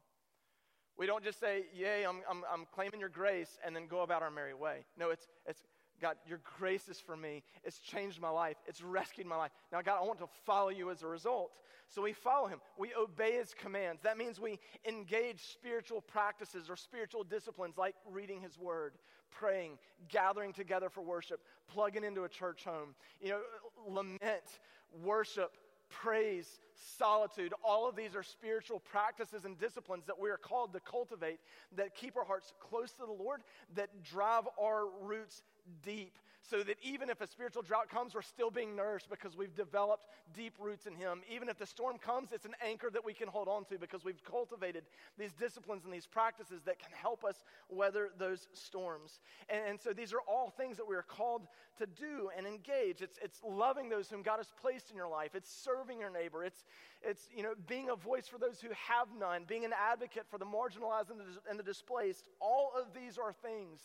We 0.96 1.08
don't 1.08 1.24
just 1.24 1.40
say, 1.40 1.64
Yay, 1.74 2.06
I'm, 2.06 2.22
I'm, 2.30 2.44
I'm 2.54 2.68
claiming 2.72 3.00
your 3.00 3.10
grace, 3.10 3.58
and 3.66 3.76
then 3.76 3.88
go 3.88 4.02
about 4.02 4.22
our 4.22 4.30
merry 4.30 4.54
way. 4.54 4.86
No, 5.00 5.10
it's, 5.10 5.26
it's 5.48 5.64
God, 6.02 6.16
your 6.28 6.42
grace 6.58 6.90
is 6.90 7.00
for 7.00 7.16
me. 7.16 7.44
It's 7.64 7.80
changed 7.80 8.20
my 8.20 8.30
life. 8.30 8.58
It's 8.68 8.82
rescued 8.82 9.28
my 9.28 9.38
life. 9.38 9.52
Now, 9.72 9.82
God, 9.82 10.00
I 10.02 10.06
want 10.06 10.20
to 10.20 10.28
follow 10.46 10.70
you 10.70 10.92
as 10.92 11.04
a 11.04 11.08
result. 11.08 11.52
So 11.88 12.02
we 12.02 12.14
follow 12.14 12.48
him. 12.48 12.60
We 12.78 12.92
obey 13.00 13.34
his 13.34 13.54
commands. 13.54 14.02
That 14.02 14.18
means 14.18 14.40
we 14.40 14.60
engage 14.88 15.40
spiritual 15.42 16.02
practices 16.02 16.70
or 16.70 16.76
spiritual 16.76 17.24
disciplines 17.24 17.78
like 17.78 17.96
reading 18.10 18.42
his 18.42 18.58
word, 18.58 18.94
praying, 19.32 19.78
gathering 20.10 20.52
together 20.52 20.90
for 20.90 21.02
worship, 21.02 21.42
plugging 21.68 22.04
into 22.04 22.24
a 22.24 22.30
church 22.30 22.64
home. 22.64 22.96
You 23.22 23.30
know, 23.30 23.42
lament, 23.88 24.60
worship, 25.04 25.52
praise, 25.90 26.60
solitude. 26.98 27.54
All 27.64 27.88
of 27.88 27.96
these 27.96 28.16
are 28.16 28.24
spiritual 28.24 28.80
practices 28.80 29.46
and 29.46 29.58
disciplines 29.60 30.06
that 30.06 30.20
we 30.20 30.30
are 30.30 30.38
called 30.38 30.74
to 30.74 30.80
cultivate 30.80 31.40
that 31.76 31.96
keep 31.96 32.18
our 32.18 32.26
hearts 32.26 32.54
close 32.60 32.92
to 32.94 33.06
the 33.06 33.24
Lord, 33.24 33.42
that 33.76 34.04
drive 34.04 34.44
our 34.62 34.86
roots 35.02 35.42
deep 35.84 36.18
so 36.50 36.64
that 36.64 36.78
even 36.84 37.10
if 37.10 37.22
a 37.22 37.28
spiritual 37.28 37.62
drought 37.62 37.90
comes, 37.90 38.14
we're 38.14 38.22
still 38.22 38.52
being 38.52 38.76
nourished 38.76 39.10
because 39.10 39.36
we've 39.36 39.56
developed 39.56 40.06
deep 40.34 40.54
roots 40.60 40.86
in 40.86 40.96
Him. 40.96 41.22
Even 41.34 41.50
if 41.50 41.58
the 41.58 41.66
storm 41.66 41.98
comes, 41.98 42.32
it's 42.32 42.46
an 42.46 42.56
anchor 42.66 42.90
that 42.92 43.04
we 43.04 43.14
can 43.14 43.28
hold 43.28 43.48
on 43.48 43.66
to 43.66 43.78
because 43.78 44.04
we've 44.04 44.24
cultivated 44.24 44.84
these 45.18 45.34
disciplines 45.34 45.86
and 45.86 45.94
these 45.94 46.06
practices 46.06 46.62
that 46.66 46.80
can 46.80 46.92
help 46.92 47.24
us 47.24 47.44
weather 47.70 48.10
those 48.18 48.48
storms. 48.54 49.20
And, 49.50 49.62
and 49.68 49.80
so 49.80 49.94
these 49.94 50.14
are 50.14 50.22
all 50.28 50.50
things 50.50 50.78
that 50.78 50.88
we 50.88 50.96
are 50.96 51.04
called 51.04 51.48
to 51.78 51.86
do 51.86 52.30
and 52.38 52.46
engage. 52.46 53.02
It's, 53.02 53.20
it's 53.22 53.42
loving 53.44 53.90
those 53.90 54.10
whom 54.10 54.22
God 54.22 54.38
has 54.38 54.52
placed 54.62 54.92
in 54.92 54.96
your 54.96 55.10
life, 55.10 55.32
it's 55.36 55.52
serving 55.52 56.00
your 56.00 56.12
neighbor, 56.12 56.44
it's, 56.44 56.64
it's 57.02 57.28
you 57.36 57.44
know, 57.44 57.54
being 57.68 57.90
a 57.90 57.96
voice 57.96 58.28
for 58.28 58.38
those 58.38 58.60
who 58.62 58.70
have 58.70 59.08
none, 59.18 59.44
being 59.48 59.66
an 59.66 59.74
advocate 59.74 60.26
for 60.30 60.38
the 60.38 60.46
marginalized 60.46 61.10
and 61.10 61.20
the, 61.20 61.50
and 61.50 61.60
the 61.60 61.64
displaced. 61.64 62.30
All 62.40 62.72
of 62.80 62.94
these 62.94 63.18
are 63.18 63.34
things 63.34 63.80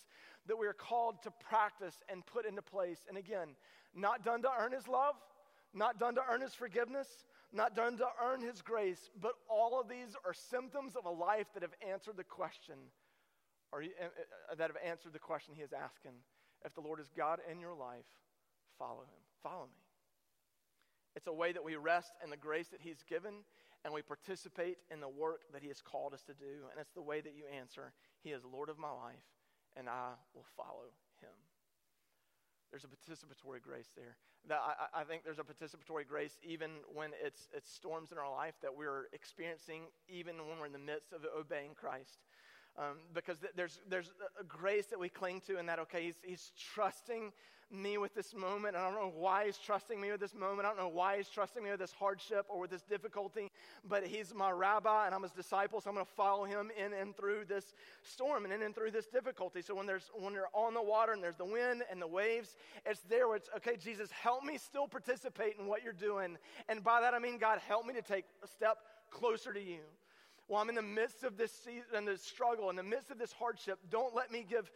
that 0.47 0.59
we 0.59 0.67
are 0.67 0.73
called 0.73 1.23
to 1.23 1.31
practice 1.31 2.03
and 2.09 2.25
put 2.27 2.47
into 2.47 2.63
place. 2.63 3.01
And 3.09 3.17
again, 3.17 3.51
not 3.95 4.25
done 4.25 4.43
to 4.43 4.49
earn 4.59 4.73
his 4.73 4.89
love, 4.89 5.15
not 5.75 5.99
done 5.99 6.15
to 6.15 6.23
earn 6.31 6.41
his 6.41 6.55
forgiveness, 6.55 7.09
not 7.53 7.75
done 7.75 7.97
to 7.99 8.07
earn 8.23 8.41
his 8.41 8.63
grace, 8.63 9.11
but 9.21 9.33
all 9.49 9.81
of 9.81 9.89
these 9.89 10.17
are 10.25 10.33
symptoms 10.33 10.97
of 10.97 11.05
a 11.05 11.11
life 11.11 11.47
that 11.55 11.63
have 11.63 11.75
answered 11.89 12.17
the 12.17 12.25
question, 12.25 12.77
or 13.73 13.83
uh, 13.83 14.05
uh, 14.05 14.55
that 14.55 14.69
have 14.69 14.79
answered 14.85 15.13
the 15.13 15.19
question 15.19 15.55
he 15.55 15.63
is 15.63 15.73
asking. 15.73 16.13
If 16.65 16.75
the 16.75 16.81
Lord 16.81 17.01
is 17.01 17.09
God 17.17 17.41
in 17.51 17.59
your 17.59 17.75
life, 17.75 18.07
follow 18.79 19.03
him. 19.03 19.23
Follow 19.43 19.65
me. 19.65 19.83
It's 21.17 21.27
a 21.27 21.33
way 21.33 21.53
that 21.53 21.65
we 21.65 21.77
rest 21.77 22.13
in 22.23 22.31
the 22.31 22.37
grace 22.37 22.69
that 22.69 22.81
he's 22.81 23.03
given 23.09 23.35
and 23.85 23.95
we 23.95 24.03
participate 24.03 24.79
in 24.91 25.01
the 25.01 25.09
work 25.09 25.41
that 25.53 25.63
he 25.63 25.69
has 25.69 25.81
called 25.81 26.13
us 26.13 26.23
to 26.25 26.35
do. 26.35 26.69
And 26.71 26.81
it's 26.81 26.93
the 26.93 27.03
way 27.03 27.21
that 27.21 27.35
you 27.35 27.45
answer, 27.59 27.93
He 28.23 28.31
is 28.31 28.43
Lord 28.45 28.69
of 28.69 28.79
my 28.79 28.91
life, 28.91 29.25
and 29.77 29.89
I 29.89 30.13
will 30.35 30.47
follow 30.57 30.91
him. 31.21 31.35
There's 32.71 32.85
a 32.85 32.89
participatory 32.89 33.61
grace 33.61 33.91
there. 33.97 34.17
That 34.49 34.61
I, 34.63 35.01
I, 35.01 35.05
think 35.05 35.25
there's 35.25 35.39
a 35.39 35.45
participatory 35.45 36.07
grace 36.07 36.39
even 36.43 36.71
when 36.95 37.11
it's, 37.23 37.49
it's 37.53 37.71
storms 37.71 38.11
in 38.13 38.19
our 38.19 38.31
life 38.31 38.55
that 38.63 38.75
we're 38.75 39.07
experiencing, 39.13 39.83
even 40.09 40.37
when 40.39 40.59
we're 40.59 40.67
in 40.67 40.73
the 40.73 40.79
midst 40.79 41.13
of 41.13 41.27
obeying 41.37 41.75
Christ. 41.75 42.21
Um, 42.81 42.97
because 43.13 43.39
th- 43.41 43.53
there's, 43.55 43.79
there's 43.91 44.11
a 44.41 44.45
grace 44.45 44.87
that 44.87 44.99
we 44.99 45.11
cling 45.11 45.43
to, 45.49 45.59
and 45.59 45.69
that, 45.69 45.79
okay, 45.81 46.03
he's, 46.05 46.15
he's 46.25 46.53
trusting 46.73 47.31
me 47.71 47.99
with 47.99 48.15
this 48.15 48.35
moment. 48.35 48.75
I 48.75 48.85
don't 48.89 48.95
know 48.95 49.13
why 49.15 49.45
he's 49.45 49.59
trusting 49.59 50.01
me 50.01 50.11
with 50.11 50.21
this 50.21 50.35
moment. 50.35 50.67
I 50.67 50.71
don't 50.71 50.79
know 50.79 50.89
why 50.89 51.19
he's 51.19 51.29
trusting 51.29 51.63
me 51.63 51.71
with 51.71 51.79
this 51.79 51.93
hardship 51.93 52.47
or 52.49 52.59
with 52.59 52.71
this 52.71 52.83
difficulty, 52.83 53.51
but 53.87 54.07
he's 54.07 54.35
my 54.35 54.51
rabbi 54.51 55.07
and 55.07 55.15
I'm 55.15 55.23
his 55.23 55.33
disciple, 55.33 55.81
so 55.81 55.91
I'm 55.91 55.95
going 55.95 56.07
to 56.07 56.13
follow 56.13 56.45
him 56.45 56.71
in 56.77 56.93
and 56.93 57.15
through 57.15 57.45
this 57.49 57.75
storm 58.03 58.45
and 58.45 58.53
in 58.53 58.63
and 58.63 58.75
through 58.75 58.91
this 58.93 59.07
difficulty. 59.07 59.63
So 59.63 59.75
when 59.75 59.87
there's 59.87 60.11
when 60.15 60.33
you're 60.33 60.49
on 60.53 60.75
the 60.75 60.83
water 60.83 61.13
and 61.13 61.23
there's 61.23 61.37
the 61.37 61.45
wind 61.45 61.85
and 61.91 62.01
the 62.03 62.09
waves, 62.09 62.57
it's 62.87 63.03
there 63.03 63.29
where 63.29 63.37
it's 63.37 63.51
okay, 63.59 63.77
Jesus, 63.77 64.11
help 64.11 64.43
me 64.43 64.59
still 64.59 64.89
participate 64.89 65.57
in 65.59 65.67
what 65.67 65.85
you're 65.85 65.93
doing. 65.93 66.39
And 66.69 66.83
by 66.83 67.03
that 67.03 67.15
I 67.15 67.19
mean, 67.19 67.39
God, 67.39 67.61
help 67.69 67.87
me 67.87 67.95
to 67.95 68.03
take 68.03 68.25
a 68.43 68.49
step 68.49 68.79
closer 69.11 69.53
to 69.53 69.63
you. 69.63 69.81
Well, 70.51 70.61
I'm 70.61 70.69
in 70.69 70.75
the 70.75 70.83
midst 70.83 71.23
of 71.23 71.37
this 71.37 71.53
season 71.53 72.07
this 72.07 72.23
struggle, 72.23 72.71
in 72.71 72.77
the 72.77 72.83
midst 72.83 73.13
of 73.13 73.19
this 73.19 73.33
hardship. 73.33 73.79
Don't 73.89 74.17
let 74.17 74.33
me 74.33 74.45
give 74.49 74.69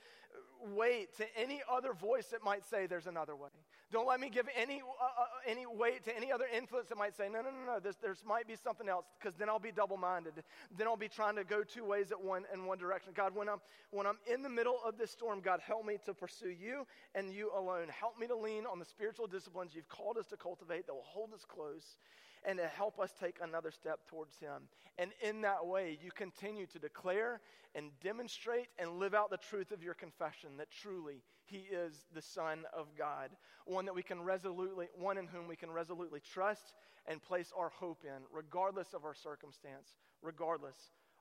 weight 0.73 1.17
to 1.17 1.27
any 1.37 1.63
other 1.69 1.93
voice 1.93 2.27
that 2.29 2.45
might 2.45 2.65
say 2.65 2.87
there's 2.87 3.09
another 3.09 3.35
way. 3.35 3.49
Don't 3.91 4.07
let 4.07 4.21
me 4.21 4.31
give 4.31 4.49
any, 4.57 4.83
uh, 4.83 5.05
uh, 5.05 5.27
any 5.45 5.67
weight 5.67 6.05
to 6.05 6.17
any 6.17 6.31
other 6.31 6.47
influence 6.57 6.89
that 6.91 6.97
might 6.97 7.17
say, 7.17 7.29
no, 7.29 7.43
no, 7.43 7.51
no, 7.51 7.75
no, 7.75 7.81
this, 7.81 7.97
there 7.97 8.15
might 8.25 8.47
be 8.47 8.55
something 8.55 8.89
else, 8.89 9.07
because 9.19 9.37
then 9.37 9.49
I'll 9.49 9.59
be 9.59 9.73
double 9.73 9.97
minded. 9.97 10.45
Then 10.79 10.87
I'll 10.87 10.97
be 10.97 11.09
trying 11.09 11.35
to 11.37 11.45
go 11.45 11.65
two 11.65 11.85
ways 11.85 12.13
at 12.13 12.23
one 12.23 12.45
in 12.55 12.67
one 12.67 12.79
direction. 12.79 13.13
God, 13.13 13.35
when 13.35 13.49
I'm, 13.49 13.59
when 13.91 14.07
I'm 14.07 14.19
in 14.33 14.43
the 14.43 14.49
middle 14.49 14.79
of 14.87 14.97
this 14.97 15.11
storm, 15.11 15.41
God, 15.41 15.59
help 15.59 15.85
me 15.85 15.99
to 16.07 16.15
pursue 16.15 16.51
you 16.51 16.87
and 17.17 17.33
you 17.33 17.51
alone. 17.53 17.89
Help 17.89 18.17
me 18.19 18.29
to 18.29 18.37
lean 18.37 18.65
on 18.65 18.79
the 18.79 18.85
spiritual 18.85 19.27
disciplines 19.27 19.75
you've 19.75 19.89
called 19.89 20.19
us 20.19 20.27
to 20.29 20.37
cultivate 20.37 20.87
that 20.87 20.95
will 20.95 21.03
hold 21.03 21.33
us 21.35 21.45
close 21.45 21.97
and 22.45 22.59
to 22.59 22.67
help 22.67 22.99
us 22.99 23.13
take 23.19 23.37
another 23.43 23.71
step 23.71 24.01
towards 24.09 24.39
Him. 24.39 24.69
And 24.99 25.11
in 25.23 25.41
that 25.43 25.67
way, 25.67 25.99
you 26.03 26.11
continue 26.11 26.67
to 26.67 26.79
declare 26.79 27.41
and 27.75 27.91
demonstrate 28.03 28.69
and 28.79 28.99
live 28.99 29.15
out 29.15 29.31
the 29.31 29.37
truth 29.37 29.73
of 29.73 29.83
your 29.83 29.95
confession 29.95 30.51
that 30.59 30.71
truly 30.71 31.23
He 31.45 31.67
is 31.71 32.05
the 32.15 32.23
Son 32.23 32.65
of 32.77 32.89
God, 32.97 33.31
one 33.67 33.85
that 33.87 33.95
we 33.95 34.03
can 34.03 34.23
resolutely, 34.23 34.89
one 34.95 35.19
in 35.19 35.27
whom 35.27 35.49
we 35.49 35.57
can 35.57 35.71
resolutely 35.71 36.21
trust 36.21 36.75
and 37.07 37.23
place 37.23 37.53
our 37.57 37.71
hope 37.71 38.05
in, 38.05 38.23
regardless 38.33 38.95
of 38.95 39.05
our 39.05 39.15
circumstance, 39.15 39.97
regardless 40.23 40.77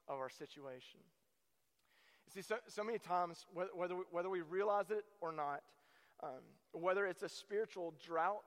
of 0.07 0.17
our 0.19 0.29
situation. 0.29 0.99
You 2.27 2.41
see, 2.41 2.47
so, 2.47 2.55
so 2.67 2.83
many 2.83 2.99
times, 2.99 3.45
whether, 3.53 3.95
whether 4.11 4.29
we 4.29 4.41
realize 4.41 4.91
it 4.91 5.03
or 5.21 5.31
not, 5.31 5.61
um, 6.21 6.29
whether 6.71 7.05
it's 7.05 7.23
a 7.23 7.29
spiritual 7.29 7.93
drought 8.05 8.43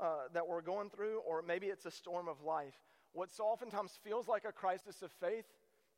uh, 0.00 0.28
that 0.32 0.46
we're 0.46 0.62
going 0.62 0.90
through, 0.90 1.20
or 1.26 1.42
maybe 1.42 1.66
it's 1.66 1.86
a 1.86 1.90
storm 1.90 2.28
of 2.28 2.42
life. 2.42 2.74
What 3.12 3.32
so 3.32 3.44
oftentimes 3.44 3.98
feels 4.02 4.28
like 4.28 4.44
a 4.44 4.52
crisis 4.52 5.02
of 5.02 5.10
faith 5.12 5.46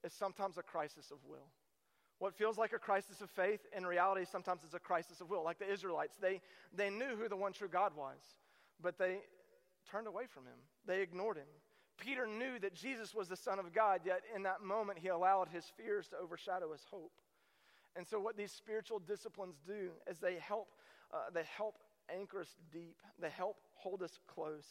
is 0.04 0.12
sometimes 0.12 0.58
a 0.58 0.62
crisis 0.62 1.10
of 1.10 1.18
will. 1.28 1.48
What 2.18 2.34
feels 2.34 2.56
like 2.56 2.72
a 2.72 2.78
crisis 2.78 3.20
of 3.20 3.30
faith, 3.30 3.60
in 3.76 3.84
reality, 3.84 4.24
sometimes 4.30 4.62
is 4.64 4.74
a 4.74 4.78
crisis 4.78 5.20
of 5.20 5.28
will. 5.28 5.44
Like 5.44 5.58
the 5.58 5.70
Israelites, 5.70 6.16
they, 6.20 6.40
they 6.74 6.88
knew 6.88 7.16
who 7.16 7.28
the 7.28 7.36
one 7.36 7.52
true 7.52 7.68
God 7.68 7.92
was, 7.96 8.18
but 8.80 8.98
they 8.98 9.18
turned 9.90 10.06
away 10.06 10.24
from 10.32 10.44
him, 10.44 10.58
they 10.86 11.02
ignored 11.02 11.36
him. 11.36 11.48
Peter 11.98 12.26
knew 12.26 12.58
that 12.60 12.74
Jesus 12.74 13.14
was 13.14 13.28
the 13.28 13.36
Son 13.36 13.58
of 13.58 13.72
God, 13.72 14.00
yet 14.04 14.22
in 14.34 14.42
that 14.44 14.62
moment, 14.62 14.98
he 14.98 15.08
allowed 15.08 15.48
his 15.48 15.64
fears 15.76 16.08
to 16.08 16.16
overshadow 16.16 16.72
his 16.72 16.84
hope. 16.90 17.12
And 17.94 18.06
so, 18.06 18.18
what 18.18 18.36
these 18.36 18.50
spiritual 18.50 18.98
disciplines 18.98 19.56
do 19.66 19.90
is 20.10 20.18
they 20.18 20.36
help, 20.36 20.68
uh, 21.12 21.30
they 21.32 21.44
help 21.56 21.76
anchor 22.16 22.40
us 22.40 22.54
deep, 22.72 22.96
they 23.20 23.30
help 23.30 23.56
hold 23.74 24.02
us 24.02 24.18
close, 24.26 24.64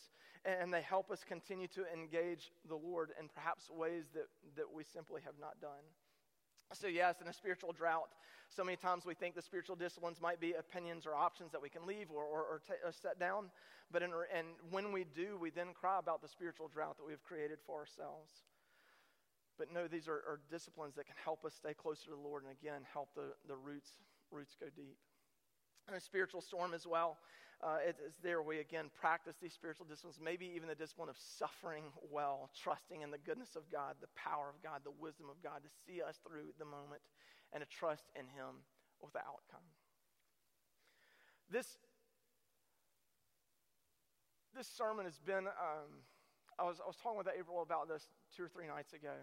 and 0.46 0.74
they 0.74 0.82
help 0.82 1.12
us 1.12 1.24
continue 1.28 1.68
to 1.70 1.84
engage 1.94 2.52
the 2.68 2.76
Lord 2.76 3.12
in 3.20 3.28
perhaps 3.28 3.70
ways 3.70 4.06
that, 4.14 4.28
that 4.56 4.72
we 4.74 4.84
simply 4.84 5.22
have 5.26 5.36
not 5.40 5.60
done. 5.62 5.86
So, 6.74 6.88
yes, 6.88 7.16
in 7.22 7.28
a 7.28 7.34
spiritual 7.34 7.74
drought, 7.74 8.10
so 8.50 8.64
many 8.64 8.78
times 8.78 9.06
we 9.06 9.14
think 9.14 9.36
the 9.36 9.42
spiritual 9.42 9.76
disciplines 9.76 10.22
might 10.22 10.40
be 10.40 10.54
opinions 10.54 11.06
or 11.06 11.14
options 11.14 11.52
that 11.52 11.62
we 11.62 11.70
can 11.70 11.86
leave 11.86 12.10
or, 12.10 12.24
or, 12.24 12.42
or, 12.44 12.62
t- 12.66 12.80
or 12.84 12.92
set 12.92 13.20
down. 13.20 13.52
But 13.92 14.04
in, 14.04 14.12
and 14.34 14.48
when 14.70 14.92
we 14.92 15.06
do, 15.16 15.38
we 15.40 15.50
then 15.50 15.74
cry 15.74 16.00
about 16.00 16.22
the 16.22 16.28
spiritual 16.28 16.70
drought 16.70 16.98
that 16.98 17.06
we've 17.06 17.24
created 17.24 17.60
for 17.66 17.80
ourselves. 17.80 18.32
But 19.58 19.72
no, 19.72 19.88
these 19.88 20.08
are, 20.08 20.24
are 20.28 20.40
disciplines 20.50 20.96
that 20.96 21.06
can 21.06 21.16
help 21.24 21.46
us 21.46 21.54
stay 21.54 21.74
closer 21.74 22.06
to 22.06 22.12
the 22.12 22.28
Lord 22.28 22.44
and 22.44 22.52
again 22.52 22.82
help 22.92 23.10
the, 23.16 23.34
the 23.48 23.56
roots, 23.56 23.92
roots 24.32 24.56
go 24.60 24.68
deep. 24.76 24.98
A 25.88 26.00
spiritual 26.00 26.42
storm 26.42 26.74
as 26.74 26.88
well 26.88 27.18
uh, 27.62 27.78
it's 27.86 28.02
there 28.24 28.42
we 28.42 28.58
again 28.58 28.90
practice 29.00 29.36
these 29.42 29.54
spiritual 29.54 29.86
disciplines, 29.86 30.18
maybe 30.18 30.50
even 30.56 30.68
the 30.68 30.76
discipline 30.76 31.10
of 31.10 31.18
suffering 31.18 31.94
well, 32.10 32.50
trusting 32.58 33.02
in 33.02 33.12
the 33.12 33.22
goodness 33.22 33.56
of 33.56 33.70
God, 33.72 33.96
the 34.02 34.10
power 34.18 34.50
of 34.50 34.58
God, 34.66 34.82
the 34.84 34.98
wisdom 34.98 35.30
of 35.30 35.38
God 35.44 35.62
to 35.62 35.70
see 35.86 36.02
us 36.02 36.18
through 36.26 36.50
the 36.58 36.66
moment 36.66 37.02
and 37.54 37.62
to 37.62 37.70
trust 37.70 38.10
in 38.18 38.26
Him 38.26 38.66
with 38.98 39.14
the 39.14 39.22
outcome. 39.22 39.66
This, 41.54 41.78
this 44.58 44.66
sermon 44.66 45.06
has 45.06 45.20
been, 45.22 45.46
um, 45.46 46.02
I, 46.58 46.64
was, 46.66 46.82
I 46.82 46.88
was 46.88 46.98
talking 46.98 47.18
with 47.18 47.30
April 47.30 47.62
about 47.62 47.88
this 47.88 48.10
two 48.36 48.42
or 48.42 48.50
three 48.50 48.66
nights 48.66 48.94
ago. 48.94 49.14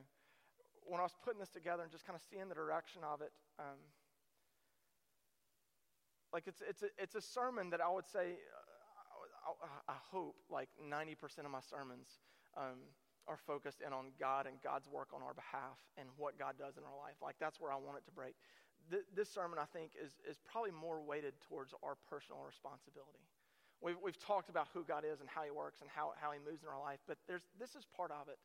When 0.87 1.01
I 1.01 1.03
was 1.03 1.17
putting 1.25 1.41
this 1.41 1.51
together 1.51 1.83
and 1.83 1.91
just 1.91 2.07
kind 2.07 2.15
of 2.15 2.23
seeing 2.31 2.49
the 2.49 2.55
direction 2.55 3.03
of 3.03 3.21
it, 3.21 3.33
um, 3.59 3.83
like 6.33 6.45
it's, 6.47 6.63
it's, 6.67 6.83
a, 6.83 6.91
it's 6.99 7.15
a 7.15 7.23
sermon 7.23 7.71
that 7.71 7.81
I 7.81 7.91
would 7.91 8.07
say, 8.07 8.37
uh, 8.37 9.53
I, 9.89 9.93
I, 9.93 9.97
hope 10.13 10.37
like 10.51 10.69
90% 10.77 11.17
of 11.45 11.51
my 11.51 11.65
sermons 11.65 12.21
um, 12.57 12.85
are 13.27 13.39
focused 13.39 13.81
in 13.81 13.93
on 13.93 14.13
God 14.21 14.47
and 14.47 14.61
God's 14.61 14.89
work 14.89 15.09
on 15.17 15.23
our 15.23 15.33
behalf 15.33 15.81
and 15.97 16.09
what 16.17 16.39
God 16.39 16.57
does 16.59 16.77
in 16.77 16.85
our 16.85 16.97
life. 16.97 17.17
Like 17.23 17.37
that's 17.41 17.61
where 17.61 17.73
I 17.73 17.77
want 17.77 17.97
it 17.97 18.05
to 18.07 18.13
break. 18.13 18.37
Th- 18.91 19.09
this 19.17 19.33
sermon, 19.33 19.57
I 19.61 19.65
think, 19.65 19.93
is, 19.97 20.21
is 20.29 20.37
probably 20.45 20.73
more 20.73 21.01
weighted 21.01 21.33
towards 21.49 21.73
our 21.83 21.97
personal 22.09 22.45
responsibility. 22.45 23.25
We've, 23.81 23.97
we've 24.03 24.19
talked 24.19 24.51
about 24.51 24.69
who 24.75 24.83
God 24.83 25.05
is 25.07 25.21
and 25.21 25.29
how 25.29 25.45
He 25.45 25.53
works 25.53 25.81
and 25.81 25.89
how, 25.89 26.13
how 26.21 26.33
He 26.33 26.41
moves 26.41 26.65
in 26.65 26.69
our 26.69 26.81
life, 26.81 26.99
but 27.07 27.17
there's, 27.29 27.47
this 27.61 27.73
is 27.77 27.87
part 27.89 28.11
of 28.11 28.29
it. 28.29 28.37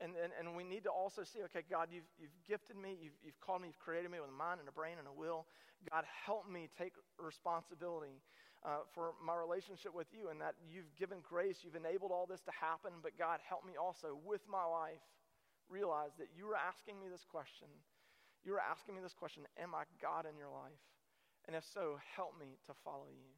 And, 0.00 0.12
and, 0.18 0.32
and 0.34 0.56
we 0.56 0.64
need 0.64 0.82
to 0.84 0.90
also 0.90 1.22
see 1.22 1.38
okay, 1.44 1.62
God, 1.70 1.88
you've, 1.90 2.08
you've 2.18 2.34
gifted 2.48 2.76
me, 2.76 2.98
you've, 3.00 3.14
you've 3.22 3.38
called 3.40 3.62
me, 3.62 3.68
you've 3.68 3.78
created 3.78 4.10
me 4.10 4.18
with 4.18 4.28
a 4.28 4.34
mind 4.34 4.58
and 4.58 4.68
a 4.68 4.74
brain 4.74 4.98
and 4.98 5.06
a 5.06 5.12
will. 5.12 5.46
God, 5.90 6.04
help 6.26 6.50
me 6.50 6.68
take 6.76 6.92
responsibility 7.18 8.18
uh, 8.64 8.82
for 8.94 9.12
my 9.20 9.36
relationship 9.36 9.94
with 9.94 10.08
you 10.10 10.30
and 10.30 10.40
that 10.40 10.54
you've 10.66 10.88
given 10.96 11.18
grace, 11.22 11.60
you've 11.62 11.76
enabled 11.76 12.10
all 12.10 12.26
this 12.26 12.40
to 12.42 12.52
happen. 12.52 12.92
But 13.02 13.18
God, 13.18 13.38
help 13.46 13.64
me 13.64 13.76
also 13.76 14.18
with 14.24 14.40
my 14.48 14.64
life 14.64 15.04
realize 15.68 16.16
that 16.18 16.28
you 16.36 16.48
are 16.48 16.56
asking 16.56 16.98
me 16.98 17.06
this 17.12 17.24
question. 17.28 17.68
You 18.44 18.54
are 18.54 18.64
asking 18.64 18.96
me 18.96 19.00
this 19.02 19.14
question 19.14 19.44
Am 19.60 19.74
I 19.74 19.84
God 20.00 20.26
in 20.28 20.36
your 20.36 20.50
life? 20.50 20.80
And 21.46 21.54
if 21.56 21.64
so, 21.64 22.00
help 22.16 22.34
me 22.40 22.56
to 22.66 22.72
follow 22.84 23.08
you. 23.12 23.28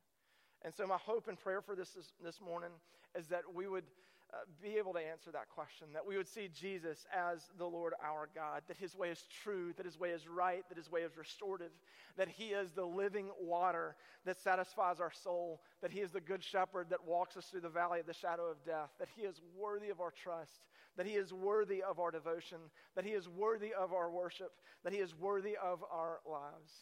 And 0.63 0.73
so, 0.75 0.87
my 0.87 0.97
hope 0.97 1.29
and 1.29 1.39
prayer 1.39 1.61
for 1.61 1.75
this 1.75 1.91
this, 1.91 2.13
this 2.23 2.41
morning 2.41 2.71
is 3.19 3.27
that 3.29 3.43
we 3.53 3.67
would 3.67 3.85
uh, 4.33 4.39
be 4.61 4.77
able 4.77 4.93
to 4.93 4.99
answer 4.99 5.31
that 5.31 5.49
question, 5.49 5.87
that 5.93 6.05
we 6.05 6.17
would 6.17 6.27
see 6.27 6.49
Jesus 6.49 7.07
as 7.15 7.45
the 7.59 7.65
Lord 7.65 7.95
our 8.05 8.29
God, 8.35 8.63
that 8.67 8.77
his 8.77 8.97
way 8.97 9.11
is 9.11 9.25
true, 9.43 9.73
that 9.77 9.87
his 9.87 9.99
way 9.99 10.11
is 10.11 10.27
right, 10.27 10.65
that 10.69 10.77
his 10.77 10.91
way 10.91 11.03
is 11.03 11.17
restorative, 11.17 11.71
that 12.17 12.29
he 12.29 12.47
is 12.47 12.73
the 12.73 12.85
living 12.85 13.31
water 13.41 13.95
that 14.25 14.41
satisfies 14.41 14.99
our 15.01 15.13
soul, 15.13 15.61
that 15.81 15.93
he 15.93 16.01
is 16.01 16.11
the 16.11 16.21
good 16.21 16.43
shepherd 16.43 16.89
that 16.91 17.07
walks 17.07 17.37
us 17.37 17.47
through 17.47 17.61
the 17.61 17.69
valley 17.69 18.01
of 18.01 18.07
the 18.07 18.13
shadow 18.13 18.51
of 18.51 18.65
death, 18.65 18.91
that 18.99 19.09
he 19.15 19.23
is 19.23 19.41
worthy 19.57 19.91
of 19.91 20.01
our 20.01 20.11
trust, 20.11 20.67
that 20.97 21.07
he 21.07 21.13
is 21.13 21.33
worthy 21.33 21.83
of 21.83 22.01
our 22.01 22.11
devotion, 22.11 22.59
that 22.97 23.05
he 23.05 23.13
is 23.13 23.29
worthy 23.29 23.73
of 23.75 23.93
our 23.93 24.11
worship, 24.11 24.53
that 24.83 24.93
he 24.93 24.99
is 24.99 25.15
worthy 25.15 25.57
of 25.63 25.85
our 25.93 26.19
lives. 26.29 26.73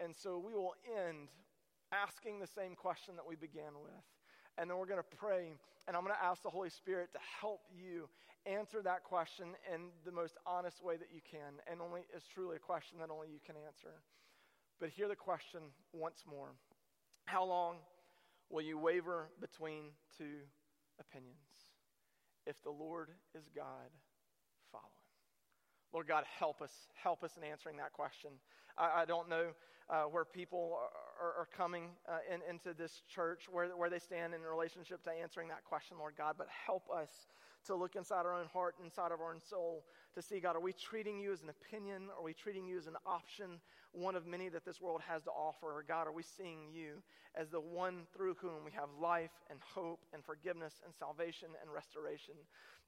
And 0.00 0.14
so 0.14 0.38
we 0.38 0.54
will 0.54 0.74
end 1.06 1.28
asking 1.92 2.38
the 2.38 2.46
same 2.46 2.74
question 2.74 3.16
that 3.16 3.26
we 3.26 3.36
began 3.36 3.72
with. 3.82 4.04
And 4.58 4.68
then 4.68 4.76
we're 4.76 4.86
going 4.86 4.98
to 4.98 5.16
pray, 5.16 5.52
and 5.86 5.96
I'm 5.96 6.02
going 6.02 6.16
to 6.18 6.24
ask 6.24 6.42
the 6.42 6.50
Holy 6.50 6.70
Spirit 6.70 7.12
to 7.12 7.20
help 7.40 7.60
you 7.70 8.08
answer 8.44 8.82
that 8.82 9.04
question 9.04 9.54
in 9.72 9.90
the 10.04 10.10
most 10.10 10.36
honest 10.46 10.82
way 10.82 10.96
that 10.96 11.08
you 11.14 11.20
can, 11.30 11.62
and 11.70 11.80
only 11.80 12.02
is 12.14 12.24
truly 12.34 12.56
a 12.56 12.58
question 12.58 12.98
that 12.98 13.10
only 13.10 13.28
you 13.28 13.38
can 13.46 13.54
answer. 13.66 14.02
But 14.80 14.90
hear 14.90 15.06
the 15.06 15.16
question 15.16 15.60
once 15.92 16.24
more 16.28 16.50
How 17.26 17.44
long 17.44 17.76
will 18.50 18.62
you 18.62 18.78
waver 18.78 19.28
between 19.40 19.90
two 20.16 20.42
opinions? 20.98 21.36
If 22.46 22.60
the 22.62 22.70
Lord 22.70 23.10
is 23.36 23.44
God, 23.54 23.90
follow 24.72 24.84
him. 24.84 25.06
Lord 25.92 26.08
God, 26.08 26.24
help 26.38 26.62
us. 26.62 26.72
Help 26.94 27.22
us 27.22 27.36
in 27.36 27.44
answering 27.44 27.76
that 27.76 27.92
question. 27.92 28.30
I, 28.76 29.02
I 29.02 29.04
don't 29.04 29.28
know 29.28 29.50
uh, 29.90 30.04
where 30.04 30.24
people 30.24 30.78
are, 31.20 31.34
are 31.42 31.48
coming 31.56 31.90
uh, 32.08 32.18
in, 32.32 32.40
into 32.48 32.76
this 32.76 33.02
church, 33.08 33.48
where, 33.50 33.68
where 33.76 33.90
they 33.90 33.98
stand 33.98 34.34
in 34.34 34.42
relationship 34.42 35.02
to 35.04 35.10
answering 35.10 35.48
that 35.48 35.64
question, 35.64 35.96
Lord 35.98 36.14
God, 36.16 36.34
but 36.38 36.48
help 36.66 36.84
us 36.90 37.10
to 37.66 37.74
look 37.74 37.96
inside 37.96 38.26
our 38.26 38.34
own 38.34 38.46
heart, 38.46 38.74
inside 38.82 39.12
of 39.12 39.20
our 39.20 39.32
own 39.32 39.40
soul, 39.40 39.84
to 40.14 40.22
see, 40.22 40.40
God, 40.40 40.56
are 40.56 40.60
we 40.60 40.72
treating 40.72 41.18
you 41.18 41.32
as 41.32 41.42
an 41.42 41.50
opinion? 41.50 42.08
Are 42.16 42.24
we 42.24 42.32
treating 42.32 42.66
you 42.66 42.78
as 42.78 42.86
an 42.86 42.96
option, 43.06 43.60
one 43.92 44.16
of 44.16 44.26
many 44.26 44.48
that 44.48 44.64
this 44.64 44.80
world 44.80 45.00
has 45.06 45.22
to 45.24 45.30
offer? 45.30 45.66
Or, 45.66 45.84
God, 45.86 46.06
are 46.06 46.12
we 46.12 46.22
seeing 46.22 46.70
you 46.72 47.02
as 47.34 47.50
the 47.50 47.60
one 47.60 48.06
through 48.16 48.34
whom 48.40 48.64
we 48.64 48.72
have 48.72 48.88
life 49.00 49.30
and 49.50 49.58
hope 49.74 50.00
and 50.12 50.24
forgiveness 50.24 50.82
and 50.84 50.94
salvation 50.94 51.48
and 51.60 51.72
restoration? 51.72 52.34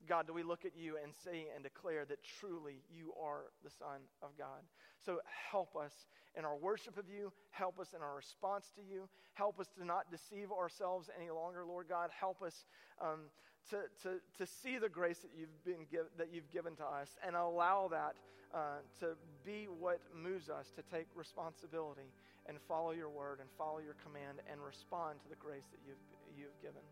God, 0.09 0.27
do 0.27 0.33
we 0.33 0.43
look 0.43 0.65
at 0.65 0.77
you 0.77 0.97
and 1.03 1.13
say 1.15 1.47
and 1.55 1.63
declare 1.63 2.05
that 2.07 2.25
truly 2.41 2.83
you 2.91 3.13
are 3.21 3.53
the 3.63 3.71
Son 3.71 4.01
of 4.23 4.31
God? 4.39 4.65
So 4.99 5.21
help 5.51 5.77
us 5.77 5.93
in 6.37 6.45
our 6.45 6.57
worship 6.57 6.97
of 6.97 7.05
you. 7.09 7.33
Help 7.51 7.79
us 7.79 7.93
in 7.95 8.03
our 8.03 8.17
response 8.17 8.71
to 8.77 8.83
you. 8.83 9.09
Help 9.35 9.61
us 9.61 9.69
to 9.79 9.85
not 9.85 10.11
deceive 10.11 10.51
ourselves 10.53 11.11
any 11.21 11.31
longer, 11.31 11.65
Lord 11.65 11.87
God. 11.89 12.11
Help 12.19 12.43
us 12.43 12.65
um, 13.01 13.31
to, 13.71 13.77
to, 14.03 14.21
to 14.39 14.47
see 14.47 14.79
the 14.79 14.89
grace 14.89 15.19
that 15.19 15.31
you've, 15.37 15.65
been 15.65 15.87
give, 15.91 16.07
that 16.17 16.29
you've 16.33 16.51
given 16.51 16.75
to 16.77 16.85
us 16.85 17.17
and 17.27 17.37
allow 17.37 17.89
that 17.93 18.17
uh, 18.55 18.83
to 18.99 19.15
be 19.45 19.69
what 19.79 20.01
moves 20.11 20.49
us 20.49 20.73
to 20.75 20.83
take 20.91 21.07
responsibility 21.15 22.09
and 22.49 22.59
follow 22.67 22.91
your 22.91 23.09
word 23.09 23.39
and 23.39 23.49
follow 23.57 23.79
your 23.79 23.95
command 24.03 24.41
and 24.51 24.59
respond 24.59 25.21
to 25.23 25.29
the 25.29 25.37
grace 25.37 25.69
that 25.71 25.79
you've, 25.87 26.03
you've 26.35 26.59
given. 26.63 26.83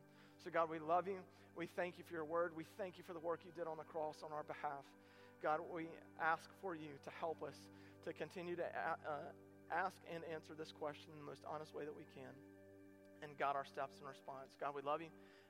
So, 0.45 0.51
God, 0.51 0.71
we 0.71 0.79
love 0.79 1.09
you. 1.09 1.19
We 1.57 1.67
thank 1.67 1.99
you 1.99 2.05
for 2.07 2.15
your 2.15 2.25
word. 2.25 2.53
We 2.55 2.65
thank 2.79 2.97
you 2.97 3.03
for 3.03 3.13
the 3.13 3.19
work 3.19 3.41
you 3.43 3.51
did 3.57 3.67
on 3.67 3.77
the 3.77 3.89
cross 3.91 4.23
on 4.23 4.31
our 4.31 4.45
behalf. 4.45 4.87
God, 5.43 5.59
we 5.67 5.91
ask 6.23 6.47
for 6.63 6.75
you 6.75 6.95
to 7.03 7.11
help 7.19 7.43
us 7.43 7.55
to 8.05 8.13
continue 8.13 8.55
to 8.55 8.63
uh, 8.63 9.35
ask 9.71 9.99
and 10.15 10.23
answer 10.33 10.55
this 10.55 10.71
question 10.71 11.11
in 11.15 11.19
the 11.19 11.27
most 11.27 11.43
honest 11.43 11.75
way 11.75 11.85
that 11.85 11.95
we 11.95 12.07
can 12.15 12.31
and 13.23 13.35
guide 13.39 13.57
our 13.59 13.67
steps 13.67 13.99
in 13.99 14.07
response. 14.07 14.55
God, 14.61 14.75
we 14.75 14.83
love 14.83 15.03
you, 15.03 15.11